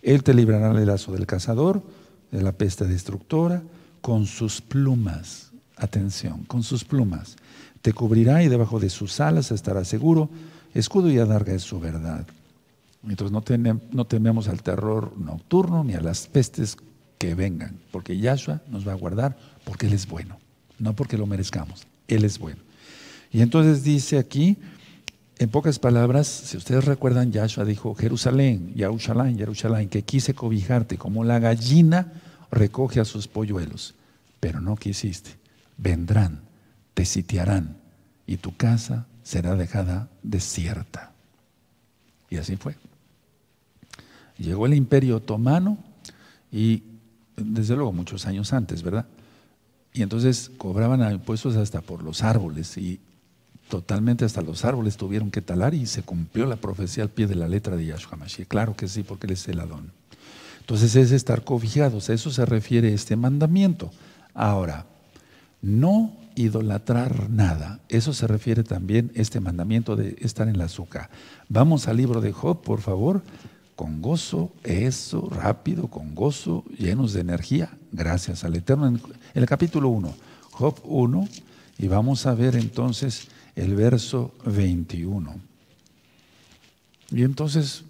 Él 0.00 0.22
te 0.22 0.32
librará 0.32 0.72
del 0.72 0.86
lazo 0.86 1.12
del 1.12 1.26
cazador, 1.26 1.82
de 2.30 2.42
la 2.42 2.52
peste 2.52 2.86
destructora, 2.86 3.62
con 4.00 4.26
sus 4.26 4.60
plumas. 4.60 5.52
Atención, 5.76 6.44
con 6.44 6.62
sus 6.62 6.84
plumas. 6.84 7.36
Te 7.82 7.92
cubrirá 7.92 8.42
y 8.42 8.48
debajo 8.48 8.80
de 8.80 8.90
sus 8.90 9.20
alas 9.20 9.52
estará 9.52 9.84
seguro. 9.84 10.30
Escudo 10.74 11.10
y 11.10 11.18
adarga 11.18 11.54
es 11.54 11.62
su 11.62 11.80
verdad. 11.80 12.26
Entonces 13.06 13.32
no, 13.32 14.04
tememos 14.04 14.48
al 14.48 14.62
terror 14.62 15.12
nocturno 15.16 15.84
ni 15.84 15.94
a 15.94 16.00
las 16.00 16.26
pestes 16.26 16.76
que 17.18 17.34
vengan, 17.34 17.78
porque 17.90 18.18
Yahshua 18.18 18.62
nos 18.68 18.86
va 18.86 18.92
a 18.92 18.96
guardar 18.96 19.36
porque 19.64 19.86
Él 19.86 19.92
es 19.92 20.06
bueno, 20.06 20.38
no 20.78 20.94
porque 20.94 21.18
lo 21.18 21.26
merezcamos, 21.26 21.86
Él 22.06 22.24
es 22.24 22.38
bueno. 22.38 22.60
Y 23.30 23.40
entonces 23.40 23.82
dice 23.82 24.18
aquí, 24.18 24.56
en 25.38 25.48
pocas 25.50 25.78
palabras, 25.78 26.26
si 26.26 26.56
ustedes 26.56 26.84
recuerdan, 26.84 27.32
Yahshua 27.32 27.64
dijo, 27.64 27.94
Jerusalén, 27.94 28.72
Yerushalayim, 28.74 29.36
Yerushalayim, 29.36 29.88
que 29.88 30.02
quise 30.02 30.34
cobijarte 30.34 30.96
como 30.96 31.24
la 31.24 31.38
gallina 31.38 32.12
recoge 32.50 33.00
a 33.00 33.04
sus 33.04 33.28
polluelos, 33.28 33.94
pero 34.40 34.60
no 34.60 34.76
quisiste. 34.76 35.30
Vendrán, 35.76 36.40
te 36.94 37.04
sitiarán 37.04 37.76
y 38.26 38.38
tu 38.38 38.56
casa 38.56 39.06
será 39.28 39.56
dejada 39.56 40.08
desierta. 40.22 41.12
Y 42.30 42.38
así 42.38 42.56
fue. 42.56 42.76
Llegó 44.38 44.64
el 44.64 44.72
imperio 44.72 45.16
otomano 45.16 45.76
y 46.50 46.82
desde 47.36 47.76
luego 47.76 47.92
muchos 47.92 48.24
años 48.24 48.54
antes, 48.54 48.82
¿verdad? 48.82 49.04
Y 49.92 50.00
entonces 50.00 50.50
cobraban 50.56 51.12
impuestos 51.12 51.56
hasta 51.56 51.82
por 51.82 52.02
los 52.02 52.22
árboles 52.22 52.78
y 52.78 53.00
totalmente 53.68 54.24
hasta 54.24 54.40
los 54.40 54.64
árboles 54.64 54.96
tuvieron 54.96 55.30
que 55.30 55.42
talar 55.42 55.74
y 55.74 55.84
se 55.84 56.02
cumplió 56.02 56.46
la 56.46 56.56
profecía 56.56 57.02
al 57.02 57.10
pie 57.10 57.26
de 57.26 57.34
la 57.34 57.48
letra 57.48 57.76
de 57.76 57.84
Yahshua 57.84 58.16
Mashiach. 58.16 58.48
Claro 58.48 58.76
que 58.76 58.88
sí, 58.88 59.02
porque 59.02 59.26
él 59.26 59.34
es 59.34 59.46
el 59.46 59.60
Adón. 59.60 59.92
Entonces 60.60 60.96
es 60.96 61.12
estar 61.12 61.44
cobijados, 61.44 62.08
a 62.08 62.14
eso 62.14 62.30
se 62.30 62.46
refiere 62.46 62.94
este 62.94 63.14
mandamiento. 63.14 63.90
Ahora, 64.32 64.86
no 65.60 66.16
idolatrar 66.38 67.28
nada, 67.30 67.80
eso 67.88 68.12
se 68.14 68.26
refiere 68.26 68.62
también 68.62 69.10
este 69.14 69.40
mandamiento 69.40 69.96
de 69.96 70.16
estar 70.20 70.48
en 70.48 70.56
la 70.56 70.64
azúcar. 70.64 71.10
Vamos 71.48 71.88
al 71.88 71.96
libro 71.96 72.20
de 72.20 72.32
Job, 72.32 72.62
por 72.62 72.80
favor, 72.80 73.22
con 73.74 74.00
gozo, 74.00 74.52
eso, 74.62 75.28
rápido, 75.30 75.88
con 75.88 76.14
gozo, 76.14 76.64
llenos 76.78 77.12
de 77.12 77.20
energía, 77.20 77.76
gracias 77.92 78.44
al 78.44 78.54
Eterno. 78.54 78.86
En 78.86 79.00
el 79.34 79.46
capítulo 79.46 79.88
1, 79.88 80.14
Job 80.52 80.80
1, 80.84 81.28
y 81.78 81.88
vamos 81.88 82.26
a 82.26 82.34
ver 82.34 82.54
entonces 82.56 83.28
el 83.56 83.74
verso 83.74 84.32
21. 84.46 85.34
Y 87.10 87.22
entonces, 87.24 87.84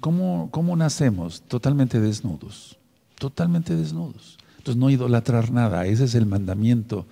¿cómo, 0.00 0.48
cómo 0.50 0.74
nacemos? 0.74 1.42
Totalmente 1.42 2.00
desnudos, 2.00 2.76
totalmente 3.18 3.76
desnudos. 3.76 4.38
Entonces 4.62 4.78
no 4.78 4.90
idolatrar 4.90 5.50
nada, 5.50 5.86
ese 5.86 6.04
es 6.04 6.14
el 6.14 6.24
mandamiento 6.24 7.04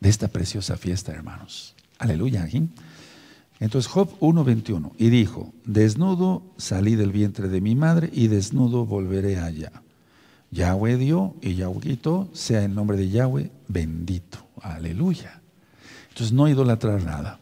de 0.00 0.08
esta 0.08 0.26
preciosa 0.26 0.76
fiesta, 0.76 1.12
hermanos. 1.12 1.76
Aleluya. 2.00 2.48
Entonces 3.60 3.88
Job 3.88 4.10
1.21, 4.18 4.90
y 4.98 5.08
dijo, 5.10 5.52
desnudo 5.64 6.42
salí 6.56 6.96
del 6.96 7.12
vientre 7.12 7.46
de 7.46 7.60
mi 7.60 7.76
madre 7.76 8.10
y 8.12 8.26
desnudo 8.26 8.86
volveré 8.86 9.38
allá. 9.38 9.70
Yahweh 10.50 10.96
dio 10.96 11.36
y 11.42 11.54
Yahweh 11.54 11.78
quitó, 11.78 12.28
sea 12.32 12.64
el 12.64 12.74
nombre 12.74 12.96
de 12.96 13.08
Yahweh 13.08 13.52
bendito. 13.68 14.38
Aleluya. 14.60 15.40
Entonces 16.08 16.32
no 16.32 16.48
idolatrar 16.48 17.04
nada. 17.04 17.38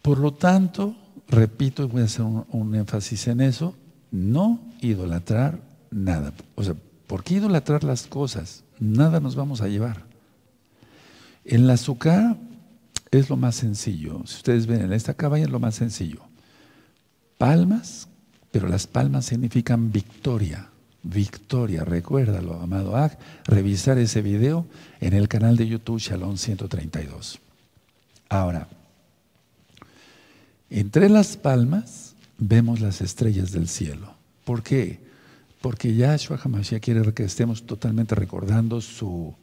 Por 0.00 0.18
lo 0.18 0.32
tanto, 0.32 0.94
repito, 1.26 1.82
y 1.82 1.86
voy 1.86 2.02
a 2.02 2.04
hacer 2.04 2.24
un, 2.24 2.46
un 2.52 2.72
énfasis 2.76 3.26
en 3.26 3.40
eso, 3.40 3.74
no 4.12 4.60
idolatrar 4.80 5.58
nada. 5.90 6.32
O 6.54 6.62
sea, 6.62 6.76
¿por 7.06 7.24
qué 7.24 7.34
idolatrar 7.34 7.84
las 7.84 8.06
cosas? 8.06 8.64
Nada 8.78 9.20
nos 9.20 9.36
vamos 9.36 9.60
a 9.60 9.68
llevar. 9.68 10.04
En 11.44 11.66
la 11.66 11.74
azúcar 11.74 12.36
es 13.10 13.30
lo 13.30 13.36
más 13.36 13.54
sencillo. 13.54 14.22
Si 14.26 14.36
ustedes 14.36 14.66
ven 14.66 14.82
en 14.82 14.92
esta 14.92 15.14
cabaña 15.14 15.44
es 15.44 15.50
lo 15.50 15.60
más 15.60 15.76
sencillo. 15.76 16.20
Palmas, 17.38 18.08
pero 18.50 18.68
las 18.68 18.86
palmas 18.86 19.26
significan 19.26 19.92
victoria. 19.92 20.68
Victoria, 21.02 21.84
recuérdalo, 21.84 22.60
amado 22.60 22.96
Ag, 22.96 23.16
revisar 23.44 23.96
ese 23.98 24.22
video 24.22 24.66
en 25.00 25.12
el 25.12 25.28
canal 25.28 25.56
de 25.56 25.68
YouTube 25.68 26.00
Shalom 26.00 26.36
132. 26.36 27.38
Ahora, 28.28 28.66
entre 30.68 31.08
las 31.08 31.36
palmas 31.36 32.16
vemos 32.38 32.80
las 32.80 33.00
estrellas 33.00 33.52
del 33.52 33.68
cielo. 33.68 34.14
¿Por 34.44 34.64
qué? 34.64 35.05
Porque 35.66 35.92
Yahshua 35.92 36.38
Hamashiach 36.44 36.80
quiere 36.80 37.12
que 37.12 37.24
estemos 37.24 37.66
totalmente 37.66 38.14
recordando 38.14 38.80
su, 38.80 39.34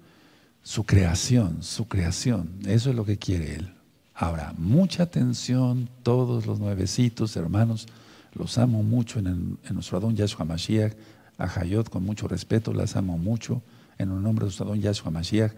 su 0.61 0.85
creación, 0.85 1.61
su 1.61 1.89
creación. 1.89 2.49
Eso 2.65 2.91
es 2.91 2.95
lo 2.95 3.03
que 3.03 3.17
quiere 3.17 3.55
Él. 3.55 3.73
Ahora, 4.15 4.53
mucha 4.57 5.03
atención, 5.03 5.89
todos 6.01 6.45
los 6.45 6.59
nuevecitos, 6.59 7.35
hermanos, 7.35 7.87
los 8.35 8.57
amo 8.57 8.83
mucho 8.83 9.19
en, 9.19 9.27
el, 9.27 9.57
en 9.67 9.73
nuestro 9.73 9.97
Adón 9.97 10.15
Yahshua 10.15 10.45
Mashiach, 10.45 10.93
a 11.37 11.59
Hayot 11.59 11.89
con 11.89 12.05
mucho 12.05 12.29
respeto, 12.29 12.71
las 12.71 12.95
amo 12.95 13.17
mucho 13.17 13.61
en 13.97 14.09
el 14.09 14.21
nombre 14.21 14.43
de 14.43 14.45
nuestro 14.45 14.67
Adón 14.67 14.79
Yahshua 14.79 15.11
Mashiach. 15.11 15.51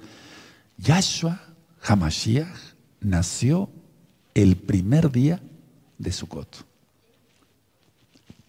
Yahshua 0.80 1.42
Hamashiach 1.84 2.74
nació 3.02 3.70
el 4.34 4.56
primer 4.56 5.12
día 5.12 5.40
de 6.00 6.12
Sukkot. 6.12 6.66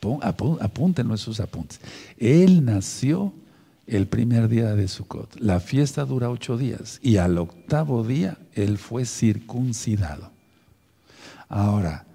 Apúntenlo 0.00 1.14
esos 1.14 1.40
apuntes. 1.40 1.80
Él 2.18 2.64
nació 2.64 3.32
el 3.86 4.06
primer 4.06 4.48
día 4.48 4.74
de 4.74 4.88
Sukkot. 4.88 5.40
La 5.40 5.60
fiesta 5.60 6.04
dura 6.04 6.30
ocho 6.30 6.56
días 6.56 6.98
y 7.02 7.16
al 7.18 7.38
octavo 7.38 8.04
día 8.04 8.38
él 8.54 8.78
fue 8.78 9.04
circuncidado. 9.04 10.30
Ahora, 11.48 12.06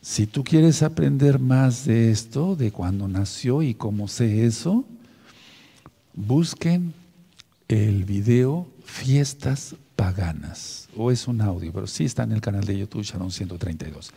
si 0.00 0.26
tú 0.26 0.44
quieres 0.44 0.82
aprender 0.82 1.38
más 1.38 1.86
de 1.86 2.10
esto, 2.10 2.56
de 2.56 2.70
cuándo 2.70 3.08
nació 3.08 3.62
y 3.62 3.74
cómo 3.74 4.06
sé 4.06 4.44
eso, 4.44 4.84
busquen 6.12 6.92
el 7.68 8.04
video 8.04 8.68
Fiestas 8.84 9.76
Paganas. 9.96 10.88
O 10.94 11.10
es 11.10 11.26
un 11.26 11.40
audio, 11.40 11.72
pero 11.72 11.86
sí 11.86 12.04
está 12.04 12.24
en 12.24 12.32
el 12.32 12.42
canal 12.42 12.64
de 12.64 12.76
YouTube 12.78 13.02
Shalom 13.02 13.30
132. 13.30 14.12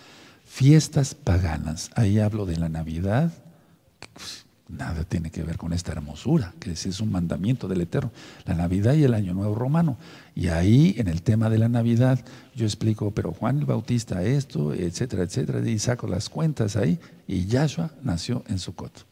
Fiestas 0.48 1.14
Paganas. 1.14 1.92
Ahí 1.96 2.20
hablo 2.20 2.46
de 2.46 2.58
la 2.58 2.70
Navidad. 2.70 3.32
Nada 4.70 5.04
tiene 5.04 5.30
que 5.30 5.44
ver 5.44 5.58
con 5.58 5.72
esta 5.72 5.92
hermosura, 5.92 6.54
que 6.60 6.72
es 6.72 7.00
un 7.00 7.12
mandamiento 7.12 7.68
del 7.68 7.82
Eterno. 7.82 8.12
La 8.46 8.56
Navidad 8.56 8.96
y 8.96 9.04
el 9.04 9.14
Año 9.14 9.34
Nuevo 9.34 9.56
Romano. 9.56 9.98
Y 10.36 10.48
ahí, 10.48 10.96
en 10.98 11.08
el 11.08 11.22
tema 11.22 11.50
de 11.50 11.58
la 11.58 11.70
Navidad, 11.70 12.20
yo 12.56 12.66
explico, 12.66 13.12
pero 13.12 13.32
Juan 13.34 13.60
el 13.60 13.66
Bautista 13.66 14.24
esto, 14.24 14.74
etcétera, 14.74 15.24
etcétera, 15.24 15.68
y 15.70 15.80
saco 15.80 16.08
las 16.08 16.28
cuentas 16.28 16.76
ahí, 16.76 17.00
y 17.28 17.46
Yahshua 17.46 17.92
nació 18.04 18.44
en 18.48 18.60
Sukkot. 18.60 19.06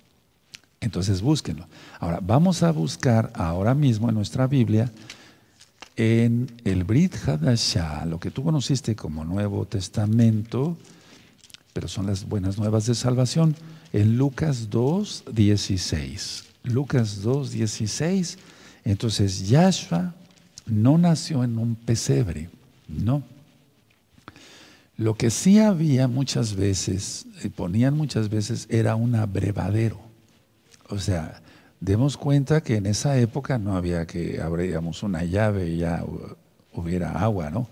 Entonces 0.81 1.21
búsquenlo. 1.21 1.67
Ahora, 1.99 2.19
vamos 2.21 2.63
a 2.63 2.71
buscar 2.71 3.31
ahora 3.35 3.75
mismo 3.75 4.09
en 4.09 4.15
nuestra 4.15 4.47
Biblia, 4.47 4.91
en 5.95 6.51
el 6.65 6.83
Brit 6.83 7.15
Hadashah, 7.15 8.05
lo 8.05 8.19
que 8.19 8.31
tú 8.31 8.43
conociste 8.43 8.95
como 8.95 9.23
Nuevo 9.23 9.65
Testamento, 9.65 10.77
pero 11.75 11.89
son 11.89 12.05
las 12.05 12.25
buenas 12.29 12.57
nuevas 12.57 12.85
de 12.85 12.95
salvación, 12.95 13.53
en 13.91 14.17
Lucas 14.17 14.69
2, 14.69 15.25
16. 15.33 16.45
Lucas 16.63 17.21
2, 17.21 17.51
16. 17.51 18.37
Entonces, 18.85 19.49
Yahshua 19.49 20.15
no 20.65 20.97
nació 20.97 21.43
en 21.43 21.57
un 21.57 21.75
pesebre, 21.75 22.49
no. 22.87 23.23
Lo 24.95 25.15
que 25.15 25.29
sí 25.29 25.59
había 25.59 26.07
muchas 26.07 26.55
veces, 26.55 27.25
y 27.43 27.49
ponían 27.49 27.97
muchas 27.97 28.29
veces, 28.29 28.67
era 28.69 28.95
un 28.95 29.13
abrevadero. 29.13 29.99
O 30.87 30.97
sea, 30.97 31.41
demos 31.81 32.15
cuenta 32.15 32.61
que 32.61 32.77
en 32.77 32.85
esa 32.85 33.17
época 33.17 33.57
no 33.57 33.75
había 33.75 34.05
que 34.05 34.39
abríamos 34.41 35.03
una 35.03 35.25
llave 35.25 35.71
y 35.71 35.79
ya 35.79 36.05
hubiera 36.71 37.21
agua, 37.21 37.49
¿no? 37.49 37.67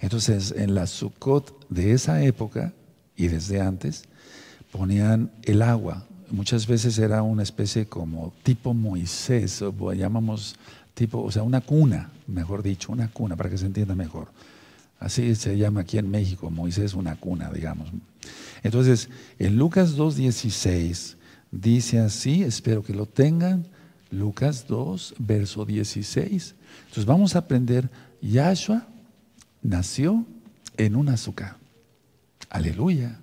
Entonces, 0.00 0.54
en 0.56 0.74
la 0.74 0.86
Sukkot 0.86 1.68
de 1.68 1.92
esa 1.92 2.24
época 2.24 2.72
y 3.22 3.28
desde 3.28 3.60
antes, 3.60 4.02
ponían 4.72 5.30
el 5.44 5.62
agua. 5.62 6.04
Muchas 6.28 6.66
veces 6.66 6.98
era 6.98 7.22
una 7.22 7.44
especie 7.44 7.86
como 7.86 8.32
tipo 8.42 8.74
Moisés, 8.74 9.62
o 9.62 9.92
llamamos 9.92 10.56
tipo, 10.94 11.22
o 11.22 11.30
sea, 11.30 11.44
una 11.44 11.60
cuna, 11.60 12.10
mejor 12.26 12.64
dicho, 12.64 12.90
una 12.90 13.06
cuna, 13.06 13.36
para 13.36 13.48
que 13.48 13.58
se 13.58 13.66
entienda 13.66 13.94
mejor. 13.94 14.32
Así 14.98 15.36
se 15.36 15.56
llama 15.56 15.82
aquí 15.82 15.98
en 15.98 16.10
México, 16.10 16.50
Moisés 16.50 16.94
una 16.94 17.14
cuna, 17.14 17.48
digamos. 17.52 17.90
Entonces, 18.64 19.08
en 19.38 19.56
Lucas 19.56 19.96
2.16 19.96 21.14
dice 21.52 22.00
así, 22.00 22.42
espero 22.42 22.82
que 22.82 22.92
lo 22.92 23.06
tengan, 23.06 23.68
Lucas 24.10 24.66
2, 24.66 25.14
verso 25.20 25.64
16. 25.64 26.56
Entonces 26.80 27.04
vamos 27.04 27.36
a 27.36 27.40
aprender, 27.40 27.88
Yahshua 28.20 28.88
nació 29.62 30.26
en 30.76 30.96
un 30.96 31.08
azúcar. 31.08 31.61
Aleluya. 32.52 33.18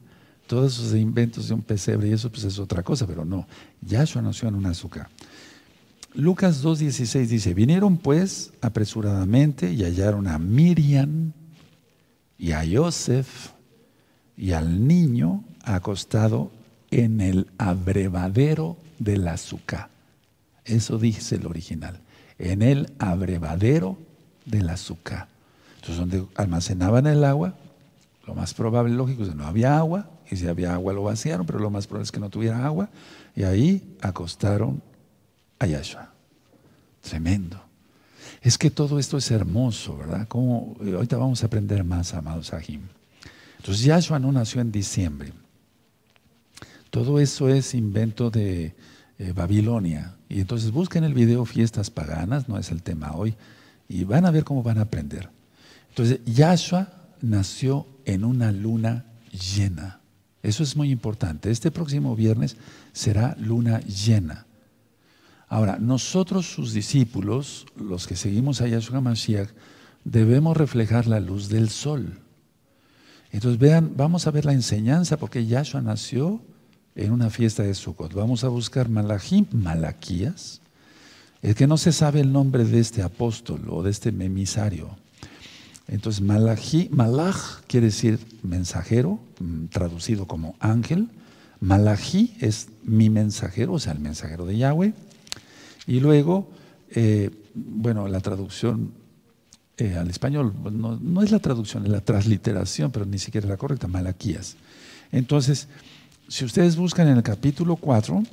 Todos 0.48 0.80
esos 0.80 0.96
inventos 0.96 1.48
de 1.48 1.54
un 1.54 1.62
pesebre 1.62 2.08
y 2.08 2.14
eso 2.14 2.32
pues 2.32 2.44
es 2.46 2.58
otra 2.58 2.82
cosa, 2.82 3.06
pero 3.06 3.24
no. 3.24 3.48
Yahshua 3.82 4.24
nació 4.24 4.50
en 4.50 4.56
un 4.56 4.66
azúcar. 4.66 5.08
Lucas 6.16 6.66
2.16 6.66 7.28
dice, 7.28 7.54
vinieron 7.54 7.98
pues 7.98 8.52
apresuradamente 8.60 9.72
y 9.72 9.84
hallaron 9.84 10.28
a 10.28 10.40
Miriam 10.40 11.34
y 12.40 12.54
a 12.54 12.64
Joseph 12.70 13.52
y 14.36 14.54
al 14.54 14.88
niño 14.88 15.44
acostado 15.64 16.52
en 16.90 17.22
el 17.22 17.46
abrevadero 17.60 18.78
del 18.98 19.28
azúcar. 19.28 19.90
Eso 20.66 20.98
dice 20.98 21.36
el 21.36 21.46
original, 21.46 22.00
en 22.40 22.64
el 22.64 22.92
abrevadero 22.98 24.00
del 24.46 24.70
azúcar. 24.70 25.28
Entonces, 25.76 25.98
donde 25.98 26.26
almacenaban 26.36 27.06
el 27.06 27.24
agua, 27.24 27.54
lo 28.30 28.36
más 28.36 28.54
probable, 28.54 28.94
lógico, 28.94 29.24
es 29.24 29.30
que 29.30 29.36
no 29.36 29.48
había 29.48 29.76
agua, 29.76 30.08
y 30.30 30.36
si 30.36 30.46
había 30.46 30.76
agua 30.76 30.94
lo 30.94 31.02
vaciaron, 31.02 31.48
pero 31.48 31.58
lo 31.58 31.72
más 31.72 31.88
probable 31.88 32.04
es 32.04 32.12
que 32.12 32.20
no 32.20 32.30
tuviera 32.30 32.64
agua, 32.64 32.90
y 33.36 33.42
ahí 33.42 33.98
acostaron 34.02 34.84
a 35.58 35.66
Yahshua. 35.66 36.14
Tremendo. 37.02 37.60
Es 38.44 38.60
que 38.60 38.70
todo 38.70 39.00
esto 39.00 39.18
es 39.18 39.32
hermoso, 39.32 39.98
¿verdad? 39.98 40.28
Como, 40.28 40.78
ahorita 40.80 41.18
vamos 41.18 41.42
a 41.42 41.48
aprender 41.48 41.84
más, 41.84 42.14
amados 42.14 42.48
Sahim. 42.48 42.82
Entonces, 43.58 43.84
Yahshua 43.84 44.20
no 44.20 44.32
nació 44.32 44.62
en 44.62 44.72
diciembre. 44.72 45.34
Todo 46.92 47.20
eso 47.20 47.50
es 47.50 47.74
invento 47.74 48.30
de 48.30 48.76
eh, 49.18 49.34
Babilonia. 49.34 50.18
Y 50.30 50.40
entonces 50.40 50.70
busquen 50.70 51.04
el 51.04 51.16
video 51.16 51.46
Fiestas 51.46 51.90
Paganas, 51.90 52.48
no 52.48 52.60
es 52.60 52.70
el 52.70 52.84
tema 52.84 53.14
hoy, 53.14 53.36
y 53.88 54.04
van 54.04 54.28
a 54.28 54.32
ver 54.32 54.44
cómo 54.44 54.62
van 54.62 54.78
a 54.78 54.82
aprender. 54.82 55.30
Entonces, 55.90 56.20
Yahshua 56.26 56.99
nació 57.22 57.88
en 58.06 58.24
una 58.24 58.52
luna 58.52 59.06
llena. 59.32 60.00
Eso 60.42 60.64
es 60.64 60.76
muy 60.76 60.92
importante. 60.92 61.52
Este 61.52 61.72
próximo 61.72 62.16
viernes 62.16 62.56
será 62.94 63.36
luna 63.40 63.82
llena. 63.82 64.46
Ahora, 65.48 65.78
nosotros 65.80 66.46
sus 66.46 66.74
discípulos, 66.74 67.66
los 67.76 68.08
que 68.08 68.16
seguimos 68.16 68.62
a 68.62 68.68
Yahshua 68.68 69.02
Mashiach, 69.02 69.50
debemos 70.04 70.56
reflejar 70.56 71.08
la 71.08 71.20
luz 71.20 71.50
del 71.50 71.70
sol. 71.70 72.20
Entonces 73.32 73.60
vean, 73.60 73.94
vamos 73.96 74.28
a 74.28 74.32
ver 74.32 74.46
la 74.46 74.54
enseñanza, 74.54 75.18
porque 75.18 75.46
Yahshua 75.46 75.82
nació 75.82 76.42
en 76.96 77.12
una 77.12 77.30
fiesta 77.30 77.64
de 77.64 77.74
Sukkot. 77.74 78.14
Vamos 78.14 78.44
a 78.44 78.48
buscar 78.50 78.90
Malachim, 78.90 79.46
Malaquías. 79.52 80.62
Es 81.42 81.56
que 81.56 81.68
no 81.68 81.78
se 81.78 81.92
sabe 81.92 82.22
el 82.22 82.32
nombre 82.32 82.66
de 82.66 82.80
este 82.80 83.02
apóstol 83.02 83.68
o 83.70 83.84
de 83.84 83.92
este 83.92 84.12
memisario. 84.12 84.98
Entonces, 85.90 86.22
Malachi, 86.22 86.88
Malach 86.92 87.62
quiere 87.68 87.88
decir 87.88 88.20
mensajero, 88.44 89.20
mm, 89.40 89.66
traducido 89.66 90.28
como 90.28 90.56
ángel. 90.60 91.10
Malachi 91.62 92.36
es 92.40 92.68
mi 92.84 93.10
mensajero, 93.10 93.74
o 93.74 93.80
sea, 93.80 93.94
el 93.94 94.00
mensajero 94.00 94.46
de 94.46 94.58
Yahweh. 94.58 94.94
Y 95.88 96.00
luego, 96.00 96.48
eh, 96.92 97.32
bueno, 97.56 98.08
la 98.08 98.20
traducción 98.22 98.94
eh, 99.78 99.96
al 99.96 100.10
español 100.10 100.54
pues, 100.62 100.74
no, 100.74 101.24
es 101.24 101.32
la 101.32 101.40
traducción, 101.40 101.86
es 101.86 101.90
la 101.90 102.02
transliteración, 102.02 102.92
pero 102.92 103.06
ni 103.06 103.18
siquiera 103.18 103.46
es 103.46 103.50
la 103.50 103.58
correcta, 103.58 103.88
Malaquías. 103.88 104.58
Entonces, 105.12 105.68
si 106.28 106.46
ustedes 106.46 106.76
buscan 106.76 107.08
en 107.08 107.18
el 107.18 107.24
capítulo 107.24 107.78
4 107.78 108.24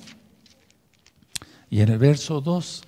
y 1.71 1.81
en 1.81 1.89
el 1.89 1.99
verso 1.99 2.41
2, 2.41 2.83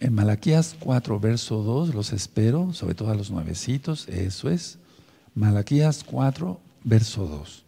en 0.00 0.14
Malaquías 0.14 0.76
4, 0.78 1.18
verso 1.20 1.62
2, 1.62 1.94
los 1.94 2.12
espero, 2.12 2.72
sobre 2.72 2.94
todo 2.94 3.10
a 3.10 3.14
los 3.14 3.30
nuevecitos, 3.30 4.08
eso 4.08 4.48
es. 4.48 4.78
Malaquías 5.34 6.04
4, 6.04 6.60
verso 6.84 7.26
2. 7.26 7.64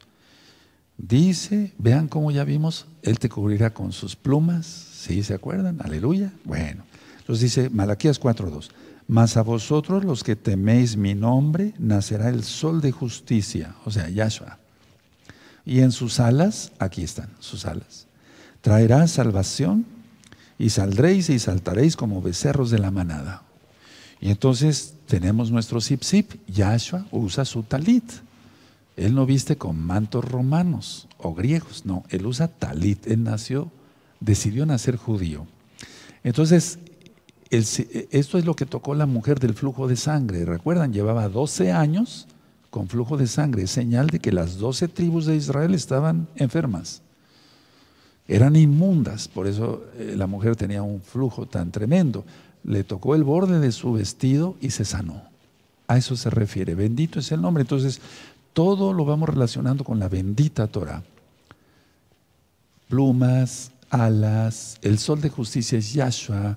Dice, 0.96 1.72
vean 1.78 2.08
cómo 2.08 2.30
ya 2.30 2.44
vimos, 2.44 2.86
Él 3.02 3.18
te 3.18 3.28
cubrirá 3.28 3.72
con 3.72 3.92
sus 3.92 4.16
plumas, 4.16 4.66
¿sí 4.66 5.22
se 5.22 5.34
acuerdan? 5.34 5.78
Aleluya. 5.80 6.32
Bueno, 6.44 6.84
entonces 7.18 7.42
dice 7.42 7.70
Malaquías 7.70 8.18
4, 8.18 8.50
2. 8.50 8.70
Mas 9.08 9.36
a 9.36 9.42
vosotros 9.42 10.04
los 10.04 10.22
que 10.22 10.36
teméis 10.36 10.96
mi 10.96 11.14
nombre, 11.14 11.74
nacerá 11.78 12.28
el 12.28 12.44
sol 12.44 12.80
de 12.80 12.92
justicia, 12.92 13.74
o 13.84 13.90
sea, 13.90 14.08
Yahshua. 14.08 14.58
Y 15.64 15.80
en 15.80 15.90
sus 15.90 16.20
alas, 16.20 16.72
aquí 16.78 17.02
están 17.02 17.30
sus 17.40 17.66
alas, 17.66 18.06
traerá 18.60 19.06
salvación 19.08 19.86
y 20.60 20.68
saldréis 20.68 21.30
y 21.30 21.38
saltaréis 21.38 21.96
como 21.96 22.20
becerros 22.20 22.70
de 22.70 22.78
la 22.78 22.90
manada. 22.90 23.42
Y 24.20 24.28
entonces 24.28 24.92
tenemos 25.06 25.50
nuestro 25.50 25.80
zip 25.80 26.04
zip. 26.04 26.32
Yahshua 26.46 27.06
usa 27.10 27.46
su 27.46 27.62
talit. 27.62 28.04
Él 28.94 29.14
no 29.14 29.24
viste 29.24 29.56
con 29.56 29.82
mantos 29.82 30.22
romanos 30.22 31.08
o 31.16 31.34
griegos, 31.34 31.86
no, 31.86 32.04
él 32.10 32.26
usa 32.26 32.48
talit. 32.48 33.06
Él 33.06 33.22
nació, 33.22 33.72
decidió 34.20 34.66
nacer 34.66 34.96
judío. 34.96 35.46
Entonces, 36.24 36.78
esto 37.50 38.36
es 38.36 38.44
lo 38.44 38.54
que 38.54 38.66
tocó 38.66 38.94
la 38.94 39.06
mujer 39.06 39.40
del 39.40 39.54
flujo 39.54 39.88
de 39.88 39.96
sangre. 39.96 40.44
Recuerdan, 40.44 40.92
llevaba 40.92 41.30
12 41.30 41.72
años 41.72 42.28
con 42.68 42.86
flujo 42.86 43.16
de 43.16 43.28
sangre, 43.28 43.66
señal 43.66 44.08
de 44.08 44.18
que 44.18 44.30
las 44.30 44.58
12 44.58 44.88
tribus 44.88 45.24
de 45.24 45.36
Israel 45.36 45.74
estaban 45.74 46.28
enfermas 46.36 47.00
eran 48.30 48.54
inmundas, 48.54 49.26
por 49.26 49.48
eso 49.48 49.84
eh, 49.98 50.14
la 50.16 50.28
mujer 50.28 50.54
tenía 50.54 50.84
un 50.84 51.00
flujo 51.00 51.46
tan 51.46 51.72
tremendo. 51.72 52.24
Le 52.62 52.84
tocó 52.84 53.16
el 53.16 53.24
borde 53.24 53.58
de 53.58 53.72
su 53.72 53.92
vestido 53.92 54.54
y 54.60 54.70
se 54.70 54.84
sanó. 54.84 55.24
A 55.88 55.96
eso 55.96 56.14
se 56.14 56.30
refiere. 56.30 56.76
Bendito 56.76 57.18
es 57.18 57.32
el 57.32 57.42
nombre. 57.42 57.62
Entonces, 57.62 58.00
todo 58.52 58.92
lo 58.92 59.04
vamos 59.04 59.28
relacionando 59.28 59.82
con 59.82 59.98
la 59.98 60.08
bendita 60.08 60.68
Torah. 60.68 61.02
Plumas, 62.88 63.72
alas, 63.90 64.78
el 64.82 65.00
sol 65.00 65.20
de 65.20 65.30
justicia 65.30 65.76
es 65.76 65.92
Yahshua. 65.92 66.56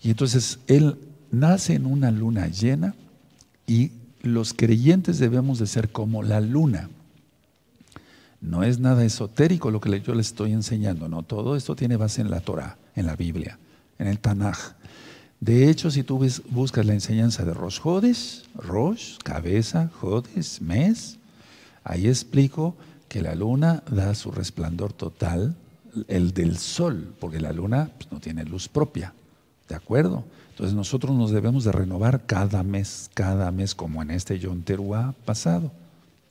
Y 0.00 0.10
entonces 0.10 0.60
Él 0.68 0.98
nace 1.32 1.74
en 1.74 1.86
una 1.86 2.12
luna 2.12 2.46
llena 2.46 2.94
y 3.66 3.90
los 4.22 4.54
creyentes 4.54 5.18
debemos 5.18 5.58
de 5.58 5.66
ser 5.66 5.90
como 5.90 6.22
la 6.22 6.40
luna. 6.40 6.88
No 8.40 8.62
es 8.62 8.78
nada 8.78 9.04
esotérico 9.04 9.70
lo 9.70 9.80
que 9.80 10.00
yo 10.00 10.14
les 10.14 10.28
estoy 10.28 10.52
enseñando, 10.52 11.08
no. 11.08 11.22
Todo 11.22 11.56
esto 11.56 11.74
tiene 11.74 11.96
base 11.96 12.20
en 12.20 12.30
la 12.30 12.40
Torah, 12.40 12.76
en 12.94 13.06
la 13.06 13.16
Biblia, 13.16 13.58
en 13.98 14.06
el 14.06 14.20
Tanaj. 14.20 14.74
De 15.40 15.68
hecho, 15.68 15.90
si 15.90 16.02
tú 16.02 16.24
buscas 16.50 16.86
la 16.86 16.94
enseñanza 16.94 17.44
de 17.44 17.54
Rosh 17.54 17.80
Jodes, 17.80 18.44
Rosh, 18.54 19.18
cabeza, 19.24 19.90
Jodes, 20.00 20.60
mes, 20.60 21.18
ahí 21.84 22.06
explico 22.06 22.76
que 23.08 23.22
la 23.22 23.34
luna 23.34 23.82
da 23.90 24.14
su 24.14 24.30
resplandor 24.30 24.92
total, 24.92 25.56
el 26.06 26.32
del 26.32 26.58
sol, 26.58 27.14
porque 27.18 27.40
la 27.40 27.52
luna 27.52 27.90
pues, 27.96 28.12
no 28.12 28.20
tiene 28.20 28.44
luz 28.44 28.68
propia. 28.68 29.14
¿De 29.68 29.74
acuerdo? 29.74 30.24
Entonces 30.50 30.74
nosotros 30.74 31.14
nos 31.16 31.30
debemos 31.30 31.64
de 31.64 31.72
renovar 31.72 32.24
cada 32.26 32.62
mes, 32.62 33.10
cada 33.14 33.50
mes, 33.50 33.74
como 33.74 34.02
en 34.02 34.10
este 34.10 34.38
Yom 34.38 34.62
Teruah 34.62 35.12
pasado 35.24 35.70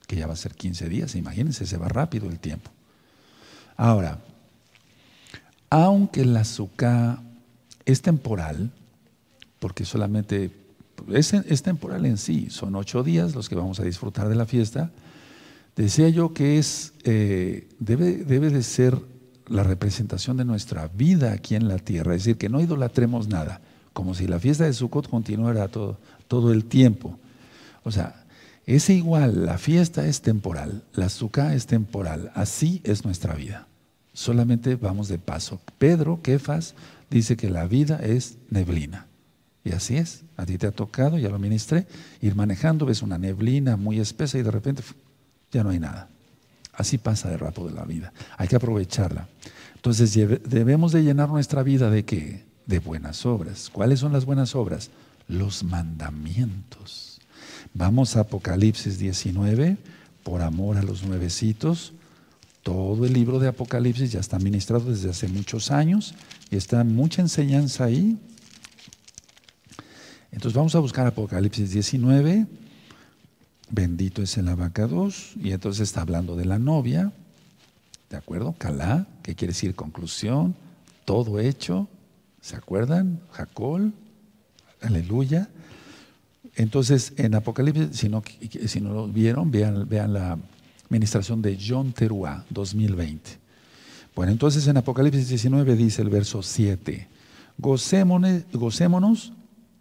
que 0.08 0.16
ya 0.16 0.26
va 0.26 0.32
a 0.32 0.36
ser 0.36 0.54
15 0.54 0.88
días, 0.88 1.14
imagínense, 1.14 1.66
se 1.66 1.76
va 1.76 1.86
rápido 1.86 2.28
el 2.28 2.40
tiempo. 2.40 2.70
Ahora, 3.76 4.18
aunque 5.68 6.24
la 6.24 6.40
azúcar 6.40 7.20
es 7.84 8.00
temporal, 8.00 8.72
porque 9.60 9.84
solamente 9.84 10.50
es, 11.12 11.62
temporal 11.62 12.06
en 12.06 12.16
sí, 12.16 12.48
son 12.48 12.74
ocho 12.74 13.02
días 13.02 13.34
los 13.34 13.50
que 13.50 13.54
vamos 13.54 13.80
a 13.80 13.84
disfrutar 13.84 14.30
de 14.30 14.34
la 14.34 14.46
fiesta, 14.46 14.90
decía 15.76 16.08
yo 16.08 16.32
que 16.32 16.58
es, 16.58 16.94
eh, 17.04 17.68
debe, 17.78 18.16
debe 18.24 18.48
de 18.48 18.62
ser 18.62 18.98
la 19.46 19.62
representación 19.62 20.38
de 20.38 20.46
nuestra 20.46 20.88
vida 20.88 21.32
aquí 21.32 21.54
en 21.54 21.68
la 21.68 21.78
tierra, 21.78 22.14
es 22.14 22.24
decir, 22.24 22.38
que 22.38 22.48
no 22.48 22.62
idolatremos 22.62 23.28
nada, 23.28 23.60
como 23.92 24.14
si 24.14 24.26
la 24.26 24.40
fiesta 24.40 24.64
de 24.64 24.72
Sukkot 24.72 25.10
continuara 25.10 25.68
todo, 25.68 25.98
todo 26.28 26.50
el 26.50 26.64
tiempo. 26.64 27.18
O 27.84 27.90
sea, 27.90 28.17
es 28.76 28.90
igual, 28.90 29.46
la 29.46 29.56
fiesta 29.56 30.06
es 30.06 30.20
temporal, 30.20 30.82
la 30.92 31.08
Sukkah 31.08 31.54
es 31.54 31.66
temporal, 31.66 32.30
así 32.34 32.82
es 32.84 33.02
nuestra 33.02 33.34
vida. 33.34 33.66
Solamente 34.12 34.76
vamos 34.76 35.08
de 35.08 35.18
paso. 35.18 35.58
Pedro, 35.78 36.20
Kefas, 36.20 36.74
dice 37.08 37.38
que 37.38 37.48
la 37.48 37.66
vida 37.66 37.98
es 38.02 38.36
neblina. 38.50 39.06
Y 39.64 39.72
así 39.72 39.96
es, 39.96 40.22
a 40.36 40.44
ti 40.44 40.58
te 40.58 40.66
ha 40.66 40.70
tocado, 40.70 41.16
ya 41.16 41.30
lo 41.30 41.38
ministré, 41.38 41.86
ir 42.20 42.34
manejando, 42.34 42.84
ves 42.84 43.00
una 43.00 43.16
neblina 43.16 43.78
muy 43.78 44.00
espesa 44.00 44.36
y 44.36 44.42
de 44.42 44.50
repente 44.50 44.82
ya 45.50 45.64
no 45.64 45.70
hay 45.70 45.78
nada. 45.78 46.10
Así 46.74 46.98
pasa 46.98 47.30
de 47.30 47.38
rato 47.38 47.66
de 47.66 47.72
la 47.72 47.84
vida. 47.84 48.12
Hay 48.36 48.48
que 48.48 48.56
aprovecharla. 48.56 49.28
Entonces 49.76 50.12
debemos 50.44 50.92
de 50.92 51.04
llenar 51.04 51.30
nuestra 51.30 51.62
vida 51.62 51.88
de 51.88 52.04
qué? 52.04 52.44
De 52.66 52.80
buenas 52.80 53.24
obras. 53.24 53.70
¿Cuáles 53.72 54.00
son 54.00 54.12
las 54.12 54.26
buenas 54.26 54.54
obras? 54.54 54.90
Los 55.26 55.64
mandamientos. 55.64 57.07
Vamos 57.78 58.16
a 58.16 58.22
Apocalipsis 58.22 58.98
19, 58.98 59.76
por 60.24 60.42
amor 60.42 60.78
a 60.78 60.82
los 60.82 61.04
nuevecitos. 61.04 61.92
Todo 62.64 63.06
el 63.06 63.12
libro 63.12 63.38
de 63.38 63.46
Apocalipsis 63.46 64.10
ya 64.10 64.18
está 64.18 64.40
ministrado 64.40 64.90
desde 64.90 65.10
hace 65.10 65.28
muchos 65.28 65.70
años 65.70 66.16
y 66.50 66.56
está 66.56 66.82
mucha 66.82 67.22
enseñanza 67.22 67.84
ahí. 67.84 68.18
Entonces 70.32 70.54
vamos 70.54 70.74
a 70.74 70.80
buscar 70.80 71.06
Apocalipsis 71.06 71.70
19, 71.70 72.48
Bendito 73.70 74.22
es 74.22 74.36
el 74.38 74.48
abacados. 74.48 75.34
Y 75.40 75.52
entonces 75.52 75.82
está 75.82 76.00
hablando 76.00 76.34
de 76.34 76.46
la 76.46 76.58
novia. 76.58 77.12
¿De 78.10 78.16
acuerdo? 78.16 78.56
Calá, 78.58 79.06
que 79.22 79.36
quiere 79.36 79.52
decir 79.52 79.76
conclusión, 79.76 80.56
todo 81.04 81.38
hecho. 81.38 81.86
¿Se 82.40 82.56
acuerdan? 82.56 83.20
Jacol. 83.30 83.92
Aleluya. 84.80 85.48
Entonces, 86.58 87.12
en 87.16 87.36
Apocalipsis, 87.36 87.96
si 87.96 88.08
no, 88.80 88.92
lo 88.92 89.06
vieron, 89.06 89.52
vean, 89.52 90.12
la 90.12 90.36
administración 90.86 91.40
de 91.40 91.56
John 91.56 91.92
Teruá, 91.92 92.44
2020. 92.50 93.38
Bueno, 94.16 94.32
entonces 94.32 94.66
en 94.66 94.76
Apocalipsis 94.76 95.28
19 95.28 95.76
dice 95.76 96.02
el 96.02 96.10
verso 96.10 96.42
7, 96.42 97.06
gocémonos, 97.58 98.42
gocémonos 98.52 99.32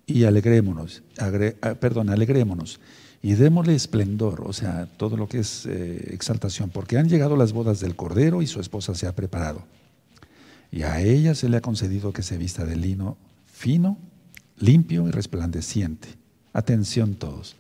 y 0.05 0.25
alegrémonos, 0.25 1.01
ah, 1.17 1.31
perdón, 1.79 2.11
alegrémonos 2.11 2.79
y 3.23 3.33
démosle 3.33 3.73
esplendor, 3.73 4.43
o 4.45 4.53
sea, 4.53 4.85
todo 4.85 5.17
lo 5.17 5.27
que 5.27 5.39
es 5.39 5.65
eh, 5.65 6.11
exaltación, 6.13 6.69
porque 6.69 6.99
han 6.99 7.09
llegado 7.09 7.35
las 7.35 7.53
bodas 7.53 7.79
del 7.79 7.95
Cordero 7.95 8.43
y 8.43 8.47
su 8.47 8.59
esposa 8.59 8.93
se 8.93 9.07
ha 9.07 9.15
preparado. 9.15 9.63
Y 10.71 10.83
a 10.83 11.01
ella 11.01 11.33
se 11.33 11.49
le 11.49 11.57
ha 11.57 11.61
concedido 11.61 12.13
que 12.13 12.21
se 12.21 12.37
vista 12.37 12.65
de 12.65 12.75
lino 12.75 13.17
fino, 13.47 13.97
limpio 14.59 15.07
y 15.07 15.11
resplandeciente. 15.11 16.26
Atención 16.53 17.15
todos, 17.15 17.55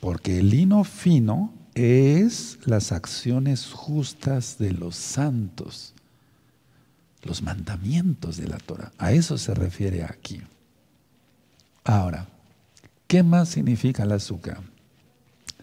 porque 0.00 0.38
el 0.38 0.50
lino 0.50 0.84
fino 0.84 1.52
es 1.74 2.58
las 2.66 2.92
acciones 2.92 3.66
justas 3.66 4.58
de 4.58 4.72
los 4.72 4.96
santos, 4.96 5.94
los 7.22 7.42
mandamientos 7.42 8.36
de 8.36 8.48
la 8.48 8.58
Torah. 8.58 8.92
A 8.98 9.12
eso 9.12 9.38
se 9.38 9.54
refiere 9.54 10.04
aquí. 10.04 10.42
Ahora, 11.84 12.28
¿qué 13.06 13.22
más 13.22 13.48
significa 13.48 14.02
el 14.02 14.12
azúcar? 14.12 14.60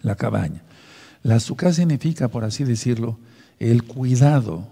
la 0.02 0.16
cabaña. 0.16 0.62
La 1.22 1.36
azúcar 1.36 1.74
significa, 1.74 2.28
por 2.28 2.44
así 2.44 2.64
decirlo, 2.64 3.18
el 3.58 3.84
cuidado 3.84 4.68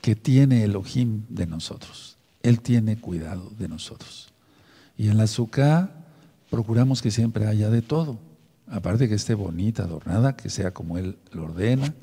que 0.00 0.16
tiene 0.16 0.64
Elohim 0.64 1.24
de 1.28 1.46
nosotros. 1.46 2.16
Él 2.42 2.60
tiene 2.60 2.96
cuidado 2.96 3.50
de 3.58 3.68
nosotros. 3.68 4.32
Y 4.96 5.08
en 5.08 5.18
la 5.18 5.24
azúcar 5.24 6.01
procuramos 6.52 7.00
que 7.00 7.10
siempre 7.10 7.46
haya 7.46 7.70
de 7.70 7.80
todo. 7.80 8.18
Aparte 8.66 9.08
que 9.08 9.14
esté 9.14 9.32
bonita, 9.32 9.84
adornada, 9.84 10.36
que 10.36 10.50
sea 10.50 10.70
como 10.70 10.98
Él 10.98 11.16
lo 11.32 11.44
ordena, 11.44 11.94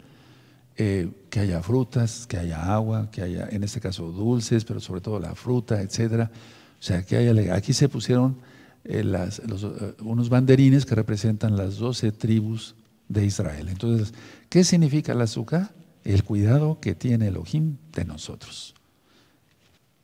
eh, 0.76 1.12
que 1.30 1.39
haya 1.39 1.62
frutas, 1.62 2.26
que 2.26 2.38
haya 2.38 2.74
agua, 2.74 3.12
que 3.12 3.22
haya, 3.22 3.47
en 3.52 3.64
este 3.64 3.80
caso, 3.80 4.12
dulces, 4.12 4.66
pero 4.66 4.80
sobre 4.80 5.02
todo 5.02 5.20
la 5.20 5.36
fruta, 5.36 5.84
etcétera. 5.84 6.32
O 6.34 6.84
sea, 6.84 7.04
que 7.04 7.18
haya. 7.18 7.54
Aquí 7.54 7.74
se 7.74 7.89
pusieron 7.89 8.38
eh, 8.86 9.04
eh, 9.06 9.93
unos 10.02 10.30
banderines 10.30 10.84
que 10.84 10.95
representan 10.95 11.56
las 11.56 11.78
doce 11.78 12.12
tribus 12.12 12.76
de 13.08 13.28
Israel. 13.28 13.70
Entonces, 13.70 14.16
¿qué 14.50 14.64
significa 14.64 15.12
el 15.12 15.22
azúcar? 15.22 15.76
El 16.04 16.24
cuidado 16.24 16.80
que 16.80 16.95
tiene 16.95 17.28
Elohim 17.28 17.78
de 17.93 18.04
nosotros. 18.04 18.74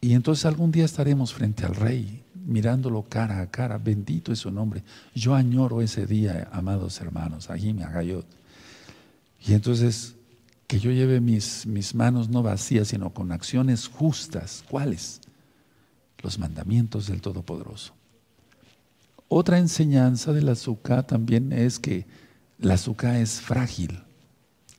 Y 0.02 0.14
entonces 0.14 0.46
algún 0.46 0.72
día 0.72 0.86
estaremos 0.86 1.34
frente 1.34 1.66
al 1.66 1.74
rey, 1.74 2.25
mirándolo 2.46 3.04
cara 3.04 3.42
a 3.42 3.50
cara, 3.50 3.78
bendito 3.78 4.32
es 4.32 4.40
su 4.40 4.52
nombre. 4.52 4.84
Yo 5.14 5.36
añoro 5.36 5.82
ese 5.82 6.06
día, 6.06 6.50
amados 6.52 7.00
hermanos, 7.02 7.50
Ahim 7.50 7.82
Agayot. 7.82 8.26
Y 9.46 9.54
entonces, 9.54 10.16
que 10.68 10.80
yo 10.80 10.92
lleve 10.92 11.20
mis, 11.20 11.66
mis 11.66 11.94
manos 11.94 12.30
no 12.30 12.42
vacías, 12.44 12.88
sino 12.88 13.12
con 13.12 13.32
acciones 13.32 13.88
justas. 13.88 14.64
¿Cuáles? 14.70 15.22
Los 16.22 16.40
mandamientos 16.40 17.08
del 17.08 17.22
Todopoderoso. 17.22 17.94
Otra 19.28 19.58
enseñanza 19.58 20.34
del 20.34 20.50
azúcar 20.50 21.06
también 21.06 21.52
es 21.52 21.80
que 21.80 22.06
el 22.60 22.72
azúcar 22.72 23.16
es 23.16 23.42
frágil. 23.42 24.02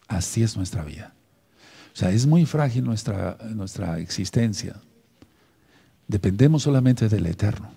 Así 0.09 0.43
es 0.43 0.57
nuestra 0.57 0.85
vida. 0.85 1.15
O 1.93 1.99
sea, 1.99 2.11
es 2.11 2.27
muy 2.27 2.47
frágil 2.47 2.85
nuestra, 2.85 3.39
nuestra 3.55 3.99
existencia. 3.99 4.77
Dependemos 6.09 6.63
solamente 6.63 7.09
del 7.09 7.27
Eterno. 7.27 7.71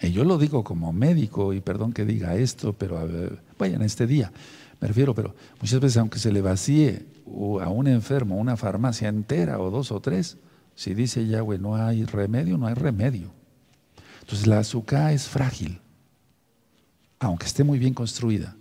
Y 0.00 0.12
yo 0.12 0.24
lo 0.24 0.38
digo 0.38 0.62
como 0.62 0.92
médico, 0.92 1.52
y 1.52 1.60
perdón 1.60 1.92
que 1.92 2.04
diga 2.04 2.36
esto, 2.36 2.72
pero 2.72 3.00
vaya 3.58 3.76
en 3.76 3.82
este 3.82 4.06
día, 4.06 4.32
me 4.80 4.88
refiero, 4.88 5.14
pero 5.14 5.34
muchas 5.60 5.80
veces 5.80 5.96
aunque 5.96 6.20
se 6.20 6.32
le 6.32 6.40
vacíe 6.40 7.04
a 7.60 7.68
un 7.68 7.88
enfermo 7.88 8.36
una 8.36 8.56
farmacia 8.56 9.08
entera 9.08 9.58
o 9.58 9.70
dos 9.70 9.90
o 9.90 10.00
tres, 10.00 10.38
si 10.76 10.94
dice 10.94 11.26
Yahweh 11.26 11.58
no 11.58 11.74
hay 11.74 12.04
remedio, 12.04 12.56
no 12.56 12.68
hay 12.68 12.74
remedio. 12.74 13.32
Entonces 14.20 14.46
la 14.46 14.60
azúcar 14.60 15.12
es 15.12 15.26
frágil, 15.26 15.80
aunque 17.18 17.46
esté 17.46 17.64
muy 17.64 17.78
bien 17.78 17.94
construida. 17.94 18.54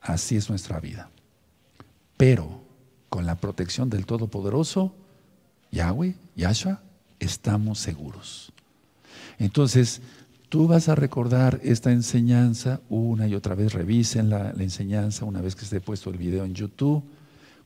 Así 0.00 0.36
es 0.36 0.50
nuestra 0.50 0.80
vida. 0.80 1.08
Pero 2.18 2.60
con 3.08 3.24
la 3.24 3.36
protección 3.36 3.88
del 3.88 4.04
Todopoderoso, 4.04 4.94
Yahweh, 5.70 6.14
Yahshua, 6.36 6.82
estamos 7.26 7.78
seguros. 7.78 8.52
Entonces, 9.38 10.00
tú 10.48 10.68
vas 10.68 10.88
a 10.88 10.94
recordar 10.94 11.60
esta 11.62 11.90
enseñanza 11.90 12.80
una 12.88 13.26
y 13.26 13.34
otra 13.34 13.54
vez. 13.54 13.72
Revisen 13.72 14.30
la, 14.30 14.50
enseñanza 14.50 15.24
una 15.24 15.40
vez 15.40 15.56
que 15.56 15.64
esté 15.64 15.80
puesto 15.80 16.10
el 16.10 16.18
video 16.18 16.44
en 16.44 16.54
YouTube. 16.54 17.02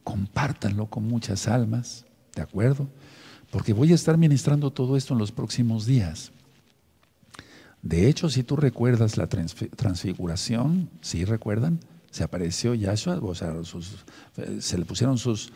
Compártanlo 0.05 0.87
con 0.87 1.07
muchas 1.07 1.49
almas, 1.49 2.07
¿de 2.35 2.43
acuerdo? 2.43 2.89
Porque 3.51 3.73
voy 3.73 3.93
a 3.93 3.95
estar 3.95 4.17
ministrando 4.17 4.71
todo 4.71 4.97
esto 4.97 5.13
en 5.13 5.19
los 5.19 5.33
próximos 5.33 5.85
días. 5.85 6.33
De 7.83 8.09
hecho, 8.09 8.29
si 8.29 8.43
tú 8.43 8.57
recuerdas 8.57 9.17
la 9.17 9.29
transfiguración, 9.29 10.91
¿sí 11.01 11.25
recuerdan? 11.25 11.81
Se 12.11 12.25
apareció 12.25 12.75
Yahshua, 12.75 13.19
o 13.19 13.35
sea, 13.35 13.55
eh, 14.39 14.59
se 14.61 14.79
le 14.79 14.85
pusieron 14.85 15.19
sus, 15.19 15.53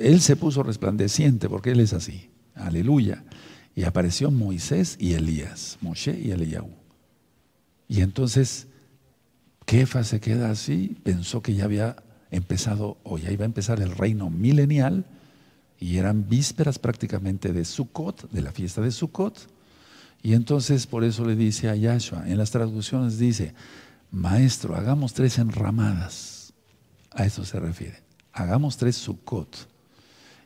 Él 0.00 0.20
se 0.20 0.36
puso 0.36 0.62
resplandeciente 0.62 1.48
porque 1.48 1.72
Él 1.72 1.80
es 1.80 1.92
así. 1.92 2.30
Aleluya. 2.54 3.24
Y 3.74 3.84
apareció 3.84 4.30
Moisés 4.30 4.96
y 4.98 5.14
Elías, 5.14 5.78
Moshe 5.80 6.18
y 6.18 6.30
Eliyahu. 6.30 6.70
Y 7.88 8.00
entonces, 8.00 8.68
Kefa 9.66 10.04
se 10.04 10.20
queda 10.20 10.50
así, 10.50 10.96
pensó 11.02 11.42
que 11.42 11.54
ya 11.54 11.64
había 11.64 11.96
empezado, 12.30 12.98
o 13.02 13.18
ya 13.18 13.30
iba 13.30 13.44
a 13.44 13.46
empezar 13.46 13.80
el 13.80 13.92
reino 13.92 14.30
milenial, 14.30 15.04
y 15.78 15.98
eran 15.98 16.28
vísperas 16.28 16.78
prácticamente 16.78 17.52
de 17.52 17.64
Sukkot, 17.64 18.30
de 18.30 18.42
la 18.42 18.52
fiesta 18.52 18.80
de 18.80 18.90
Sukkot. 18.90 19.48
Y 20.22 20.34
entonces 20.34 20.86
por 20.86 21.02
eso 21.02 21.24
le 21.24 21.34
dice 21.34 21.68
a 21.68 21.74
Yahshua, 21.74 22.28
en 22.28 22.38
las 22.38 22.52
traducciones 22.52 23.18
dice, 23.18 23.54
maestro, 24.12 24.76
hagamos 24.76 25.12
tres 25.12 25.38
enramadas. 25.38 26.52
A 27.10 27.26
eso 27.26 27.44
se 27.44 27.58
refiere. 27.58 28.00
Hagamos 28.32 28.76
tres 28.76 28.96
Sukkot. 28.96 29.68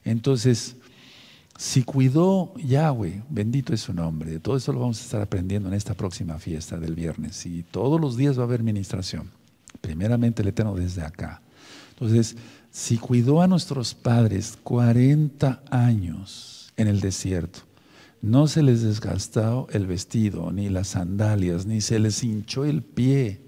Entonces, 0.04 0.76
si 1.58 1.84
cuidó 1.84 2.52
Yahweh, 2.56 3.22
bendito 3.30 3.72
es 3.72 3.80
su 3.80 3.94
nombre, 3.94 4.38
todo 4.40 4.56
eso 4.56 4.72
lo 4.72 4.80
vamos 4.80 5.00
a 5.00 5.04
estar 5.04 5.22
aprendiendo 5.22 5.68
en 5.68 5.74
esta 5.74 5.94
próxima 5.94 6.38
fiesta 6.38 6.76
del 6.76 6.94
viernes. 6.94 7.46
Y 7.46 7.62
todos 7.62 8.00
los 8.00 8.16
días 8.16 8.38
va 8.38 8.42
a 8.42 8.46
haber 8.46 8.62
ministración. 8.62 9.30
Primeramente 9.80 10.42
el 10.42 10.48
Eterno 10.48 10.74
desde 10.74 11.02
acá. 11.02 11.40
Entonces, 11.90 12.36
si 12.70 12.98
cuidó 12.98 13.40
a 13.40 13.46
nuestros 13.46 13.94
padres 13.94 14.58
40 14.62 15.62
años 15.70 16.72
en 16.76 16.88
el 16.88 17.00
desierto, 17.00 17.60
no 18.20 18.48
se 18.48 18.62
les 18.62 18.82
desgastó 18.82 19.66
el 19.70 19.86
vestido, 19.86 20.52
ni 20.52 20.68
las 20.68 20.88
sandalias, 20.88 21.64
ni 21.64 21.80
se 21.80 21.98
les 21.98 22.22
hinchó 22.22 22.64
el 22.64 22.82
pie. 22.82 23.40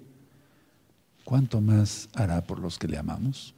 ¿Cuánto 1.24 1.60
más 1.60 2.08
hará 2.14 2.46
por 2.46 2.58
los 2.58 2.78
que 2.78 2.88
le 2.88 2.96
amamos? 2.96 3.54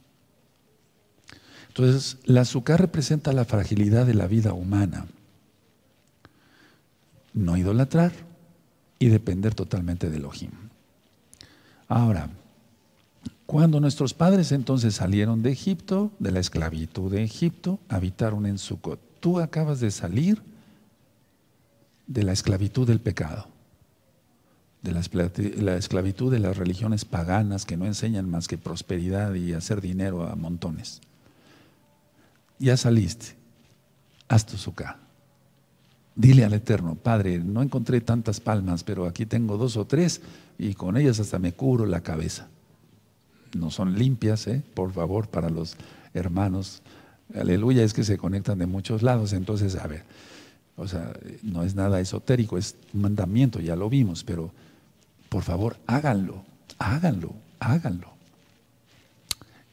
Entonces, 1.71 2.17
la 2.25 2.41
azúcar 2.41 2.81
representa 2.81 3.33
la 3.33 3.45
fragilidad 3.45 4.05
de 4.05 4.13
la 4.13 4.27
vida 4.27 4.53
humana. 4.53 5.07
No 7.33 7.55
idolatrar, 7.55 8.11
y 9.01 9.07
depender 9.07 9.55
totalmente 9.55 10.11
de 10.11 10.17
Elohim. 10.17 10.51
Ahora, 11.87 12.29
cuando 13.47 13.79
nuestros 13.79 14.13
padres 14.13 14.51
entonces 14.51 14.93
salieron 14.93 15.41
de 15.41 15.51
Egipto, 15.51 16.11
de 16.19 16.31
la 16.31 16.39
esclavitud 16.39 17.11
de 17.11 17.23
Egipto, 17.23 17.79
habitaron 17.89 18.45
en 18.45 18.59
Sucot. 18.59 18.99
Tú 19.19 19.39
acabas 19.39 19.79
de 19.79 19.89
salir 19.89 20.43
de 22.05 22.21
la 22.21 22.31
esclavitud 22.31 22.87
del 22.87 22.99
pecado, 22.99 23.47
de 24.83 24.91
la 24.91 25.75
esclavitud 25.77 26.31
de 26.31 26.39
las 26.39 26.57
religiones 26.57 27.03
paganas 27.03 27.65
que 27.65 27.77
no 27.77 27.87
enseñan 27.87 28.29
más 28.29 28.47
que 28.47 28.59
prosperidad 28.59 29.33
y 29.33 29.53
hacer 29.53 29.81
dinero 29.81 30.27
a 30.27 30.35
montones. 30.35 31.01
Ya 32.61 32.77
saliste, 32.77 33.33
haz 34.27 34.45
tu 34.45 34.55
suká. 34.55 34.99
Dile 36.15 36.45
al 36.45 36.53
Eterno, 36.53 36.93
Padre, 36.93 37.39
no 37.39 37.63
encontré 37.63 38.01
tantas 38.01 38.39
palmas, 38.39 38.83
pero 38.83 39.07
aquí 39.07 39.25
tengo 39.25 39.57
dos 39.57 39.77
o 39.77 39.87
tres 39.87 40.21
y 40.59 40.75
con 40.75 40.95
ellas 40.95 41.19
hasta 41.19 41.39
me 41.39 41.53
cubro 41.53 41.87
la 41.87 42.01
cabeza. 42.01 42.49
No 43.57 43.71
son 43.71 43.97
limpias, 43.97 44.45
¿eh? 44.45 44.61
por 44.75 44.93
favor, 44.93 45.27
para 45.27 45.49
los 45.49 45.75
hermanos. 46.13 46.83
Aleluya, 47.33 47.83
es 47.83 47.95
que 47.95 48.03
se 48.03 48.19
conectan 48.19 48.59
de 48.59 48.67
muchos 48.67 49.01
lados. 49.01 49.33
Entonces, 49.33 49.75
a 49.75 49.87
ver, 49.87 50.03
o 50.75 50.87
sea, 50.87 51.13
no 51.41 51.63
es 51.63 51.73
nada 51.73 51.99
esotérico, 51.99 52.59
es 52.59 52.75
mandamiento, 52.93 53.59
ya 53.59 53.75
lo 53.75 53.89
vimos, 53.89 54.23
pero 54.23 54.51
por 55.29 55.41
favor, 55.41 55.77
háganlo, 55.87 56.45
háganlo, 56.77 57.33
háganlo. 57.59 58.10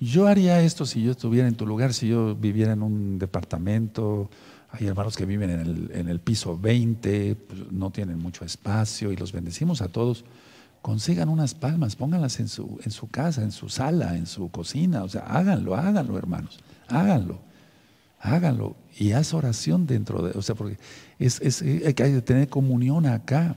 Yo 0.00 0.28
haría 0.28 0.60
esto 0.60 0.86
si 0.86 1.02
yo 1.02 1.12
estuviera 1.12 1.48
en 1.48 1.54
tu 1.54 1.66
lugar, 1.66 1.92
si 1.92 2.08
yo 2.08 2.36
viviera 2.36 2.72
en 2.72 2.82
un 2.82 3.18
departamento, 3.18 4.30
hay 4.70 4.86
hermanos 4.86 5.16
que 5.16 5.24
viven 5.24 5.50
en 5.50 6.08
el, 6.08 6.20
piso 6.20 6.58
20, 6.58 7.34
pues, 7.34 7.72
no 7.72 7.90
tienen 7.90 8.18
mucho 8.18 8.44
espacio 8.44 9.10
y 9.12 9.16
los 9.16 9.32
bendecimos 9.32 9.80
a 9.80 9.88
todos. 9.88 10.24
Consigan 10.82 11.28
unas 11.28 11.54
palmas, 11.54 11.96
pónganlas 11.96 12.38
en 12.38 12.48
su, 12.48 12.78
en 12.84 12.90
su 12.90 13.08
casa, 13.08 13.42
en 13.42 13.50
su 13.50 13.68
sala, 13.68 14.16
en 14.16 14.26
su 14.26 14.50
cocina. 14.50 15.02
O 15.02 15.08
sea, 15.08 15.22
háganlo, 15.22 15.74
háganlo, 15.74 16.16
hermanos. 16.16 16.60
Háganlo. 16.86 17.40
Háganlo. 18.20 18.76
Y 18.98 19.12
haz 19.12 19.34
oración 19.34 19.86
dentro 19.86 20.22
de. 20.22 20.38
O 20.38 20.42
sea, 20.42 20.54
porque 20.54 20.78
es, 21.18 21.40
es, 21.40 21.62
hay 21.62 21.94
que 21.94 22.22
tener 22.22 22.48
comunión 22.48 23.06
acá. 23.06 23.56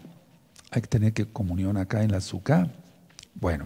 Hay 0.71 0.81
que 0.81 0.87
tener 0.87 1.13
que 1.13 1.25
comunión 1.25 1.77
acá 1.77 2.03
en 2.03 2.11
la 2.11 2.17
azúcar. 2.17 2.71
Bueno, 3.35 3.65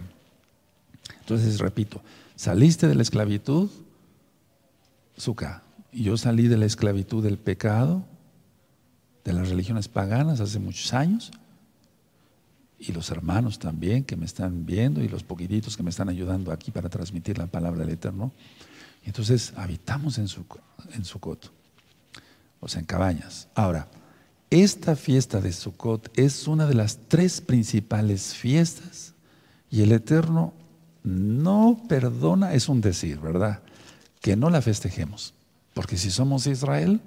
entonces 1.20 1.58
repito, 1.60 2.02
saliste 2.36 2.86
de 2.86 2.94
la 2.94 3.02
esclavitud, 3.02 3.70
azúcar 5.16 5.66
yo 5.96 6.16
salí 6.16 6.48
de 6.48 6.56
la 6.56 6.66
esclavitud 6.66 7.22
del 7.22 7.38
pecado, 7.38 8.04
de 9.24 9.32
las 9.32 9.48
religiones 9.48 9.88
paganas 9.88 10.40
hace 10.40 10.58
muchos 10.58 10.92
años, 10.92 11.30
y 12.78 12.92
los 12.92 13.10
hermanos 13.10 13.58
también 13.58 14.04
que 14.04 14.16
me 14.16 14.26
están 14.26 14.66
viendo 14.66 15.02
y 15.02 15.08
los 15.08 15.22
poquititos 15.22 15.76
que 15.76 15.82
me 15.82 15.90
están 15.90 16.10
ayudando 16.10 16.52
aquí 16.52 16.70
para 16.70 16.90
transmitir 16.90 17.38
la 17.38 17.46
palabra 17.46 17.80
del 17.80 17.94
Eterno. 17.94 18.32
Entonces 19.04 19.54
habitamos 19.56 20.18
en 20.18 20.28
su, 20.28 20.44
en 20.92 21.04
Sukkot, 21.04 21.50
o 22.60 22.68
sea, 22.68 22.80
en 22.80 22.86
cabañas. 22.86 23.48
Ahora, 23.54 23.88
esta 24.50 24.94
fiesta 24.94 25.40
de 25.40 25.52
Sukkot 25.52 26.10
es 26.18 26.46
una 26.46 26.66
de 26.66 26.74
las 26.74 26.98
tres 27.08 27.40
principales 27.40 28.34
fiestas 28.34 29.14
y 29.70 29.80
el 29.80 29.92
Eterno 29.92 30.52
no 31.06 31.80
perdona, 31.88 32.52
es 32.54 32.68
un 32.68 32.80
decir, 32.80 33.20
¿verdad? 33.20 33.60
Que 34.20 34.34
no 34.34 34.50
la 34.50 34.60
festejemos. 34.60 35.34
Porque 35.72 35.96
si 35.96 36.10
somos 36.10 36.48
Israel, 36.48 37.00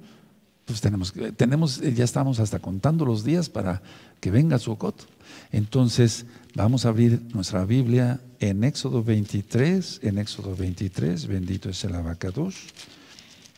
pues 0.64 0.80
tenemos, 0.80 1.14
tenemos, 1.36 1.82
ya 1.82 2.06
estamos 2.06 2.40
hasta 2.40 2.60
contando 2.60 3.04
los 3.04 3.26
días 3.26 3.50
para 3.50 3.82
que 4.22 4.32
venga 4.32 4.58
Sukkot. 4.58 5.06
Entonces, 5.52 6.26
vamos 6.56 6.86
a 6.86 6.90
abrir 6.90 7.22
nuestra 7.34 7.66
Biblia 7.66 8.22
en 8.40 8.64
Éxodo 8.64 9.04
23, 9.04 10.00
en 10.04 10.18
Éxodo 10.18 10.56
23, 10.56 11.28
bendito 11.28 11.70
es 11.70 11.84
el 11.84 11.94
abacados. 11.94 12.56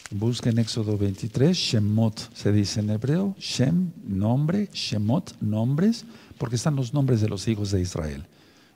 Busca 0.10 0.50
en 0.50 0.58
Éxodo 0.58 0.98
23, 0.98 1.56
Shemot 1.56 2.36
se 2.36 2.52
dice 2.52 2.80
en 2.80 2.89
hebreo, 2.89 3.36
Shem, 3.38 3.92
nombre, 4.08 4.70
Shemot, 4.74 5.39
nombres, 5.39 6.04
porque 6.39 6.56
están 6.56 6.76
los 6.76 6.96
nombres 6.96 7.22
de 7.22 7.30
los 7.30 7.48
hijos 7.48 7.70
de 7.70 7.82
Israel. 7.82 8.26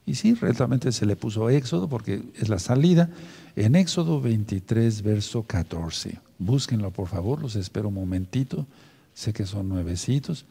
Y 0.05 0.15
sí, 0.15 0.33
realmente 0.35 0.91
se 0.91 1.05
le 1.05 1.15
puso 1.15 1.49
Éxodo 1.49 1.89
porque 1.89 2.23
es 2.35 2.49
la 2.49 2.59
salida. 2.59 3.09
En 3.55 3.75
Éxodo 3.75 4.21
23, 4.21 5.01
verso 5.01 5.43
14. 5.43 6.19
Búsquenlo, 6.37 6.91
por 6.91 7.07
favor, 7.07 7.41
los 7.41 7.55
espero 7.55 7.87
un 7.87 7.95
momentito. 7.95 8.67
Sé 9.13 9.33
que 9.33 9.45
son 9.45 9.69
nuevecitos. 9.69 10.45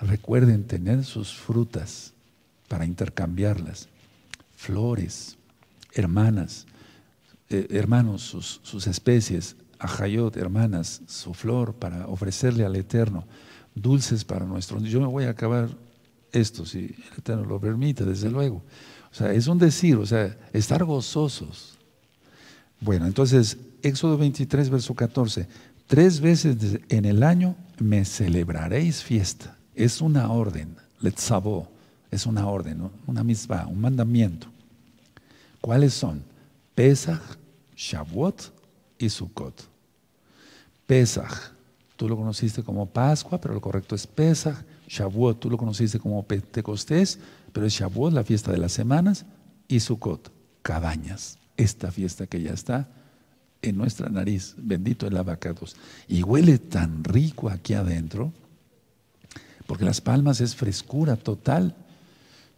Recuerden 0.00 0.64
tener 0.64 1.04
sus 1.04 1.34
frutas 1.34 2.12
para 2.68 2.84
intercambiarlas. 2.84 3.88
Flores, 4.56 5.36
hermanas, 5.94 6.66
eh, 7.48 7.66
hermanos, 7.70 8.22
sus, 8.22 8.86
especies. 8.86 9.56
Ajayot, 9.78 10.36
hermanas, 10.36 11.00
su 11.06 11.32
flor 11.32 11.74
para 11.74 12.06
ofrecerle 12.06 12.64
al 12.64 12.76
Eterno. 12.76 13.24
Dulces 13.74 14.24
para 14.24 14.44
nuestro. 14.44 14.78
Yo 14.80 15.00
me 15.00 15.06
voy 15.06 15.24
a 15.24 15.30
acabar 15.30 15.70
esto, 16.32 16.66
si 16.66 16.78
el 16.78 17.18
Eterno 17.18 17.44
lo 17.44 17.58
permite, 17.58 18.04
desde 18.04 18.30
luego. 18.30 18.62
O 19.12 19.14
sea, 19.14 19.32
es 19.32 19.46
un 19.46 19.58
decir, 19.58 19.96
o 19.96 20.06
sea, 20.06 20.36
estar 20.52 20.84
gozosos. 20.84 21.78
Bueno, 22.80 23.06
entonces, 23.06 23.58
Éxodo 23.82 24.16
23, 24.16 24.70
verso 24.70 24.94
14. 24.94 25.46
Tres 25.86 26.20
veces 26.20 26.78
en 26.88 27.04
el 27.04 27.22
año 27.22 27.56
me 27.78 28.04
celebraréis 28.04 29.02
fiesta. 29.02 29.56
Es 29.74 30.00
una 30.00 30.30
orden, 30.30 30.76
letzabó, 31.00 31.68
es 32.10 32.26
una 32.26 32.46
orden, 32.46 32.90
una 33.06 33.24
misma, 33.24 33.66
un 33.66 33.80
mandamiento. 33.80 34.46
¿Cuáles 35.60 35.94
son? 35.94 36.22
Pesach, 36.74 37.20
Shavuot 37.76 38.52
y 38.98 39.08
Sukkot. 39.08 39.68
Pesach, 40.86 41.52
tú 41.96 42.08
lo 42.08 42.16
conociste 42.16 42.62
como 42.62 42.86
Pascua, 42.86 43.40
pero 43.40 43.54
lo 43.54 43.60
correcto 43.60 43.94
es 43.94 44.06
Pesach. 44.06 44.56
Shavuot, 44.88 45.38
tú 45.38 45.50
lo 45.50 45.56
conociste 45.56 45.98
como 45.98 46.22
Pentecostés, 46.22 47.18
pero 47.52 47.66
es 47.66 47.74
Shavuot, 47.74 48.12
la 48.12 48.24
fiesta 48.24 48.52
de 48.52 48.58
las 48.58 48.72
semanas, 48.72 49.26
y 49.68 49.80
Sukkot, 49.80 50.32
cabañas, 50.62 51.38
esta 51.56 51.90
fiesta 51.90 52.26
que 52.26 52.42
ya 52.42 52.52
está 52.52 52.88
en 53.62 53.76
nuestra 53.76 54.08
nariz, 54.08 54.54
bendito 54.56 55.06
el 55.06 55.16
abacados. 55.16 55.76
Y 56.08 56.22
huele 56.22 56.58
tan 56.58 57.04
rico 57.04 57.50
aquí 57.50 57.74
adentro, 57.74 58.32
porque 59.66 59.84
las 59.84 60.00
palmas 60.00 60.40
es 60.40 60.56
frescura 60.56 61.16
total, 61.16 61.76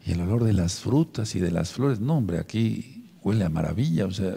y 0.04 0.12
el 0.12 0.20
olor 0.20 0.44
de 0.44 0.52
las 0.52 0.80
frutas 0.80 1.34
y 1.34 1.40
de 1.40 1.50
las 1.50 1.72
flores, 1.72 2.00
no 2.00 2.16
hombre, 2.16 2.38
aquí 2.38 3.12
huele 3.22 3.44
a 3.44 3.48
maravilla, 3.48 4.06
o 4.06 4.10
sea, 4.10 4.34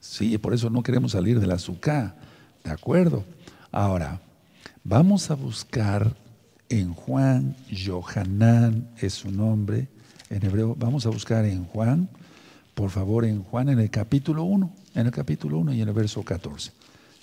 sí, 0.00 0.38
por 0.38 0.54
eso 0.54 0.70
no 0.70 0.82
queremos 0.82 1.12
salir 1.12 1.40
del 1.40 1.50
azúcar, 1.50 2.16
¿de 2.62 2.70
acuerdo? 2.70 3.24
Ahora, 3.70 4.20
vamos 4.84 5.30
a 5.30 5.34
buscar 5.34 6.16
en 6.80 6.92
Juan, 6.92 7.56
Johanán 7.70 8.88
es 8.98 9.14
su 9.14 9.30
nombre 9.30 9.88
en 10.28 10.44
hebreo. 10.44 10.74
Vamos 10.74 11.06
a 11.06 11.10
buscar 11.10 11.44
en 11.44 11.64
Juan, 11.66 12.08
por 12.74 12.90
favor, 12.90 13.24
en 13.24 13.44
Juan, 13.44 13.68
en 13.68 13.78
el 13.78 13.90
capítulo 13.90 14.42
1, 14.42 14.72
en 14.96 15.06
el 15.06 15.12
capítulo 15.12 15.58
1 15.58 15.72
y 15.74 15.82
en 15.82 15.88
el 15.88 15.94
verso 15.94 16.24
14. 16.24 16.72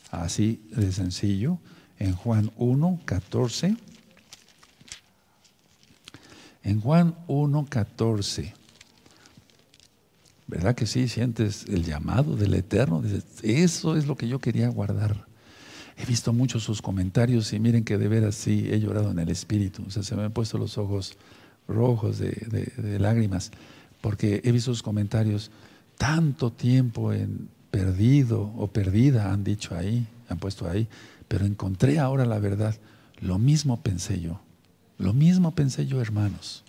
Así 0.10 0.64
de 0.72 0.91
sencillo, 0.93 1.58
en 1.99 2.14
Juan 2.14 2.52
1, 2.56 3.02
14. 3.04 3.76
En 6.64 6.80
Juan 6.80 7.16
1, 7.28 7.66
14. 7.70 8.54
¿Verdad 10.47 10.76
que 10.76 10.86
sí? 10.86 11.10
Sientes 11.10 11.66
el 11.68 11.84
llamado 11.84 12.38
del 12.38 12.54
Eterno. 12.54 13.04
Eso 13.43 13.97
es 13.97 14.08
lo 14.08 14.16
que 14.16 14.30
yo 14.30 14.39
quería 14.39 14.70
guardar. 14.70 15.31
He 16.02 16.06
visto 16.08 16.34
muchos 16.34 16.64
sus 16.64 16.82
comentarios 16.82 17.54
y 17.54 17.60
miren 17.60 17.84
que 17.84 17.99
de 17.99 18.08
veras 18.08 18.34
sí 18.34 18.68
he 18.72 18.80
llorado 18.80 19.12
en 19.12 19.20
el 19.20 19.30
espíritu. 19.30 19.84
O 19.86 19.91
sea, 19.91 20.02
se 20.02 20.16
me 20.16 20.24
han 20.24 20.32
puesto 20.32 20.58
los 20.58 20.80
ojos 20.80 21.16
rojos 21.68 22.18
de, 22.18 22.97
lágrimas 22.99 23.52
porque 24.02 24.41
he 24.43 24.52
visto 24.52 24.72
sus 24.72 24.82
comentarios. 24.82 25.52
Tanto 25.99 26.52
tiempo 26.52 27.14
en 27.14 27.49
perdido 27.70 28.52
o 28.58 28.66
perdida 28.66 29.32
han 29.32 29.43
dicho 29.43 29.76
ahí, 29.76 30.08
han 30.28 30.39
puesto 30.39 30.68
ahí, 30.68 30.88
pero 31.28 31.45
encontré 31.45 31.99
ahora 31.99 32.26
la 32.26 32.39
verdad. 32.39 32.76
Lo 33.20 33.38
mismo 33.38 33.84
pensé 33.84 34.20
yo. 34.20 34.41
Lo 34.97 35.14
mismo 35.14 35.54
pensé 35.54 35.86
yo, 35.86 36.02
hermanos. 36.02 36.64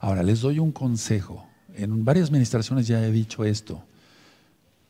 Ahora 0.00 0.22
les 0.22 0.42
doy 0.42 0.58
un 0.58 0.72
consejo. 0.72 1.46
En 1.74 2.04
varias 2.04 2.28
administraciones 2.28 2.86
ya 2.86 3.02
he 3.02 3.10
dicho 3.10 3.46
esto. 3.46 3.82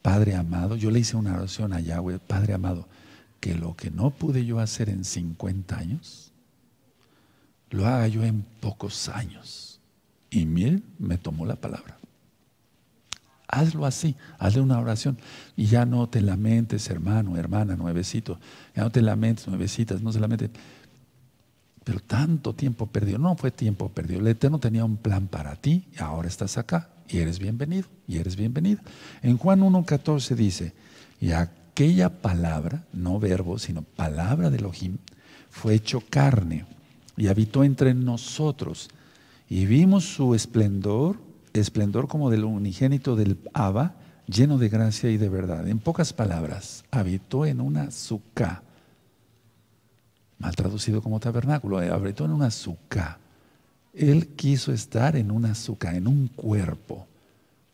Padre 0.03 0.35
amado, 0.35 0.75
yo 0.75 0.91
le 0.91 0.99
hice 0.99 1.17
una 1.17 1.35
oración 1.35 1.73
a 1.73 1.79
Yahweh, 1.79 2.19
Padre 2.19 2.55
amado, 2.55 2.89
que 3.47 3.55
lo 3.55 3.77
que 3.77 3.93
no 3.93 4.11
pude 4.11 4.45
yo 4.45 4.59
hacer 4.59 4.89
en 4.89 5.05
50 5.05 5.79
años, 5.79 6.33
lo 7.71 7.87
haga 7.87 8.09
yo 8.09 8.25
en 8.25 8.45
pocos 8.61 9.09
años. 9.09 9.79
Y 10.31 10.47
miren, 10.47 10.83
me 10.99 11.17
tomó 11.17 11.47
la 11.47 11.55
palabra. 11.55 11.97
Hazlo 13.47 13.87
así, 13.87 14.17
hazle 14.41 14.63
una 14.63 14.81
oración. 14.81 15.17
Y 15.57 15.67
ya 15.67 15.87
no 15.87 16.09
te 16.09 16.23
lamentes, 16.23 16.91
hermano, 16.91 17.37
hermana, 17.37 17.77
nuevecito. 17.77 18.41
Ya 18.75 18.83
no 18.83 18.91
te 18.91 19.01
lamentes, 19.01 19.47
nuevecitas, 19.47 20.03
no 20.03 20.11
se 20.11 20.19
lamenten. 20.19 20.51
Pero 21.85 22.01
tanto 22.01 22.53
tiempo 22.53 22.89
perdido, 22.89 23.19
no 23.19 23.37
fue 23.37 23.53
tiempo 23.53 23.89
perdido. 23.91 24.23
El 24.23 24.27
Eterno 24.27 24.59
tenía 24.59 24.85
un 24.85 24.97
plan 24.97 25.29
para 25.29 25.55
ti 25.55 25.87
y 25.97 26.03
ahora 26.03 26.27
estás 26.27 26.59
acá 26.59 26.91
y 27.09 27.19
eres 27.19 27.39
bienvenido, 27.39 27.87
y 28.09 28.17
eres 28.17 28.35
bienvenido. 28.35 28.81
En 29.23 29.39
Juan 29.39 29.61
1.14 29.61 30.35
dice, 30.35 30.75
y 31.21 31.31
aquella 31.77 32.09
palabra, 32.09 32.87
no 32.95 33.21
verbo, 33.21 33.59
sino 33.59 33.83
palabra 33.83 34.49
de 34.49 34.57
Elohim, 34.57 34.97
fue 35.51 35.75
hecho 35.75 36.03
carne 36.09 36.65
y 37.19 37.27
habitó 37.27 37.65
entre 37.65 37.93
nosotros. 37.93 38.89
Y 39.51 39.67
vimos 39.67 40.05
su 40.07 40.35
esplendor, 40.35 41.19
esplendor 41.53 42.09
como 42.09 42.31
del 42.31 42.45
unigénito 42.45 43.15
del 43.15 43.37
Abba, 43.53 43.95
lleno 44.27 44.57
de 44.57 44.71
gracia 44.71 45.11
y 45.11 45.19
de 45.19 45.29
verdad. 45.29 45.69
En 45.69 45.79
pocas 45.79 46.15
palabras, 46.15 46.83
habitó 46.91 47.45
en 47.45 47.61
una 47.61 47.91
suca, 47.91 48.63
mal 50.39 50.57
traducido 50.57 51.03
como 51.03 51.21
tabernáculo, 51.21 51.83
eh, 51.83 51.91
habitó 51.91 52.25
en 52.25 52.31
una 52.31 52.51
suca. 52.51 53.19
Él 53.93 54.29
quiso 54.29 54.73
estar 54.73 55.15
en 55.15 55.31
una 55.31 55.55
suca, 55.55 55.95
en 55.95 56.09
un 56.09 56.29
cuerpo. 56.29 57.07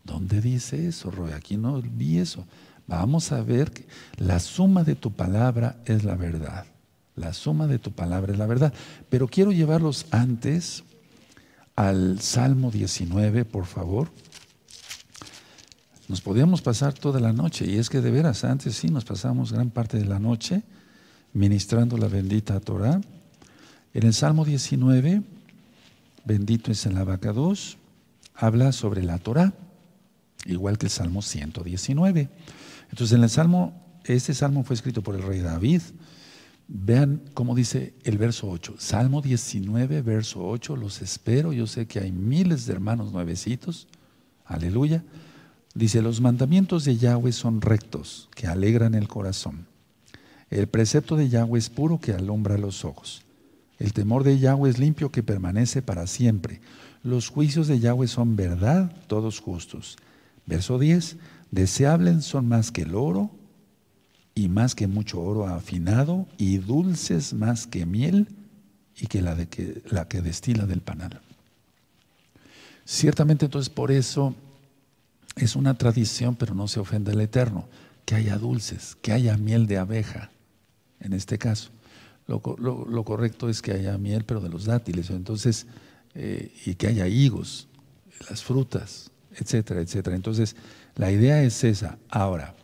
¿Dónde 0.03 0.41
dice 0.41 0.89
eso, 0.89 1.13
Roy? 1.13 1.31
Aquí 1.31 1.57
no 1.57 1.81
vi 1.81 2.19
eso. 2.19 2.45
Vamos 2.87 3.33
a 3.33 3.43
ver 3.43 3.71
que 3.71 3.87
la 4.17 4.41
suma 4.41 4.85
de 4.85 4.95
tu 4.95 5.13
palabra 5.13 5.81
es 5.85 6.05
la 6.05 6.15
verdad. 6.15 6.67
La 7.15 7.33
suma 7.33 7.67
de 7.67 7.79
tu 7.79 7.93
palabra 7.93 8.33
es 8.33 8.39
la 8.39 8.47
verdad. 8.47 8.73
Pero 9.09 9.29
quiero 9.29 9.53
llevarlos 9.53 10.07
antes 10.11 10.85
al 11.77 12.21
Salmo 12.21 12.71
19, 12.71 13.45
por 13.45 13.67
favor. 13.67 14.11
Nos 16.09 16.21
podíamos 16.21 16.61
pasar 16.63 16.93
toda 16.93 17.21
la 17.21 17.33
noche, 17.33 17.65
y 17.67 17.79
es 17.79 17.89
que 17.89 18.01
de 18.01 18.11
veras 18.11 18.45
antes 18.45 18.77
sí 18.77 18.89
nos 18.89 19.05
pasamos 19.05 19.53
gran 19.53 19.71
parte 19.71 19.99
de 19.99 20.05
la 20.05 20.19
noche 20.19 20.63
ministrando 21.33 21.97
la 21.97 22.09
bendita 22.09 22.61
Torah. 22.61 23.01
En 23.95 24.07
el 24.07 24.15
Salmo 24.15 24.45
19, 24.45 25.23
bendito 26.25 26.71
es 26.71 26.87
el 26.87 26.97
abacados, 26.97 27.79
habla 28.35 28.73
sobre 28.73 29.03
la 29.03 29.19
Torah, 29.19 29.53
igual 30.47 30.79
que 30.79 30.87
el 30.87 30.91
Salmo 30.91 31.23
119. 31.23 32.29
Entonces, 32.91 33.17
en 33.17 33.23
el 33.23 33.31
Salmo, 33.31 34.01
este 34.05 34.35
Salmo 34.35 34.65
fue 34.65 34.75
escrito 34.75 35.03
por 35.03 35.15
el 35.15 35.23
rey 35.23 35.41
David. 35.41 35.83
Vean 36.69 37.23
cómo 37.35 37.55
dice 37.55 37.95
el 38.05 38.19
verso 38.19 38.49
8. 38.49 38.77
Salmo 38.79 39.21
19, 39.23 40.03
verso 40.03 40.47
8. 40.47 40.77
Los 40.77 41.03
espero. 41.03 41.53
Yo 41.53 41.67
sé 41.67 41.87
que 41.87 42.01
hay 42.01 42.13
miles 42.13 42.67
de 42.67 42.73
hermanos 42.73 43.13
nuevecitos. 43.13 43.89
Aleluya. 44.45 45.05
Dice, 45.75 46.03
los 46.03 46.21
mandamientos 46.21 46.85
de 46.85 46.99
Yahweh 46.99 47.33
son 47.33 47.63
rectos, 47.63 48.29
que 48.35 48.47
alegran 48.47 48.95
el 48.95 49.09
corazón. 49.09 49.67
El 50.51 50.67
precepto 50.67 51.17
de 51.17 51.31
Yahweh 51.31 51.59
es 51.59 51.71
puro, 51.71 51.99
que 51.99 52.13
alumbra 52.13 52.59
los 52.59 52.85
ojos. 52.85 53.23
El 53.79 53.95
temor 53.95 54.23
de 54.23 54.39
Yahweh 54.39 54.69
es 54.69 54.79
limpio, 54.79 55.11
que 55.11 55.23
permanece 55.23 55.81
para 55.81 56.07
siempre. 56.07 56.61
Los 57.03 57.31
juicios 57.31 57.69
de 57.69 57.81
Yahweh 57.81 58.07
son 58.07 58.37
verdad, 58.37 58.95
todos 59.07 59.41
justos. 59.41 59.97
Verso 60.47 60.79
10, 60.79 61.17
deseables 61.51 62.25
son 62.25 62.49
más 62.49 62.73
que 62.73 62.83
el 62.83 62.95
oro 62.95 63.31
y 64.35 64.49
más 64.49 64.75
que 64.75 64.87
mucho 64.87 65.21
oro 65.21 65.47
afinado 65.47 66.27
y 66.39 66.59
dulces 66.59 67.35
más 67.35 67.67
que 67.67 67.87
miel 67.87 68.29
y 68.99 69.07
que 69.07 69.23
la, 69.23 69.35
de 69.35 69.49
que, 69.49 69.83
la 69.91 70.09
que 70.09 70.21
destila 70.21 70.67
del 70.67 70.81
panal. 70.81 71.21
Ciertamente 72.85 73.47
entonces 73.47 73.71
por 73.71 73.93
eso 73.93 74.35
es 75.37 75.57
una 75.57 75.75
tradición, 75.75 76.35
pero 76.35 76.55
no 76.55 76.69
se 76.69 76.81
ofende 76.81 77.13
al 77.13 77.21
Eterno, 77.21 77.69
que 78.05 78.15
haya 78.15 78.37
dulces, 78.37 78.97
que 79.01 79.13
haya 79.13 79.37
miel 79.37 79.67
de 79.67 79.79
abeja, 79.79 80.31
en 81.01 81.13
este 81.13 81.39
caso. 81.39 81.71
Lo, 82.27 83.05
correcto 83.05 83.49
es 83.49 83.63
que 83.63 83.73
haya 83.73 83.97
miel, 83.99 84.25
pero 84.25 84.41
de 84.41 84.49
los 84.49 84.65
dátiles, 84.65 85.11
entonces, 85.11 85.67
eh, 86.15 86.53
y 86.67 86.75
que 86.75 86.87
haya 86.87 87.07
higos, 87.07 87.69
las 88.29 88.43
frutas, 88.43 89.12
etcétera, 89.37 89.81
etcétera. 89.81 90.17
Entonces, 90.17 90.57
la 90.97 91.11
idea 91.11 91.43
es 91.43 91.65
esa. 91.65 91.99
Ahora, 92.09 92.55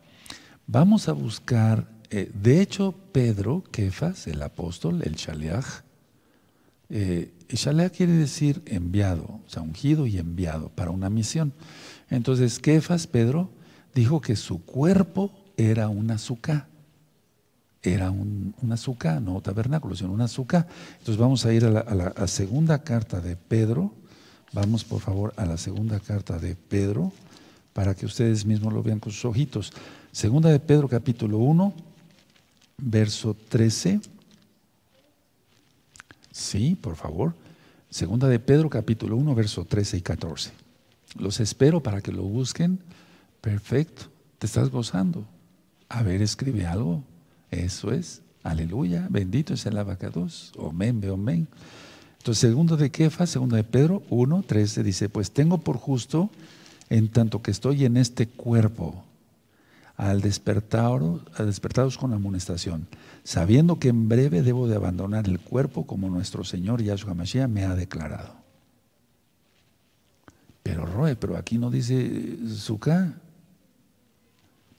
vamos 0.67 1.09
a 1.09 1.13
buscar, 1.13 1.89
eh, 2.11 2.31
de 2.35 2.61
hecho, 2.61 2.95
Pedro, 3.13 3.65
Kefas, 3.71 4.27
el 4.27 4.43
apóstol, 4.43 5.03
el 5.05 5.15
Shaleach, 5.15 5.83
eh, 6.91 7.33
Shaleach 7.49 7.97
quiere 7.97 8.13
decir 8.13 8.63
enviado, 8.67 9.25
o 9.25 9.49
sea, 9.49 9.63
ungido 9.63 10.07
y 10.07 10.19
enviado 10.19 10.69
para 10.71 10.91
una 10.91 11.11
misión. 11.11 11.53
Entonces, 12.11 12.59
Kefas, 12.59 13.07
Pedro, 13.07 13.51
dijo 13.95 14.21
que 14.21 14.37
su 14.37 14.65
cuerpo 14.65 15.33
era 15.57 15.89
un 15.89 16.11
azúcar. 16.11 16.67
Era 17.83 18.11
un, 18.11 18.55
azúcar, 18.71 19.23
no 19.23 19.41
tabernáculo, 19.41 19.95
sino 19.95 20.13
un 20.13 20.21
azúcar. 20.21 20.67
Entonces 20.93 21.17
vamos 21.17 21.45
a 21.47 21.53
ir 21.53 21.65
a 21.65 21.71
la, 21.71 22.27
segunda 22.27 22.83
carta 22.83 23.21
de 23.21 23.37
Pedro. 23.37 23.93
Vamos 24.53 24.85
por 24.85 25.01
favor 25.01 25.35
a 25.37 25.45
la 25.45 25.57
segunda 25.59 26.01
carta 26.01 26.39
de 26.39 26.57
Pedro 26.57 27.13
para 27.73 27.95
que 27.95 28.07
ustedes 28.07 28.47
mismos 28.47 28.73
lo 28.73 28.83
vean 28.83 28.99
con 28.99 29.13
sus 29.13 29.25
ojitos. 29.27 29.73
Segunda 30.11 30.51
de 30.51 30.59
Pedro 30.59 30.89
capítulo 30.89 31.39
1, 31.39 31.75
verso 32.79 33.37
13. 33.49 34.01
Sí, 36.31 36.77
por 36.81 36.97
favor. 36.97 37.35
Segunda 37.91 38.27
de 38.27 38.39
Pedro 38.39 38.71
capítulo 38.71 39.17
1, 39.17 39.35
verso 39.35 39.65
13 39.65 39.99
y 39.99 40.01
14. 40.01 40.51
Los 41.19 41.41
espero 41.41 41.83
para 41.83 42.01
que 42.01 42.13
lo 42.13 42.23
busquen. 42.23 42.79
Perfecto. 43.41 44.05
Te 44.39 44.47
estás 44.47 44.71
gozando. 44.71 45.27
A 45.89 46.03
ver, 46.03 46.23
escribe 46.23 46.67
algo. 46.67 47.03
Eso 47.51 47.93
es. 47.93 48.23
Aleluya. 48.43 49.07
Bendito 49.11 49.55
es 49.55 49.67
el 49.67 49.77
abacados. 49.77 50.53
Omen, 50.57 51.09
omen. 51.11 51.49
Entonces, 52.29 52.51
segundo 52.51 52.77
de 52.77 52.91
Kefa, 52.91 53.27
segundo 53.27 53.57
de 53.57 53.65
Pedro 53.65 54.03
1, 54.11 54.45
13 54.47 54.83
dice, 54.83 55.09
pues 55.09 55.31
tengo 55.31 55.57
por 55.57 55.79
justo, 55.79 56.29
en 56.91 57.09
tanto 57.09 57.41
que 57.41 57.51
estoy 57.51 57.87
en 57.87 57.97
este 57.97 58.27
cuerpo, 58.27 59.03
al 59.97 60.21
despertaros, 60.21 61.23
al 61.37 61.47
despertaros 61.47 61.97
con 61.97 62.13
amonestación, 62.13 62.87
sabiendo 63.25 63.79
que 63.79 63.89
en 63.89 64.11
breve 64.11 64.43
debo 64.43 64.69
de 64.69 64.77
abandonar 64.77 65.27
el 65.27 65.41
cuerpo 65.41 65.87
como 65.87 66.11
nuestro 66.11 66.45
Señor 66.45 66.83
Yahshua 66.83 67.15
Mashiach 67.15 67.49
me 67.49 67.65
ha 67.65 67.75
declarado. 67.75 68.35
Pero 70.63 70.85
Roe, 70.85 71.17
pero 71.17 71.39
aquí 71.39 71.57
no 71.57 71.71
dice 71.71 72.37
Sukkah. 72.47 73.15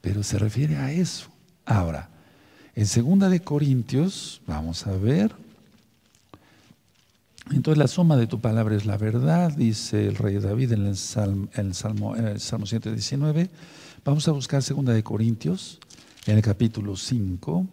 Pero 0.02 0.22
se 0.22 0.38
refiere 0.38 0.78
a 0.78 0.92
eso. 0.92 1.30
Ahora, 1.66 2.10
en 2.76 2.86
segunda 2.86 3.28
de 3.28 3.40
Corintios, 3.40 4.40
vamos 4.46 4.86
a 4.86 4.92
ver. 4.92 5.49
Entonces 7.52 7.80
la 7.80 7.88
suma 7.88 8.16
de 8.16 8.28
tu 8.28 8.40
palabra 8.40 8.76
es 8.76 8.86
la 8.86 8.98
verdad, 8.98 9.52
dice 9.52 10.08
el 10.08 10.16
rey 10.16 10.38
David 10.38 10.74
en 10.74 10.86
el 10.86 10.98
Salmo, 10.98 11.50
en 11.56 11.68
el 11.68 11.74
Salmo, 11.74 12.16
en 12.16 12.28
el 12.28 12.40
Salmo 12.40 12.66
119. 12.68 13.50
Vamos 14.06 14.28
a 14.28 14.32
buscar 14.32 14.62
segunda 14.62 14.94
de 14.94 15.04
Corintios, 15.04 15.80
en 16.28 16.38
el 16.38 16.44
capítulo 16.44 16.96
5. 16.96 17.68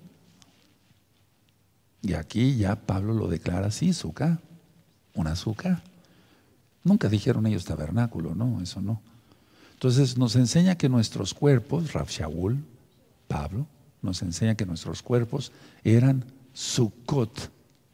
Y 2.03 2.15
aquí 2.15 2.57
ya 2.57 2.77
Pablo 2.77 3.13
lo 3.13 3.29
declara 3.29 3.67
así, 3.67 3.93
Sukkah, 3.93 4.41
un 5.15 5.27
azúcar. 5.27 5.83
Nunca 6.83 7.09
dijeron 7.09 7.47
ellos 7.47 7.65
tabernáculo, 7.65 8.35
no, 8.35 8.63
eso 8.63 8.81
no. 8.81 9.03
Entonces 9.75 10.17
nos 10.17 10.37
enseña 10.37 10.77
que 10.77 10.89
nuestros 10.89 11.35
cuerpos, 11.35 11.93
Rav 11.93 12.09
Shaul, 12.09 12.65
Pablo, 13.29 13.67
nos 14.01 14.23
enseña 14.23 14.55
que 14.55 14.65
nuestros 14.65 15.03
cuerpos 15.03 15.53
eran 15.85 16.25
sukkot 16.55 17.51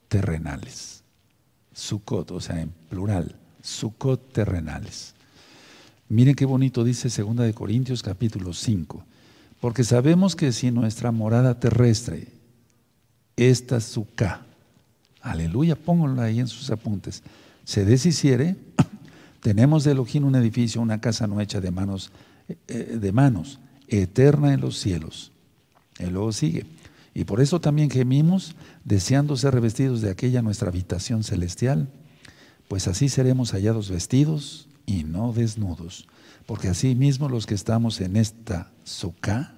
terrenales. 0.09 1.02
Sukkot, 1.75 2.31
o 2.31 2.41
sea, 2.41 2.61
en 2.61 2.73
plural, 2.89 3.35
sukkot 3.63 4.33
terrenales. 4.33 5.15
Miren 6.09 6.35
qué 6.35 6.45
bonito 6.45 6.85
dice 6.85 7.09
2 7.09 7.37
de 7.37 7.55
Corintios 7.55 8.03
capítulo 8.03 8.53
5. 8.53 9.05
Porque 9.61 9.85
sabemos 9.85 10.37
que 10.37 10.53
si 10.53 10.71
nuestra 10.71 11.13
morada 11.13 11.59
terrestre, 11.59 12.29
esta 13.37 13.81
sukkah, 13.81 14.45
aleluya, 15.21 15.77
pónganlo 15.77 16.21
ahí 16.21 16.41
en 16.41 16.49
sus 16.49 16.71
apuntes, 16.71 17.23
se 17.65 17.85
deshiciere, 17.85 18.57
tenemos 19.41 19.85
de 19.85 19.93
Elohim 19.93 20.25
un 20.25 20.35
edificio, 20.35 20.81
una 20.81 21.01
casa 21.01 21.27
no 21.27 21.41
hecha 21.41 21.61
de 21.61 21.71
manos, 21.71 22.11
eh, 22.69 22.99
de 23.01 23.13
manos, 23.13 23.61
eterna 23.87 24.53
en 24.53 24.61
los 24.61 24.79
cielos. 24.79 25.33
Y 25.99 26.07
luego 26.07 26.33
sigue. 26.33 26.67
Y 27.15 27.25
por 27.25 27.41
eso 27.41 27.61
también 27.61 27.91
gemimos, 27.91 28.55
deseando 28.85 29.37
ser 29.37 29.55
revestidos 29.55 30.01
de 30.01 30.11
aquella 30.11 30.43
nuestra 30.43 30.69
habitación 30.69 31.25
celestial, 31.25 31.89
pues 32.69 32.89
así 32.89 33.09
seremos 33.09 33.53
hallados 33.53 33.91
vestidos 33.91 34.69
y 34.87 35.05
no 35.05 35.33
desnudos. 35.33 36.07
Porque 36.47 36.69
así 36.69 36.95
mismo 36.95 37.29
los 37.29 37.47
que 37.47 37.55
estamos 37.55 38.01
en 38.01 38.17
esta 38.17 38.73
suká, 38.85 39.55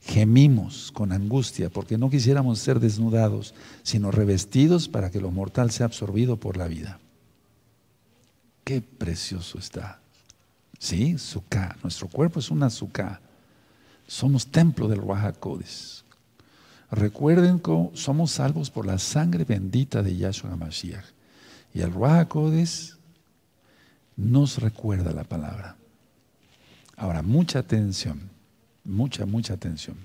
gemimos 0.00 0.92
con 0.92 1.12
angustia, 1.12 1.70
porque 1.70 1.98
no 1.98 2.10
quisiéramos 2.10 2.58
ser 2.58 2.78
desnudados, 2.78 3.54
sino 3.82 4.10
revestidos 4.10 4.88
para 4.88 5.10
que 5.10 5.20
lo 5.20 5.30
mortal 5.30 5.70
sea 5.70 5.86
absorbido 5.86 6.36
por 6.36 6.56
la 6.56 6.68
vida. 6.68 7.00
Qué 8.64 8.80
precioso 8.80 9.58
está. 9.58 10.00
Sí, 10.78 11.18
suká. 11.18 11.76
Nuestro 11.82 12.08
cuerpo 12.08 12.40
es 12.40 12.50
una 12.50 12.70
suká. 12.70 13.20
Somos 14.06 14.46
templo 14.46 14.88
del 14.88 15.00
Ruach 15.00 15.36
Recuerden 16.94 17.58
que 17.58 17.90
somos 17.94 18.30
salvos 18.30 18.70
por 18.70 18.86
la 18.86 18.98
sangre 18.98 19.44
bendita 19.44 20.00
de 20.00 20.16
Yahshua 20.16 20.54
Mashiach. 20.54 21.04
Y 21.74 21.80
el 21.80 21.92
Ruach 21.92 22.28
Codes 22.28 22.96
nos 24.16 24.58
recuerda 24.58 25.12
la 25.12 25.24
palabra. 25.24 25.76
Ahora, 26.96 27.22
mucha 27.22 27.58
atención, 27.58 28.30
mucha, 28.84 29.26
mucha 29.26 29.54
atención. 29.54 29.96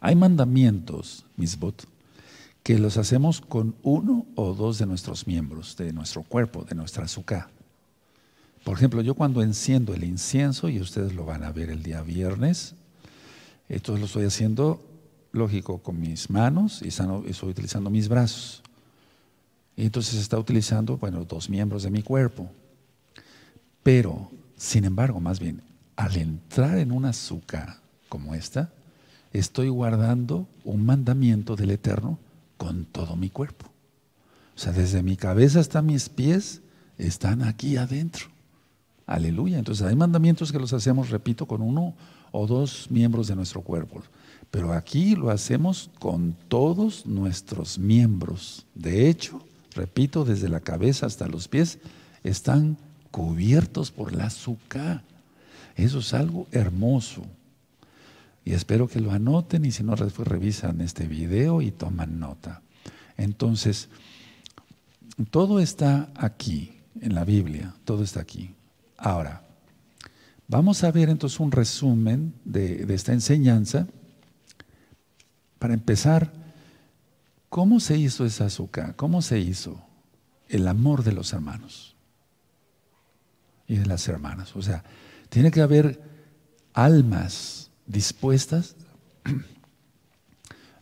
Hay 0.00 0.16
mandamientos, 0.16 1.26
misbot, 1.36 1.86
que 2.62 2.78
los 2.78 2.96
hacemos 2.96 3.42
con 3.42 3.74
uno 3.82 4.24
o 4.36 4.54
dos 4.54 4.78
de 4.78 4.86
nuestros 4.86 5.26
miembros, 5.26 5.76
de 5.76 5.92
nuestro 5.92 6.22
cuerpo, 6.22 6.64
de 6.64 6.76
nuestra 6.76 7.04
azúcar. 7.04 7.50
Por 8.64 8.78
ejemplo, 8.78 9.02
yo 9.02 9.14
cuando 9.14 9.42
enciendo 9.42 9.92
el 9.92 10.04
incienso, 10.04 10.70
y 10.70 10.80
ustedes 10.80 11.14
lo 11.14 11.26
van 11.26 11.44
a 11.44 11.52
ver 11.52 11.68
el 11.68 11.82
día 11.82 12.00
viernes, 12.00 12.74
esto 13.68 13.98
lo 13.98 14.06
estoy 14.06 14.24
haciendo, 14.24 14.82
lógico, 15.32 15.78
con 15.78 16.00
mis 16.00 16.30
manos 16.30 16.82
y 16.82 16.88
estoy 16.88 17.50
utilizando 17.50 17.90
mis 17.90 18.08
brazos. 18.08 18.62
Y 19.76 19.84
entonces 19.84 20.20
está 20.20 20.38
utilizando, 20.38 20.96
bueno, 20.96 21.24
dos 21.24 21.48
miembros 21.48 21.84
de 21.84 21.90
mi 21.90 22.02
cuerpo. 22.02 22.50
Pero, 23.82 24.30
sin 24.56 24.84
embargo, 24.84 25.20
más 25.20 25.38
bien, 25.38 25.62
al 25.96 26.16
entrar 26.16 26.78
en 26.78 26.92
una 26.92 27.10
azúcar 27.10 27.78
como 28.08 28.34
esta, 28.34 28.70
estoy 29.32 29.68
guardando 29.68 30.48
un 30.64 30.84
mandamiento 30.84 31.56
del 31.56 31.70
Eterno 31.70 32.18
con 32.56 32.84
todo 32.86 33.16
mi 33.16 33.30
cuerpo. 33.30 33.66
O 34.56 34.58
sea, 34.58 34.72
desde 34.72 35.02
mi 35.02 35.16
cabeza 35.16 35.60
hasta 35.60 35.82
mis 35.82 36.08
pies 36.08 36.60
están 36.98 37.42
aquí 37.42 37.76
adentro. 37.76 38.26
Aleluya. 39.08 39.58
Entonces 39.58 39.86
hay 39.86 39.96
mandamientos 39.96 40.52
que 40.52 40.58
los 40.58 40.74
hacemos, 40.74 41.08
repito, 41.08 41.46
con 41.46 41.62
uno 41.62 41.94
o 42.30 42.46
dos 42.46 42.90
miembros 42.90 43.26
de 43.26 43.36
nuestro 43.36 43.62
cuerpo. 43.62 44.02
Pero 44.50 44.74
aquí 44.74 45.16
lo 45.16 45.30
hacemos 45.30 45.90
con 45.98 46.36
todos 46.48 47.06
nuestros 47.06 47.78
miembros. 47.78 48.66
De 48.74 49.08
hecho, 49.08 49.42
repito, 49.74 50.26
desde 50.26 50.50
la 50.50 50.60
cabeza 50.60 51.06
hasta 51.06 51.26
los 51.26 51.48
pies 51.48 51.78
están 52.22 52.76
cubiertos 53.10 53.90
por 53.90 54.14
la 54.14 54.26
azúcar. 54.26 55.02
Eso 55.74 56.00
es 56.00 56.12
algo 56.12 56.46
hermoso. 56.52 57.22
Y 58.44 58.52
espero 58.52 58.88
que 58.88 59.00
lo 59.00 59.10
anoten 59.10 59.64
y 59.64 59.72
si 59.72 59.82
no, 59.84 59.96
revisan 59.96 60.82
este 60.82 61.06
video 61.06 61.62
y 61.62 61.70
toman 61.70 62.20
nota. 62.20 62.60
Entonces, 63.16 63.88
todo 65.30 65.60
está 65.60 66.10
aquí, 66.14 66.74
en 67.00 67.14
la 67.14 67.24
Biblia, 67.24 67.74
todo 67.86 68.02
está 68.02 68.20
aquí. 68.20 68.54
Ahora, 68.98 69.42
vamos 70.48 70.82
a 70.82 70.90
ver 70.90 71.08
entonces 71.08 71.38
un 71.38 71.52
resumen 71.52 72.34
de, 72.44 72.84
esta 72.92 73.12
enseñanza. 73.12 73.86
Para 75.60 75.74
empezar, 75.74 76.32
¿cómo 77.48 77.78
se 77.78 77.96
hizo 77.96 78.26
esa 78.26 78.46
azúcar? 78.46 78.96
¿Cómo 78.96 79.22
se 79.22 79.38
hizo 79.38 79.80
el 80.48 80.66
amor 80.66 81.04
de 81.04 81.12
los 81.12 81.32
hermanos 81.32 81.94
y 83.68 83.76
de 83.76 83.86
las 83.86 84.06
hermanas? 84.08 84.56
O 84.56 84.62
sea, 84.62 84.82
tiene 85.28 85.52
que 85.52 85.60
haber 85.60 86.02
almas 86.74 87.70
dispuestas 87.86 88.74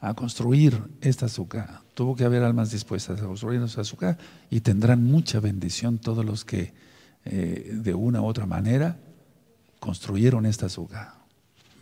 a 0.01 0.15
construir 0.15 0.83
esta 1.03 1.27
azúcar. 1.27 1.81
Tuvo 1.93 2.17
que 2.17 2.25
haber 2.25 2.43
almas 2.43 2.71
dispuestas 2.71 3.21
a 3.21 3.27
construir 3.27 3.61
esta 3.61 3.83
azúcar 3.83 4.17
y 4.49 4.61
tendrán 4.61 5.05
mucha 5.05 5.39
bendición 5.39 5.99
todos 5.99 6.25
los 6.25 6.45
que 6.47 6.86
eh, 7.27 7.71
de 7.73 7.95
una 7.95 8.21
u 8.21 8.27
otra 8.27 8.47
manera 8.47 8.99
construyeron 9.81 10.47
esta 10.47 10.67
azúcar. 10.67 11.15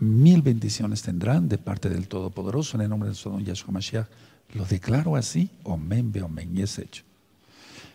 Mil 0.01 0.43
bendiciones 0.43 1.03
tendrán 1.03 1.49
de 1.49 1.59
parte 1.59 1.89
del 1.89 2.09
Todopoderoso 2.09 2.77
en 2.77 2.83
el 2.83 2.89
nombre 2.89 3.11
de 3.11 3.15
su 3.15 3.31
don 3.31 3.45
Yahshua 3.45 3.73
Mashiach. 3.73 4.09
Lo 4.55 4.65
declaro 4.65 5.17
así, 5.17 5.51
omen, 5.63 6.13
be 6.13 6.23
omen, 6.23 6.57
y 6.57 6.63
es 6.63 6.79
hecho. 6.79 7.05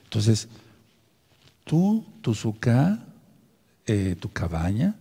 Entonces, 0.05 0.47
tú, 1.63 2.05
tu 2.21 2.31
azúcar, 2.31 3.05
eh, 3.85 4.15
tu 4.19 4.29
cabaña, 4.29 4.95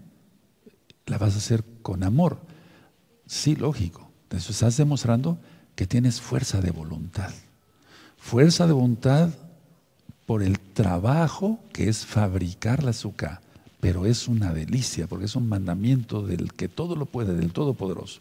la 1.07 1.19
vas 1.19 1.35
a 1.35 1.39
hacer 1.39 1.65
con 1.83 2.03
amor. 2.03 2.41
Sí, 3.27 3.57
lógico. 3.57 4.11
Entonces 4.25 4.51
estás 4.51 4.77
demostrando 4.77 5.39
que 5.75 5.87
tienes 5.87 6.21
fuerza 6.21 6.61
de 6.61 6.71
voluntad. 6.71 7.33
Fuerza 8.19 8.67
de 8.67 8.73
voluntad 8.73 9.31
por 10.29 10.43
el 10.43 10.61
trabajo 10.61 11.59
que 11.73 11.89
es 11.89 12.05
fabricar 12.05 12.85
la 12.85 12.91
azúcar, 12.91 13.41
pero 13.81 14.05
es 14.05 14.29
una 14.29 14.53
delicia 14.53 15.07
porque 15.07 15.25
es 15.25 15.35
un 15.37 15.49
mandamiento 15.49 16.21
del 16.21 16.53
que 16.53 16.69
todo 16.69 16.97
lo 16.97 17.07
puede, 17.07 17.35
del 17.35 17.51
Todopoderoso. 17.51 18.21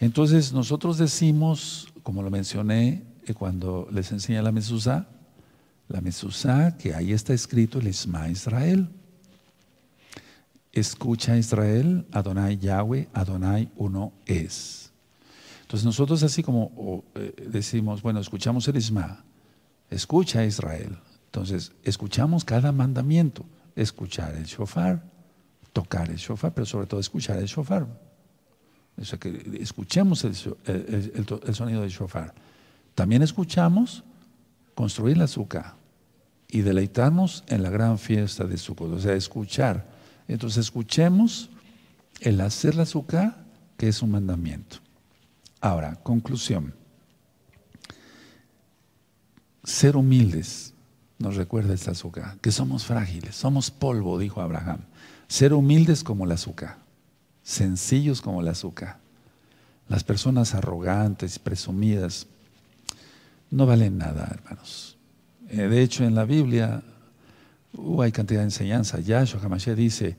Entonces 0.00 0.52
nosotros 0.52 0.98
decimos, 0.98 1.86
como 2.02 2.20
lo 2.20 2.32
mencioné 2.32 3.04
eh, 3.28 3.32
cuando 3.32 3.86
les 3.92 4.10
enseñé 4.10 4.42
la 4.42 4.50
Mesusá, 4.50 5.06
la 5.86 6.00
Mesusá 6.00 6.76
que 6.76 6.94
ahí 6.94 7.12
está 7.12 7.32
escrito 7.32 7.78
el 7.78 7.86
Isma 7.86 8.28
Israel. 8.28 8.88
Escucha 10.72 11.38
Israel, 11.38 12.06
Adonai 12.10 12.58
Yahweh, 12.58 13.08
Adonai 13.12 13.70
uno 13.76 14.12
es. 14.26 14.90
Entonces 15.62 15.84
nosotros 15.84 16.24
así 16.24 16.42
como 16.42 17.04
eh, 17.14 17.46
decimos, 17.50 18.02
bueno, 18.02 18.18
escuchamos 18.18 18.66
el 18.66 18.78
Isma, 18.78 19.22
escucha 19.90 20.44
Israel. 20.44 20.98
Entonces, 21.26 21.72
escuchamos 21.82 22.44
cada 22.44 22.72
mandamiento, 22.72 23.44
escuchar 23.74 24.34
el 24.34 24.44
shofar, 24.44 25.02
tocar 25.72 26.10
el 26.10 26.16
shofar, 26.16 26.54
pero 26.54 26.66
sobre 26.66 26.86
todo 26.86 27.00
escuchar 27.00 27.38
el 27.38 27.46
shofar. 27.46 27.86
Que 29.20 29.58
escuchemos 29.60 30.24
el, 30.24 30.34
sonido 31.54 31.82
del 31.82 31.90
shofar. 31.90 32.34
También 32.94 33.22
escuchamos 33.22 34.02
construir 34.74 35.18
la 35.18 35.24
azúcar 35.24 35.74
y 36.48 36.62
deleitarnos 36.62 37.44
en 37.48 37.62
la 37.62 37.68
gran 37.68 37.98
fiesta 37.98 38.44
de 38.44 38.56
Sukkot. 38.56 38.92
O 38.92 38.98
sea, 38.98 39.14
escuchar 39.14 39.96
entonces 40.28 40.66
escuchemos 40.66 41.50
el 42.20 42.40
hacer 42.40 42.74
la 42.74 42.82
azúcar, 42.82 43.44
que 43.76 43.88
es 43.88 44.02
un 44.02 44.10
mandamiento. 44.10 44.78
Ahora, 45.60 45.96
conclusión. 45.96 46.74
Ser 49.66 49.96
humildes, 49.96 50.72
nos 51.18 51.36
recuerda 51.36 51.74
esta 51.74 51.90
azúcar, 51.90 52.38
que 52.40 52.52
somos 52.52 52.86
frágiles, 52.86 53.36
somos 53.36 53.70
polvo, 53.70 54.18
dijo 54.18 54.40
Abraham. 54.40 54.78
Ser 55.28 55.52
humildes 55.52 56.02
como 56.02 56.24
la 56.24 56.34
azúcar, 56.34 56.78
sencillos 57.42 58.22
como 58.22 58.40
la 58.40 58.52
azúcar. 58.52 58.98
Las 59.88 60.04
personas 60.04 60.54
arrogantes, 60.54 61.38
presumidas, 61.38 62.26
no 63.50 63.66
valen 63.66 63.98
nada, 63.98 64.30
hermanos. 64.32 64.96
Eh, 65.48 65.68
de 65.68 65.82
hecho, 65.82 66.04
en 66.04 66.14
la 66.14 66.24
Biblia 66.24 66.82
Uh, 67.76 68.02
hay 68.02 68.12
cantidad 68.12 68.40
de 68.40 68.46
enseñanza. 68.46 69.00
Yahshua 69.00 69.40
Hamashiach 69.42 69.76
dice 69.76 70.16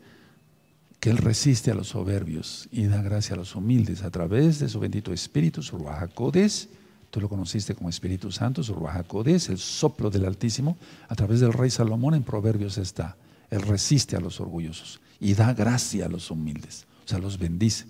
que 1.00 1.10
Él 1.10 1.18
resiste 1.18 1.72
a 1.72 1.76
los 1.76 1.90
soberbios 1.90 2.68
y 2.72 2.86
da 2.86 3.02
gracia 3.02 3.34
a 3.36 3.38
los 3.38 3.56
humildes 3.56 4.04
a 4.04 4.12
través 4.12 4.60
de 4.60 4.70
su 4.70 4.80
bendito 4.80 5.12
Espíritu, 5.12 5.64
su 5.64 5.78
Ruach 5.78 6.12
Tú 7.10 7.22
lo 7.22 7.30
conociste 7.30 7.74
como 7.74 7.90
Espíritu 7.90 8.32
Santo, 8.32 8.64
su 8.64 8.74
Ruach 8.74 9.06
el 9.50 9.58
soplo 9.58 10.10
del 10.10 10.26
Altísimo. 10.26 10.78
A 11.08 11.16
través 11.16 11.40
del 11.40 11.54
rey 11.54 11.70
Salomón 11.70 12.16
en 12.16 12.24
Proverbios 12.24 12.78
está. 12.78 13.16
Él 13.50 13.62
resiste 13.62 14.16
a 14.16 14.20
los 14.20 14.42
orgullosos 14.42 15.00
y 15.20 15.34
da 15.34 15.54
gracia 15.54 16.06
a 16.06 16.10
los 16.10 16.30
humildes. 16.32 16.86
O 17.06 17.08
sea, 17.08 17.20
los 17.20 17.38
bendice. 17.38 17.86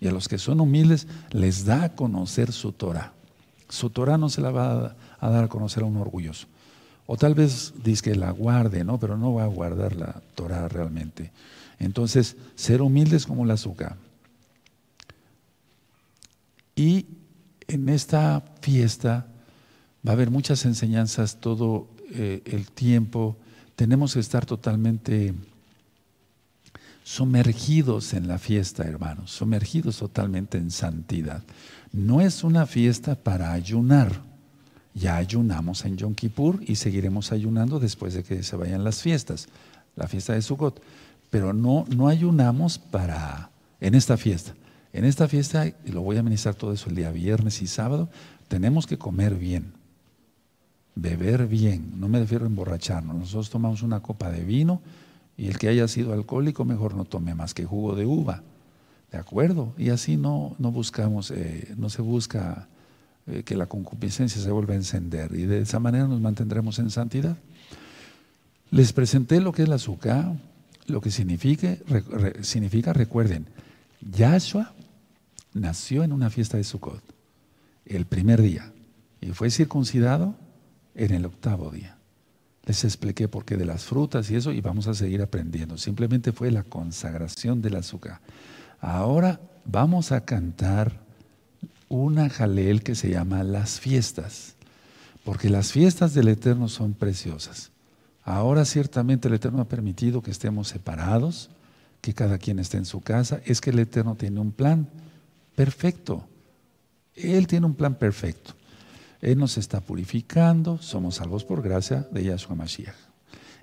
Y 0.00 0.06
a 0.06 0.12
los 0.12 0.28
que 0.28 0.38
son 0.38 0.60
humildes 0.60 1.06
les 1.30 1.64
da 1.64 1.84
a 1.84 1.94
conocer 1.94 2.52
su 2.52 2.72
Torah. 2.72 3.12
Su 3.68 3.90
Torah 3.90 4.16
no 4.16 4.28
se 4.28 4.40
la 4.40 4.50
va 4.50 4.96
a 5.18 5.30
dar 5.30 5.44
a 5.44 5.48
conocer 5.48 5.82
a 5.82 5.86
un 5.86 5.96
orgulloso. 5.96 6.46
O 7.06 7.16
tal 7.16 7.34
vez 7.34 7.74
dice 7.82 8.02
que 8.02 8.14
la 8.14 8.30
guarde, 8.30 8.84
¿no? 8.84 8.98
Pero 8.98 9.16
no 9.16 9.34
va 9.34 9.44
a 9.44 9.48
guardar 9.48 9.96
la 9.96 10.22
Torah 10.36 10.68
realmente. 10.68 11.32
Entonces, 11.80 12.36
ser 12.54 12.82
humildes 12.82 13.26
como 13.26 13.44
la 13.44 13.54
azúcar. 13.54 13.96
Y 16.76 17.06
en 17.70 17.88
esta 17.88 18.42
fiesta 18.60 19.26
va 20.06 20.12
a 20.12 20.14
haber 20.14 20.30
muchas 20.30 20.64
enseñanzas 20.64 21.40
todo 21.40 21.88
eh, 22.10 22.42
el 22.44 22.70
tiempo. 22.70 23.36
Tenemos 23.76 24.14
que 24.14 24.20
estar 24.20 24.44
totalmente 24.44 25.34
sumergidos 27.04 28.12
en 28.12 28.26
la 28.26 28.38
fiesta, 28.38 28.84
hermanos, 28.84 29.30
sumergidos 29.30 29.98
totalmente 29.98 30.58
en 30.58 30.70
santidad. 30.70 31.44
No 31.92 32.20
es 32.20 32.42
una 32.42 32.66
fiesta 32.66 33.14
para 33.14 33.52
ayunar. 33.52 34.20
Ya 34.92 35.16
ayunamos 35.16 35.84
en 35.84 35.96
Yom 35.96 36.14
Kippur 36.14 36.60
y 36.66 36.74
seguiremos 36.74 37.30
ayunando 37.30 37.78
después 37.78 38.14
de 38.14 38.24
que 38.24 38.42
se 38.42 38.56
vayan 38.56 38.82
las 38.82 39.00
fiestas, 39.00 39.48
la 39.94 40.08
fiesta 40.08 40.32
de 40.32 40.42
Sukkot. 40.42 40.82
Pero 41.30 41.52
no, 41.52 41.84
no 41.94 42.08
ayunamos 42.08 42.78
para 42.78 43.50
en 43.80 43.94
esta 43.94 44.16
fiesta. 44.16 44.54
En 44.92 45.04
esta 45.04 45.28
fiesta, 45.28 45.66
y 45.66 45.92
lo 45.92 46.02
voy 46.02 46.16
a 46.16 46.22
ministrar 46.22 46.54
todo 46.54 46.72
eso 46.72 46.88
el 46.88 46.96
día 46.96 47.10
viernes 47.10 47.62
y 47.62 47.66
sábado, 47.66 48.08
tenemos 48.48 48.86
que 48.86 48.98
comer 48.98 49.36
bien, 49.36 49.72
beber 50.96 51.46
bien. 51.46 51.92
No 52.00 52.08
me 52.08 52.18
refiero 52.18 52.44
a 52.44 52.48
emborracharnos. 52.48 53.16
Nosotros 53.16 53.50
tomamos 53.50 53.82
una 53.82 54.00
copa 54.00 54.30
de 54.30 54.42
vino 54.42 54.82
y 55.36 55.46
el 55.46 55.58
que 55.58 55.68
haya 55.68 55.86
sido 55.86 56.12
alcohólico 56.12 56.64
mejor 56.64 56.94
no 56.94 57.04
tome 57.04 57.34
más 57.34 57.54
que 57.54 57.64
jugo 57.64 57.94
de 57.94 58.04
uva. 58.04 58.42
¿De 59.12 59.18
acuerdo? 59.18 59.72
Y 59.78 59.90
así 59.90 60.16
no, 60.16 60.54
no 60.58 60.70
buscamos, 60.70 61.30
eh, 61.30 61.72
no 61.76 61.88
se 61.90 62.02
busca 62.02 62.68
eh, 63.26 63.42
que 63.44 63.56
la 63.56 63.66
concupiscencia 63.66 64.40
se 64.40 64.50
vuelva 64.50 64.74
a 64.74 64.76
encender 64.76 65.34
y 65.34 65.46
de 65.46 65.60
esa 65.60 65.78
manera 65.78 66.06
nos 66.06 66.20
mantendremos 66.20 66.78
en 66.78 66.90
santidad. 66.90 67.36
Les 68.70 68.92
presenté 68.92 69.40
lo 69.40 69.52
que 69.52 69.62
es 69.62 69.68
la 69.68 69.76
azúcar, 69.76 70.32
lo 70.86 71.00
que 71.00 71.10
significa, 71.10 71.76
significa, 72.42 72.92
recuerden, 72.92 73.46
Yahshua 74.00 74.72
nació 75.52 76.04
en 76.04 76.12
una 76.12 76.30
fiesta 76.30 76.56
de 76.56 76.64
Sukkot, 76.64 77.02
el 77.86 78.06
primer 78.06 78.40
día, 78.42 78.72
y 79.20 79.32
fue 79.32 79.50
circuncidado 79.50 80.34
en 80.94 81.12
el 81.12 81.26
octavo 81.26 81.70
día. 81.70 81.96
Les 82.64 82.84
expliqué 82.84 83.26
por 83.26 83.44
qué 83.44 83.56
de 83.56 83.64
las 83.64 83.84
frutas 83.84 84.30
y 84.30 84.36
eso, 84.36 84.52
y 84.52 84.60
vamos 84.60 84.86
a 84.86 84.94
seguir 84.94 85.22
aprendiendo. 85.22 85.78
Simplemente 85.78 86.32
fue 86.32 86.50
la 86.50 86.62
consagración 86.62 87.62
del 87.62 87.76
azúcar. 87.76 88.20
Ahora 88.80 89.40
vamos 89.64 90.12
a 90.12 90.24
cantar 90.24 91.00
una 91.88 92.28
jalel 92.28 92.82
que 92.82 92.94
se 92.94 93.10
llama 93.10 93.42
Las 93.42 93.80
Fiestas, 93.80 94.54
porque 95.24 95.50
las 95.50 95.72
fiestas 95.72 96.14
del 96.14 96.28
Eterno 96.28 96.68
son 96.68 96.94
preciosas. 96.94 97.72
Ahora 98.22 98.64
ciertamente 98.64 99.28
el 99.28 99.34
Eterno 99.34 99.60
ha 99.60 99.68
permitido 99.68 100.22
que 100.22 100.30
estemos 100.30 100.68
separados, 100.68 101.50
que 102.00 102.14
cada 102.14 102.38
quien 102.38 102.58
esté 102.58 102.76
en 102.76 102.84
su 102.84 103.00
casa. 103.00 103.40
Es 103.44 103.60
que 103.60 103.70
el 103.70 103.78
Eterno 103.78 104.14
tiene 104.14 104.40
un 104.40 104.52
plan 104.52 104.88
perfecto. 105.54 106.26
Él 107.14 107.46
tiene 107.46 107.66
un 107.66 107.74
plan 107.74 107.94
perfecto. 107.94 108.54
Él 109.20 109.38
nos 109.38 109.58
está 109.58 109.80
purificando, 109.80 110.78
somos 110.78 111.16
salvos 111.16 111.44
por 111.44 111.62
gracia 111.62 112.08
de 112.10 112.24
Yahshua 112.24 112.54
Mashiach. 112.54 112.94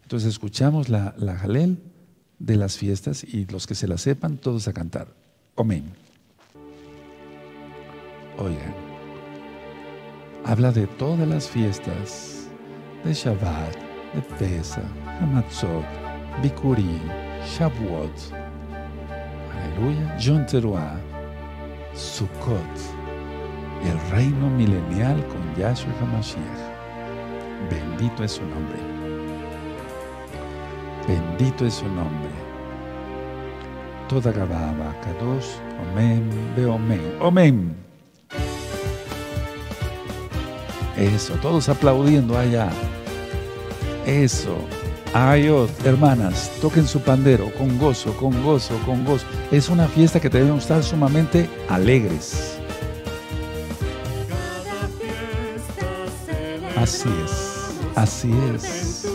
Entonces 0.03 0.29
escuchamos 0.29 0.89
la, 0.89 1.15
la 1.17 1.35
Jalel 1.35 1.79
de 2.39 2.55
las 2.55 2.77
fiestas 2.77 3.23
y 3.23 3.45
los 3.45 3.65
que 3.65 3.75
se 3.75 3.87
la 3.87 3.97
sepan, 3.97 4.37
todos 4.37 4.67
a 4.67 4.73
cantar. 4.73 5.07
Amén. 5.55 5.91
Oigan, 8.37 8.75
habla 10.45 10.71
de 10.71 10.85
todas 10.85 11.27
las 11.27 11.49
fiestas, 11.49 12.47
de 13.03 13.13
Shabbat, 13.13 13.75
de 14.13 14.21
Pesach, 14.37 14.83
Hamatzot, 15.19 15.83
Bikurim, 16.43 17.01
Shavuot, 17.57 18.11
aleluya, 19.51 20.17
Yom 20.19 20.45
Sukkot, 21.97 22.61
el 23.83 24.11
reino 24.11 24.51
milenial 24.51 25.25
con 25.29 25.41
Yahshua 25.55 25.91
HaMashiach. 25.99 26.41
Bendito 27.71 28.23
es 28.23 28.33
su 28.33 28.43
nombre. 28.43 28.77
Bendito 31.07 31.65
es 31.65 31.73
su 31.73 31.87
nombre. 31.87 32.29
Toda 34.07 34.31
Gababa, 34.31 34.93
Kadosh, 35.01 35.57
Omen, 35.91 36.29
Beomen. 36.55 37.01
Omen. 37.19 37.75
Eso, 40.95 41.33
todos 41.41 41.67
aplaudiendo 41.67 42.37
allá. 42.37 42.69
Eso. 44.05 44.55
Ayot, 45.13 45.69
hermanas, 45.85 46.51
toquen 46.61 46.87
su 46.87 46.99
pandero 46.99 47.51
con 47.57 47.79
gozo, 47.79 48.15
con 48.17 48.43
gozo, 48.43 48.77
con 48.85 49.03
gozo. 49.03 49.25
Es 49.51 49.69
una 49.69 49.87
fiesta 49.87 50.19
que 50.19 50.29
debemos 50.29 50.63
estar 50.63 50.83
sumamente 50.83 51.49
alegres. 51.69 52.57
Así 56.75 57.09
es, 57.25 57.67
así 57.95 58.31
es. 58.53 59.07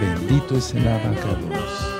Bendito 0.00 0.58
es 0.58 0.74
el 0.74 0.86
abacados. 0.86 1.94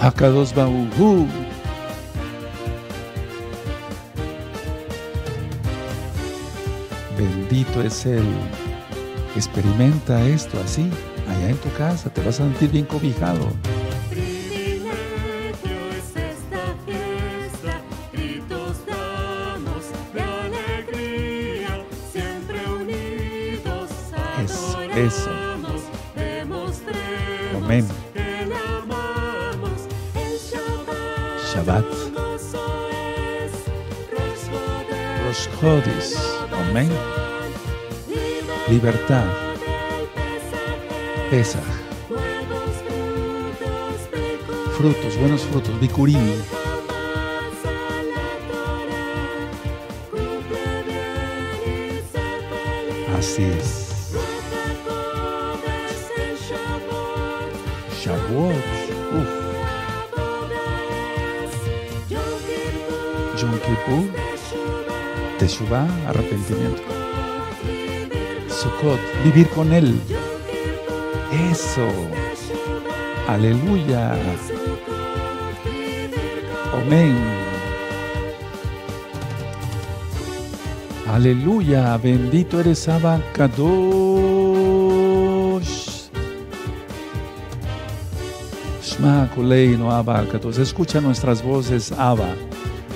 Akados 0.00 0.54
Bauhu. 0.54 1.41
Bendito 7.52 7.82
es 7.82 8.06
Él. 8.06 8.24
Experimenta 9.36 10.26
esto 10.26 10.58
así, 10.64 10.88
allá 11.28 11.50
en 11.50 11.56
tu 11.58 11.70
casa, 11.74 12.08
te 12.08 12.22
vas 12.22 12.40
a 12.40 12.44
sentir 12.44 12.70
bien 12.70 12.86
cobijado. 12.86 13.46
Es 24.38 24.74
Eso, 24.96 25.30
Amén. 27.62 27.86
El 28.14 28.52
Shabbat, 31.52 31.84
Rosh 35.26 35.48
Hodis. 35.60 36.16
Amén. 36.50 37.21
Libertad. 38.72 39.26
Buenos 41.30 41.58
frutos, 44.78 45.18
buenos 45.18 45.42
frutos. 45.42 45.78
Feliz. 45.78 46.16
Así 53.14 53.44
es. 53.44 54.14
Shavuot. 58.02 58.54
Uf. 59.18 59.30
Yom 63.38 63.52
Kippur, 63.58 64.04
Teshuvah, 65.38 65.86
arrepentimiento. 66.08 67.01
Vivir 69.24 69.48
con 69.50 69.72
Él. 69.72 69.98
Eso. 71.50 71.88
Aleluya. 73.28 74.14
Amén. 76.74 77.16
Aleluya. 81.12 81.96
Bendito 81.98 82.60
eres 82.60 82.88
Abba 82.88 83.20
Kadosh. 83.32 83.62
Shma 88.82 89.30
Kuleino 89.34 89.90
Abba 89.90 90.26
Kadosh. 90.26 90.58
Escucha 90.58 91.00
nuestras 91.00 91.42
voces, 91.42 91.92
Abba. 91.92 92.34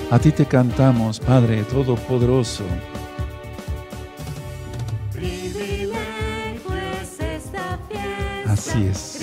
A 0.09 0.19
ti 0.19 0.31
te 0.31 0.45
cantamos, 0.45 1.19
Padre 1.19 1.63
Todopoderoso. 1.63 2.63
Así 8.77 8.85
es. 8.85 9.17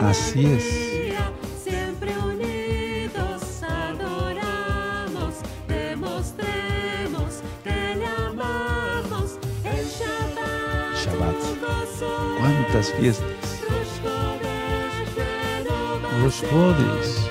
Así 0.00 0.46
es. 0.46 0.86
Shabbat. 11.02 11.34
¿Cuántas 12.38 12.92
fiestas? 12.92 13.26
Los 16.22 16.44
Hodis. 16.52 17.26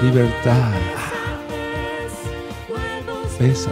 Libertad. 0.00 0.72
Es 3.38 3.68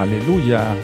Aleluya. 0.00 0.74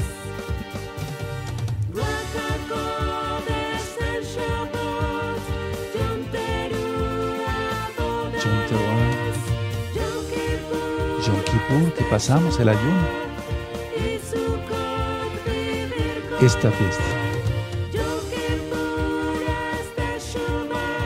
Yom 11.26 11.40
Kippur, 11.44 11.94
que 11.94 12.04
pasamos 12.10 12.60
el 12.60 12.68
ayuno. 12.68 13.08
Esta 16.42 16.70
fiesta. 16.70 17.04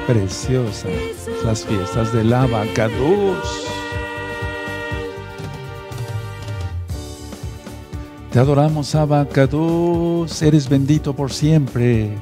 Preciosa, 0.08 0.88
las 1.44 1.64
fiestas 1.64 2.12
del 2.12 2.32
Abacados. 2.32 3.59
Adoramos, 8.40 8.94
Abacados, 8.94 10.40
eres 10.40 10.66
bendito 10.66 11.14
por 11.14 11.30
siempre. 11.30 12.16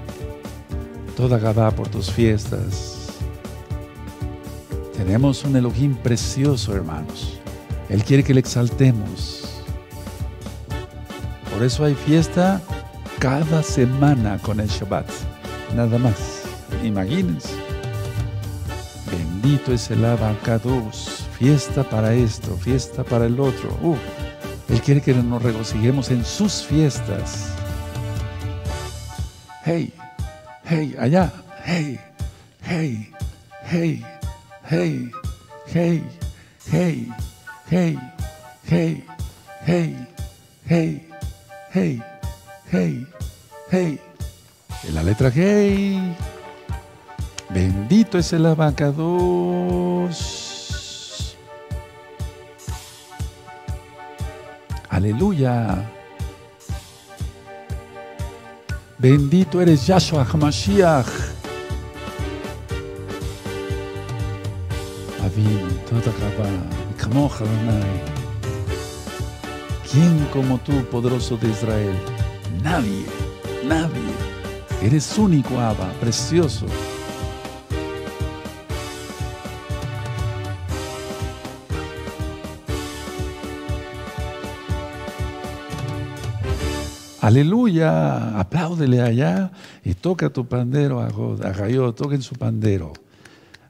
toda 1.17 1.39
Gabá 1.39 1.71
por 1.71 1.87
tus 1.87 2.11
fiestas. 2.11 3.11
Tenemos 4.97 5.45
un 5.45 5.55
Elohim 5.55 5.95
precioso, 5.95 6.75
hermanos. 6.75 7.39
Él 7.89 8.03
quiere 8.03 8.25
que 8.25 8.35
le 8.35 8.41
exaltemos. 8.41 9.63
Por 11.53 11.63
eso 11.63 11.85
hay 11.85 11.95
fiesta 11.95 12.61
cada 13.21 13.63
semana 13.63 14.41
con 14.43 14.59
el 14.59 14.67
Shabbat. 14.67 15.09
Nada 15.77 15.99
más. 15.99 16.43
Imagínense. 16.83 17.55
Bendito 19.09 19.73
es 19.73 19.89
el 19.93 20.05
Abacados. 20.05 21.29
Fiesta 21.39 21.89
para 21.89 22.13
esto, 22.13 22.57
fiesta 22.57 23.05
para 23.05 23.27
el 23.27 23.39
otro. 23.39 23.71
Quiere 24.89 25.03
que 25.03 25.13
nos 25.13 25.43
regocijemos 25.43 26.11
en 26.11 26.25
sus 26.25 26.63
fiestas. 26.63 27.51
Hey, 29.63 29.93
hey, 30.65 30.97
allá. 30.99 31.31
Hey, 31.63 32.01
hey, 32.63 33.13
hey, 33.71 34.03
hey, 34.71 35.13
hey, 35.71 36.03
hey, 36.73 37.11
hey, 37.71 38.09
hey, 38.67 39.03
hey, 39.67 39.97
hey, 40.67 41.07
hey, 41.75 42.03
hey, 42.73 43.07
hey. 43.71 44.01
En 44.85 44.95
la 44.95 45.03
letra 45.03 45.31
hey. 45.35 46.17
Bendito 47.51 48.17
es 48.17 48.33
el 48.33 48.47
abacados. 48.47 50.38
Aleluya. 54.99 55.89
Bendito 58.99 59.61
eres 59.61 59.87
Yahshua 59.87 60.25
HaMashiach. 60.25 61.07
¿Quién 69.89 70.27
como 70.33 70.59
tú, 70.59 70.73
poderoso 70.91 71.37
de 71.37 71.49
Israel? 71.49 71.97
Nadie, 72.65 73.07
nadie. 73.69 74.11
Eres 74.83 75.17
único, 75.17 75.61
Abba, 75.61 75.93
precioso. 76.01 76.67
Aleluya, 87.29 88.41
apláudele 88.41 89.03
allá 89.03 89.53
y 89.85 89.93
toca 89.93 90.31
tu 90.31 90.47
pandero, 90.47 91.03
Agayó, 91.45 91.93
toquen 91.93 92.23
su 92.23 92.35
pandero. 92.37 92.95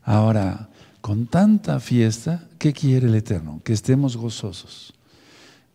Ahora, 0.04 0.68
con 1.00 1.26
tanta 1.26 1.80
fiesta, 1.80 2.44
¿qué 2.56 2.72
quiere 2.72 3.08
el 3.08 3.16
Eterno? 3.16 3.60
Que 3.64 3.72
estemos 3.72 4.16
gozosos. 4.16 4.94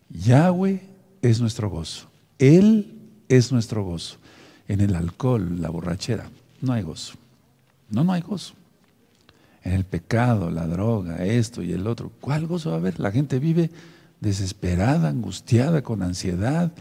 Yahweh 0.08 0.80
es 1.20 1.42
nuestro 1.42 1.68
gozo. 1.68 2.08
Él 2.38 3.02
es 3.28 3.52
nuestro 3.52 3.84
gozo. 3.84 4.16
En 4.66 4.80
el 4.80 4.94
alcohol, 4.94 5.60
la 5.60 5.68
borrachera, 5.68 6.30
no 6.62 6.72
hay 6.72 6.84
gozo. 6.84 7.16
No, 7.90 8.02
no 8.02 8.14
hay 8.14 8.22
gozo. 8.22 8.54
En 9.62 9.72
el 9.72 9.84
pecado, 9.84 10.50
la 10.50 10.66
droga, 10.66 11.22
esto 11.22 11.62
y 11.62 11.72
el 11.72 11.86
otro, 11.86 12.10
¿cuál 12.22 12.46
gozo 12.46 12.70
va 12.70 12.76
a 12.76 12.78
haber? 12.78 12.98
La 12.98 13.12
gente 13.12 13.38
vive 13.38 13.70
desesperada, 14.20 15.10
angustiada, 15.10 15.82
con 15.82 16.02
ansiedad, 16.02 16.72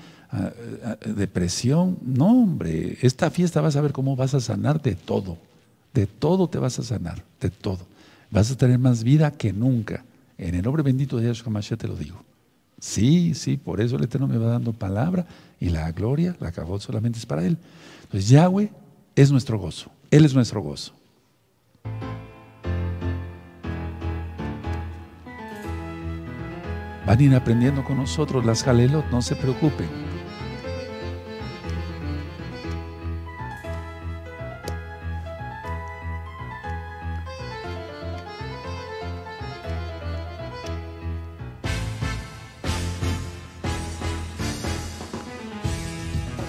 depresión. 1.05 1.97
No, 2.01 2.27
hombre, 2.27 2.97
esta 3.01 3.29
fiesta 3.29 3.61
vas 3.61 3.75
a 3.75 3.81
ver 3.81 3.91
cómo 3.91 4.15
vas 4.15 4.33
a 4.33 4.39
sanar 4.39 4.81
de 4.81 4.95
todo. 4.95 5.37
De 5.93 6.07
todo 6.07 6.47
te 6.47 6.57
vas 6.57 6.79
a 6.79 6.83
sanar, 6.83 7.23
de 7.39 7.49
todo. 7.49 7.85
Vas 8.31 8.49
a 8.51 8.57
tener 8.57 8.79
más 8.79 9.03
vida 9.03 9.31
que 9.31 9.53
nunca. 9.53 10.03
En 10.37 10.55
el 10.55 10.63
nombre 10.63 10.83
bendito 10.83 11.17
de 11.17 11.27
Yahshua 11.27 11.51
Mashiach 11.51 11.79
te 11.79 11.87
lo 11.87 11.95
digo. 11.95 12.23
Sí, 12.79 13.33
sí, 13.35 13.57
por 13.57 13.79
eso 13.79 13.95
el 13.95 14.03
Eterno 14.03 14.27
me 14.27 14.37
va 14.37 14.47
dando 14.47 14.73
palabra 14.73 15.25
y 15.59 15.69
la 15.69 15.89
gloria, 15.91 16.35
la 16.39 16.51
cabot 16.51 16.81
solamente 16.81 17.17
es 17.17 17.25
para 17.25 17.45
Él. 17.45 17.57
Entonces 18.03 18.29
Yahweh 18.29 18.71
es 19.15 19.31
nuestro 19.31 19.57
gozo, 19.57 19.89
Él 20.11 20.25
es 20.25 20.33
nuestro 20.33 20.61
gozo. 20.61 20.93
Van 27.05 27.19
a 27.19 27.23
ir 27.23 27.35
aprendiendo 27.35 27.83
con 27.85 27.97
nosotros 27.97 28.45
las 28.45 28.63
Jalelot, 28.63 29.09
no 29.11 29.21
se 29.21 29.35
preocupen. 29.35 30.02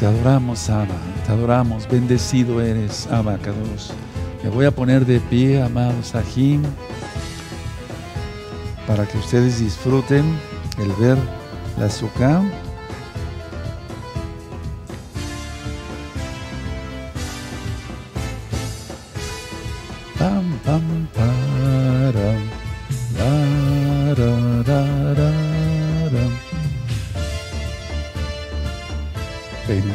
Te 0.04 0.10
adoramos, 0.10 0.68
Abba, 0.68 0.98
te 1.24 1.32
adoramos, 1.32 1.88
bendecido 1.88 2.60
eres, 2.60 3.06
Abba. 3.06 3.38
Me 4.42 4.50
voy 4.50 4.66
a 4.66 4.70
poner 4.70 5.06
de 5.06 5.18
pie, 5.18 5.62
amados 5.62 6.14
Ajim, 6.14 6.62
para 8.86 9.06
que 9.06 9.16
ustedes 9.16 9.60
disfruten 9.60 10.38
el 10.76 10.92
ver 11.02 11.16
la 11.78 11.86
azúcar. 11.86 12.42
Pam, 20.18 20.58
pam, 20.66 21.08
param, 21.14 21.43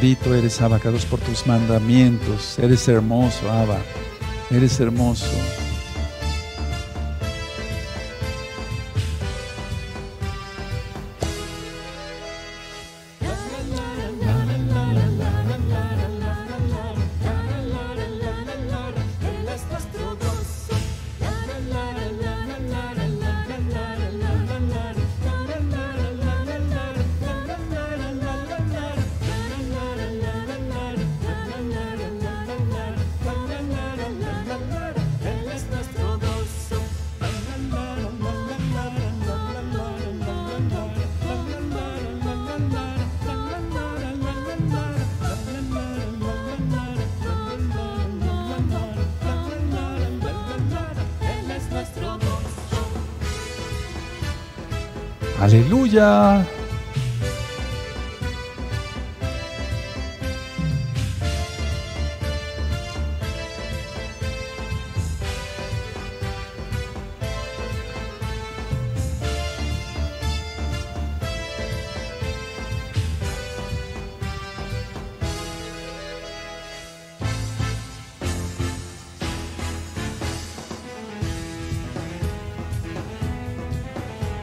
Bendito 0.00 0.34
eres, 0.34 0.62
Abacados, 0.62 1.04
por 1.04 1.20
tus 1.20 1.46
mandamientos. 1.46 2.58
Eres 2.58 2.88
hermoso, 2.88 3.50
Abba. 3.50 3.76
Eres 4.50 4.80
hermoso. 4.80 5.26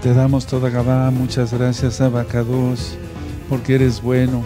Te 0.07 0.13
damos 0.13 0.45
toda 0.45 0.69
Gabá, 0.69 1.11
muchas 1.11 1.51
gracias 1.51 1.99
Abacados, 1.99 2.97
porque 3.49 3.75
eres 3.75 4.01
bueno. 4.01 4.41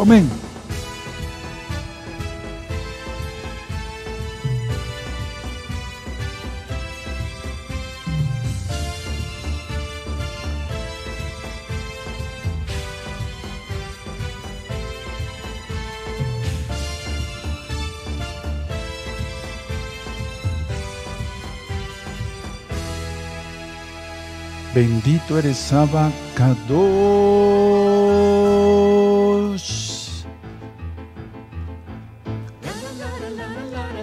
Amén. 0.00 0.37
Bendito 25.08 25.38
eres 25.38 25.72
Abacados. 25.72 26.68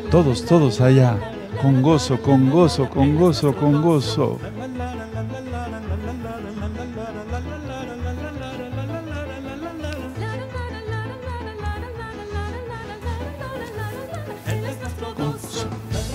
Todos, 0.09 0.43
todos 0.45 0.81
allá, 0.81 1.15
con 1.61 1.83
gozo, 1.83 2.19
con 2.19 2.49
gozo, 2.49 2.89
con 2.89 3.15
gozo, 3.17 3.55
con 3.55 3.83
gozo. 3.83 4.39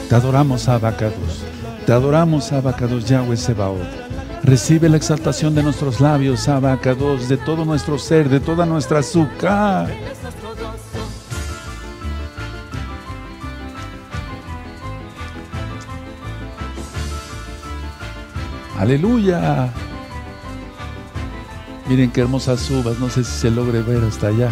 Te 0.08 0.14
adoramos, 0.16 0.68
Abacados. 0.68 1.44
Te 1.86 1.92
adoramos, 1.92 2.50
Abacados, 2.50 3.04
Yahweh 3.04 3.36
Sebaot. 3.36 4.09
Recibe 4.42 4.88
la 4.88 4.96
exaltación 4.96 5.54
de 5.54 5.62
nuestros 5.62 6.00
labios, 6.00 6.48
Abacados, 6.48 7.28
de 7.28 7.36
todo 7.36 7.64
nuestro 7.64 7.98
ser, 7.98 8.28
de 8.28 8.40
toda 8.40 8.64
nuestra 8.64 9.00
azúcar. 9.00 9.90
Aleluya. 18.78 19.70
Miren 21.86 22.10
qué 22.10 22.22
hermosas 22.22 22.70
uvas, 22.70 22.98
no 22.98 23.10
sé 23.10 23.24
si 23.24 23.32
se 23.32 23.50
logre 23.50 23.82
ver 23.82 24.02
hasta 24.04 24.28
allá. 24.28 24.50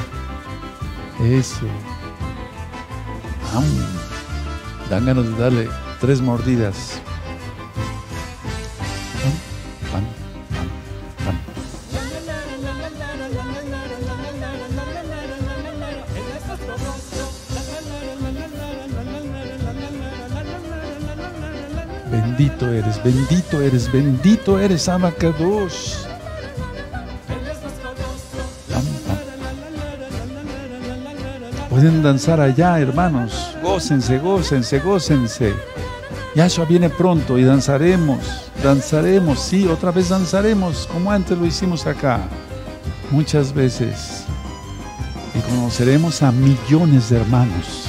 Eso. 1.25 1.67
Am. 3.55 3.65
Dan 4.91 5.07
ganas 5.07 5.25
de 5.25 5.39
darle 5.39 5.69
tres 6.01 6.21
mordidas. 6.21 7.01
Bendito 23.05 23.61
eres, 23.61 23.91
bendito 23.91 24.59
eres, 24.59 24.89
Abacados. 24.89 26.07
Pueden 31.71 32.03
danzar 32.03 32.41
allá, 32.41 32.81
hermanos. 32.81 33.57
Gócense, 33.63 34.19
gócense, 34.19 34.81
gócense. 34.81 35.55
Yahshua 36.35 36.67
viene 36.67 36.89
pronto 36.89 37.39
y 37.39 37.43
danzaremos, 37.43 38.51
danzaremos, 38.63 39.41
sí, 39.41 39.67
otra 39.67 39.91
vez 39.91 40.11
danzaremos, 40.11 40.87
como 40.87 41.11
antes 41.11 41.37
lo 41.37 41.45
hicimos 41.45 41.87
acá, 41.87 42.21
muchas 43.11 43.53
veces. 43.53 44.25
Y 45.35 45.41
conoceremos 45.51 46.23
a 46.23 46.31
millones 46.31 47.11
de 47.11 47.17
hermanos. 47.17 47.88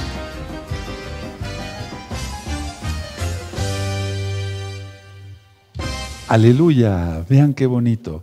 Aleluya, 6.30 7.26
vean 7.28 7.54
qué 7.54 7.66
bonito. 7.66 8.22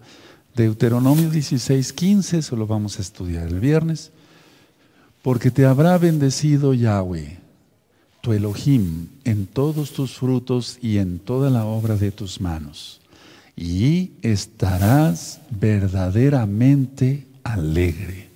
Deuteronomio 0.56 1.30
16, 1.30 1.92
15, 1.92 2.38
eso 2.38 2.56
lo 2.56 2.66
vamos 2.66 2.98
a 2.98 3.02
estudiar 3.02 3.50
el 3.50 3.60
viernes. 3.60 4.14
Porque 5.22 5.52
te 5.52 5.66
habrá 5.66 5.98
bendecido 5.98 6.74
Yahweh, 6.74 7.38
tu 8.22 8.32
Elohim, 8.32 9.08
en 9.26 9.46
todos 9.46 9.92
tus 9.92 10.14
frutos 10.14 10.80
y 10.82 11.00
en 11.00 11.20
toda 11.20 11.50
la 11.50 11.66
obra 11.66 11.98
de 11.98 12.12
tus 12.12 12.40
manos. 12.40 13.02
Y 13.58 14.12
estarás 14.22 15.42
verdaderamente 15.50 17.28
alegre. 17.44 18.30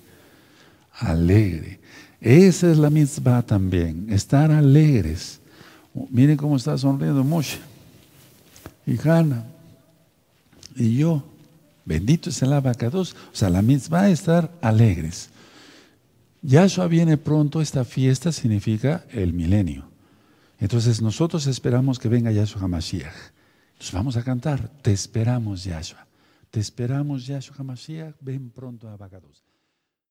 Alegre. 0.98 1.80
Esa 2.20 2.70
es 2.70 2.76
la 2.76 2.90
mitzvah 2.90 3.40
también, 3.40 4.08
estar 4.10 4.50
alegres. 4.50 5.40
Miren 6.10 6.36
cómo 6.36 6.56
está 6.56 6.76
sonriendo 6.76 7.24
Moshe 7.24 7.58
y 8.86 8.98
Hannah 9.08 9.46
y 10.76 10.96
yo. 10.96 11.24
Bendito 11.84 12.30
es 12.30 12.42
el 12.42 12.52
abacados. 12.52 13.14
O 13.32 13.36
sea, 13.36 13.50
la 13.50 13.62
mitzvah 13.62 14.08
es 14.08 14.20
estar 14.20 14.52
alegres. 14.60 15.30
Yahshua 16.42 16.88
viene 16.88 17.16
pronto, 17.16 17.60
esta 17.60 17.84
fiesta 17.84 18.32
significa 18.32 19.04
el 19.10 19.32
milenio. 19.32 19.88
Entonces 20.58 21.00
nosotros 21.00 21.46
esperamos 21.46 21.98
que 21.98 22.08
venga 22.08 22.30
Yahshua 22.30 22.62
HaMashiach. 22.62 23.14
Entonces 23.72 23.92
vamos 23.92 24.16
a 24.16 24.22
cantar, 24.22 24.68
te 24.82 24.92
esperamos 24.92 25.64
Yahshua. 25.64 26.06
Te 26.50 26.60
esperamos 26.60 27.26
Yahshua 27.26 27.56
HaMashiach, 27.58 28.14
ven 28.20 28.50
pronto 28.50 28.88
a 28.88 28.92
Abacados. 28.92 29.51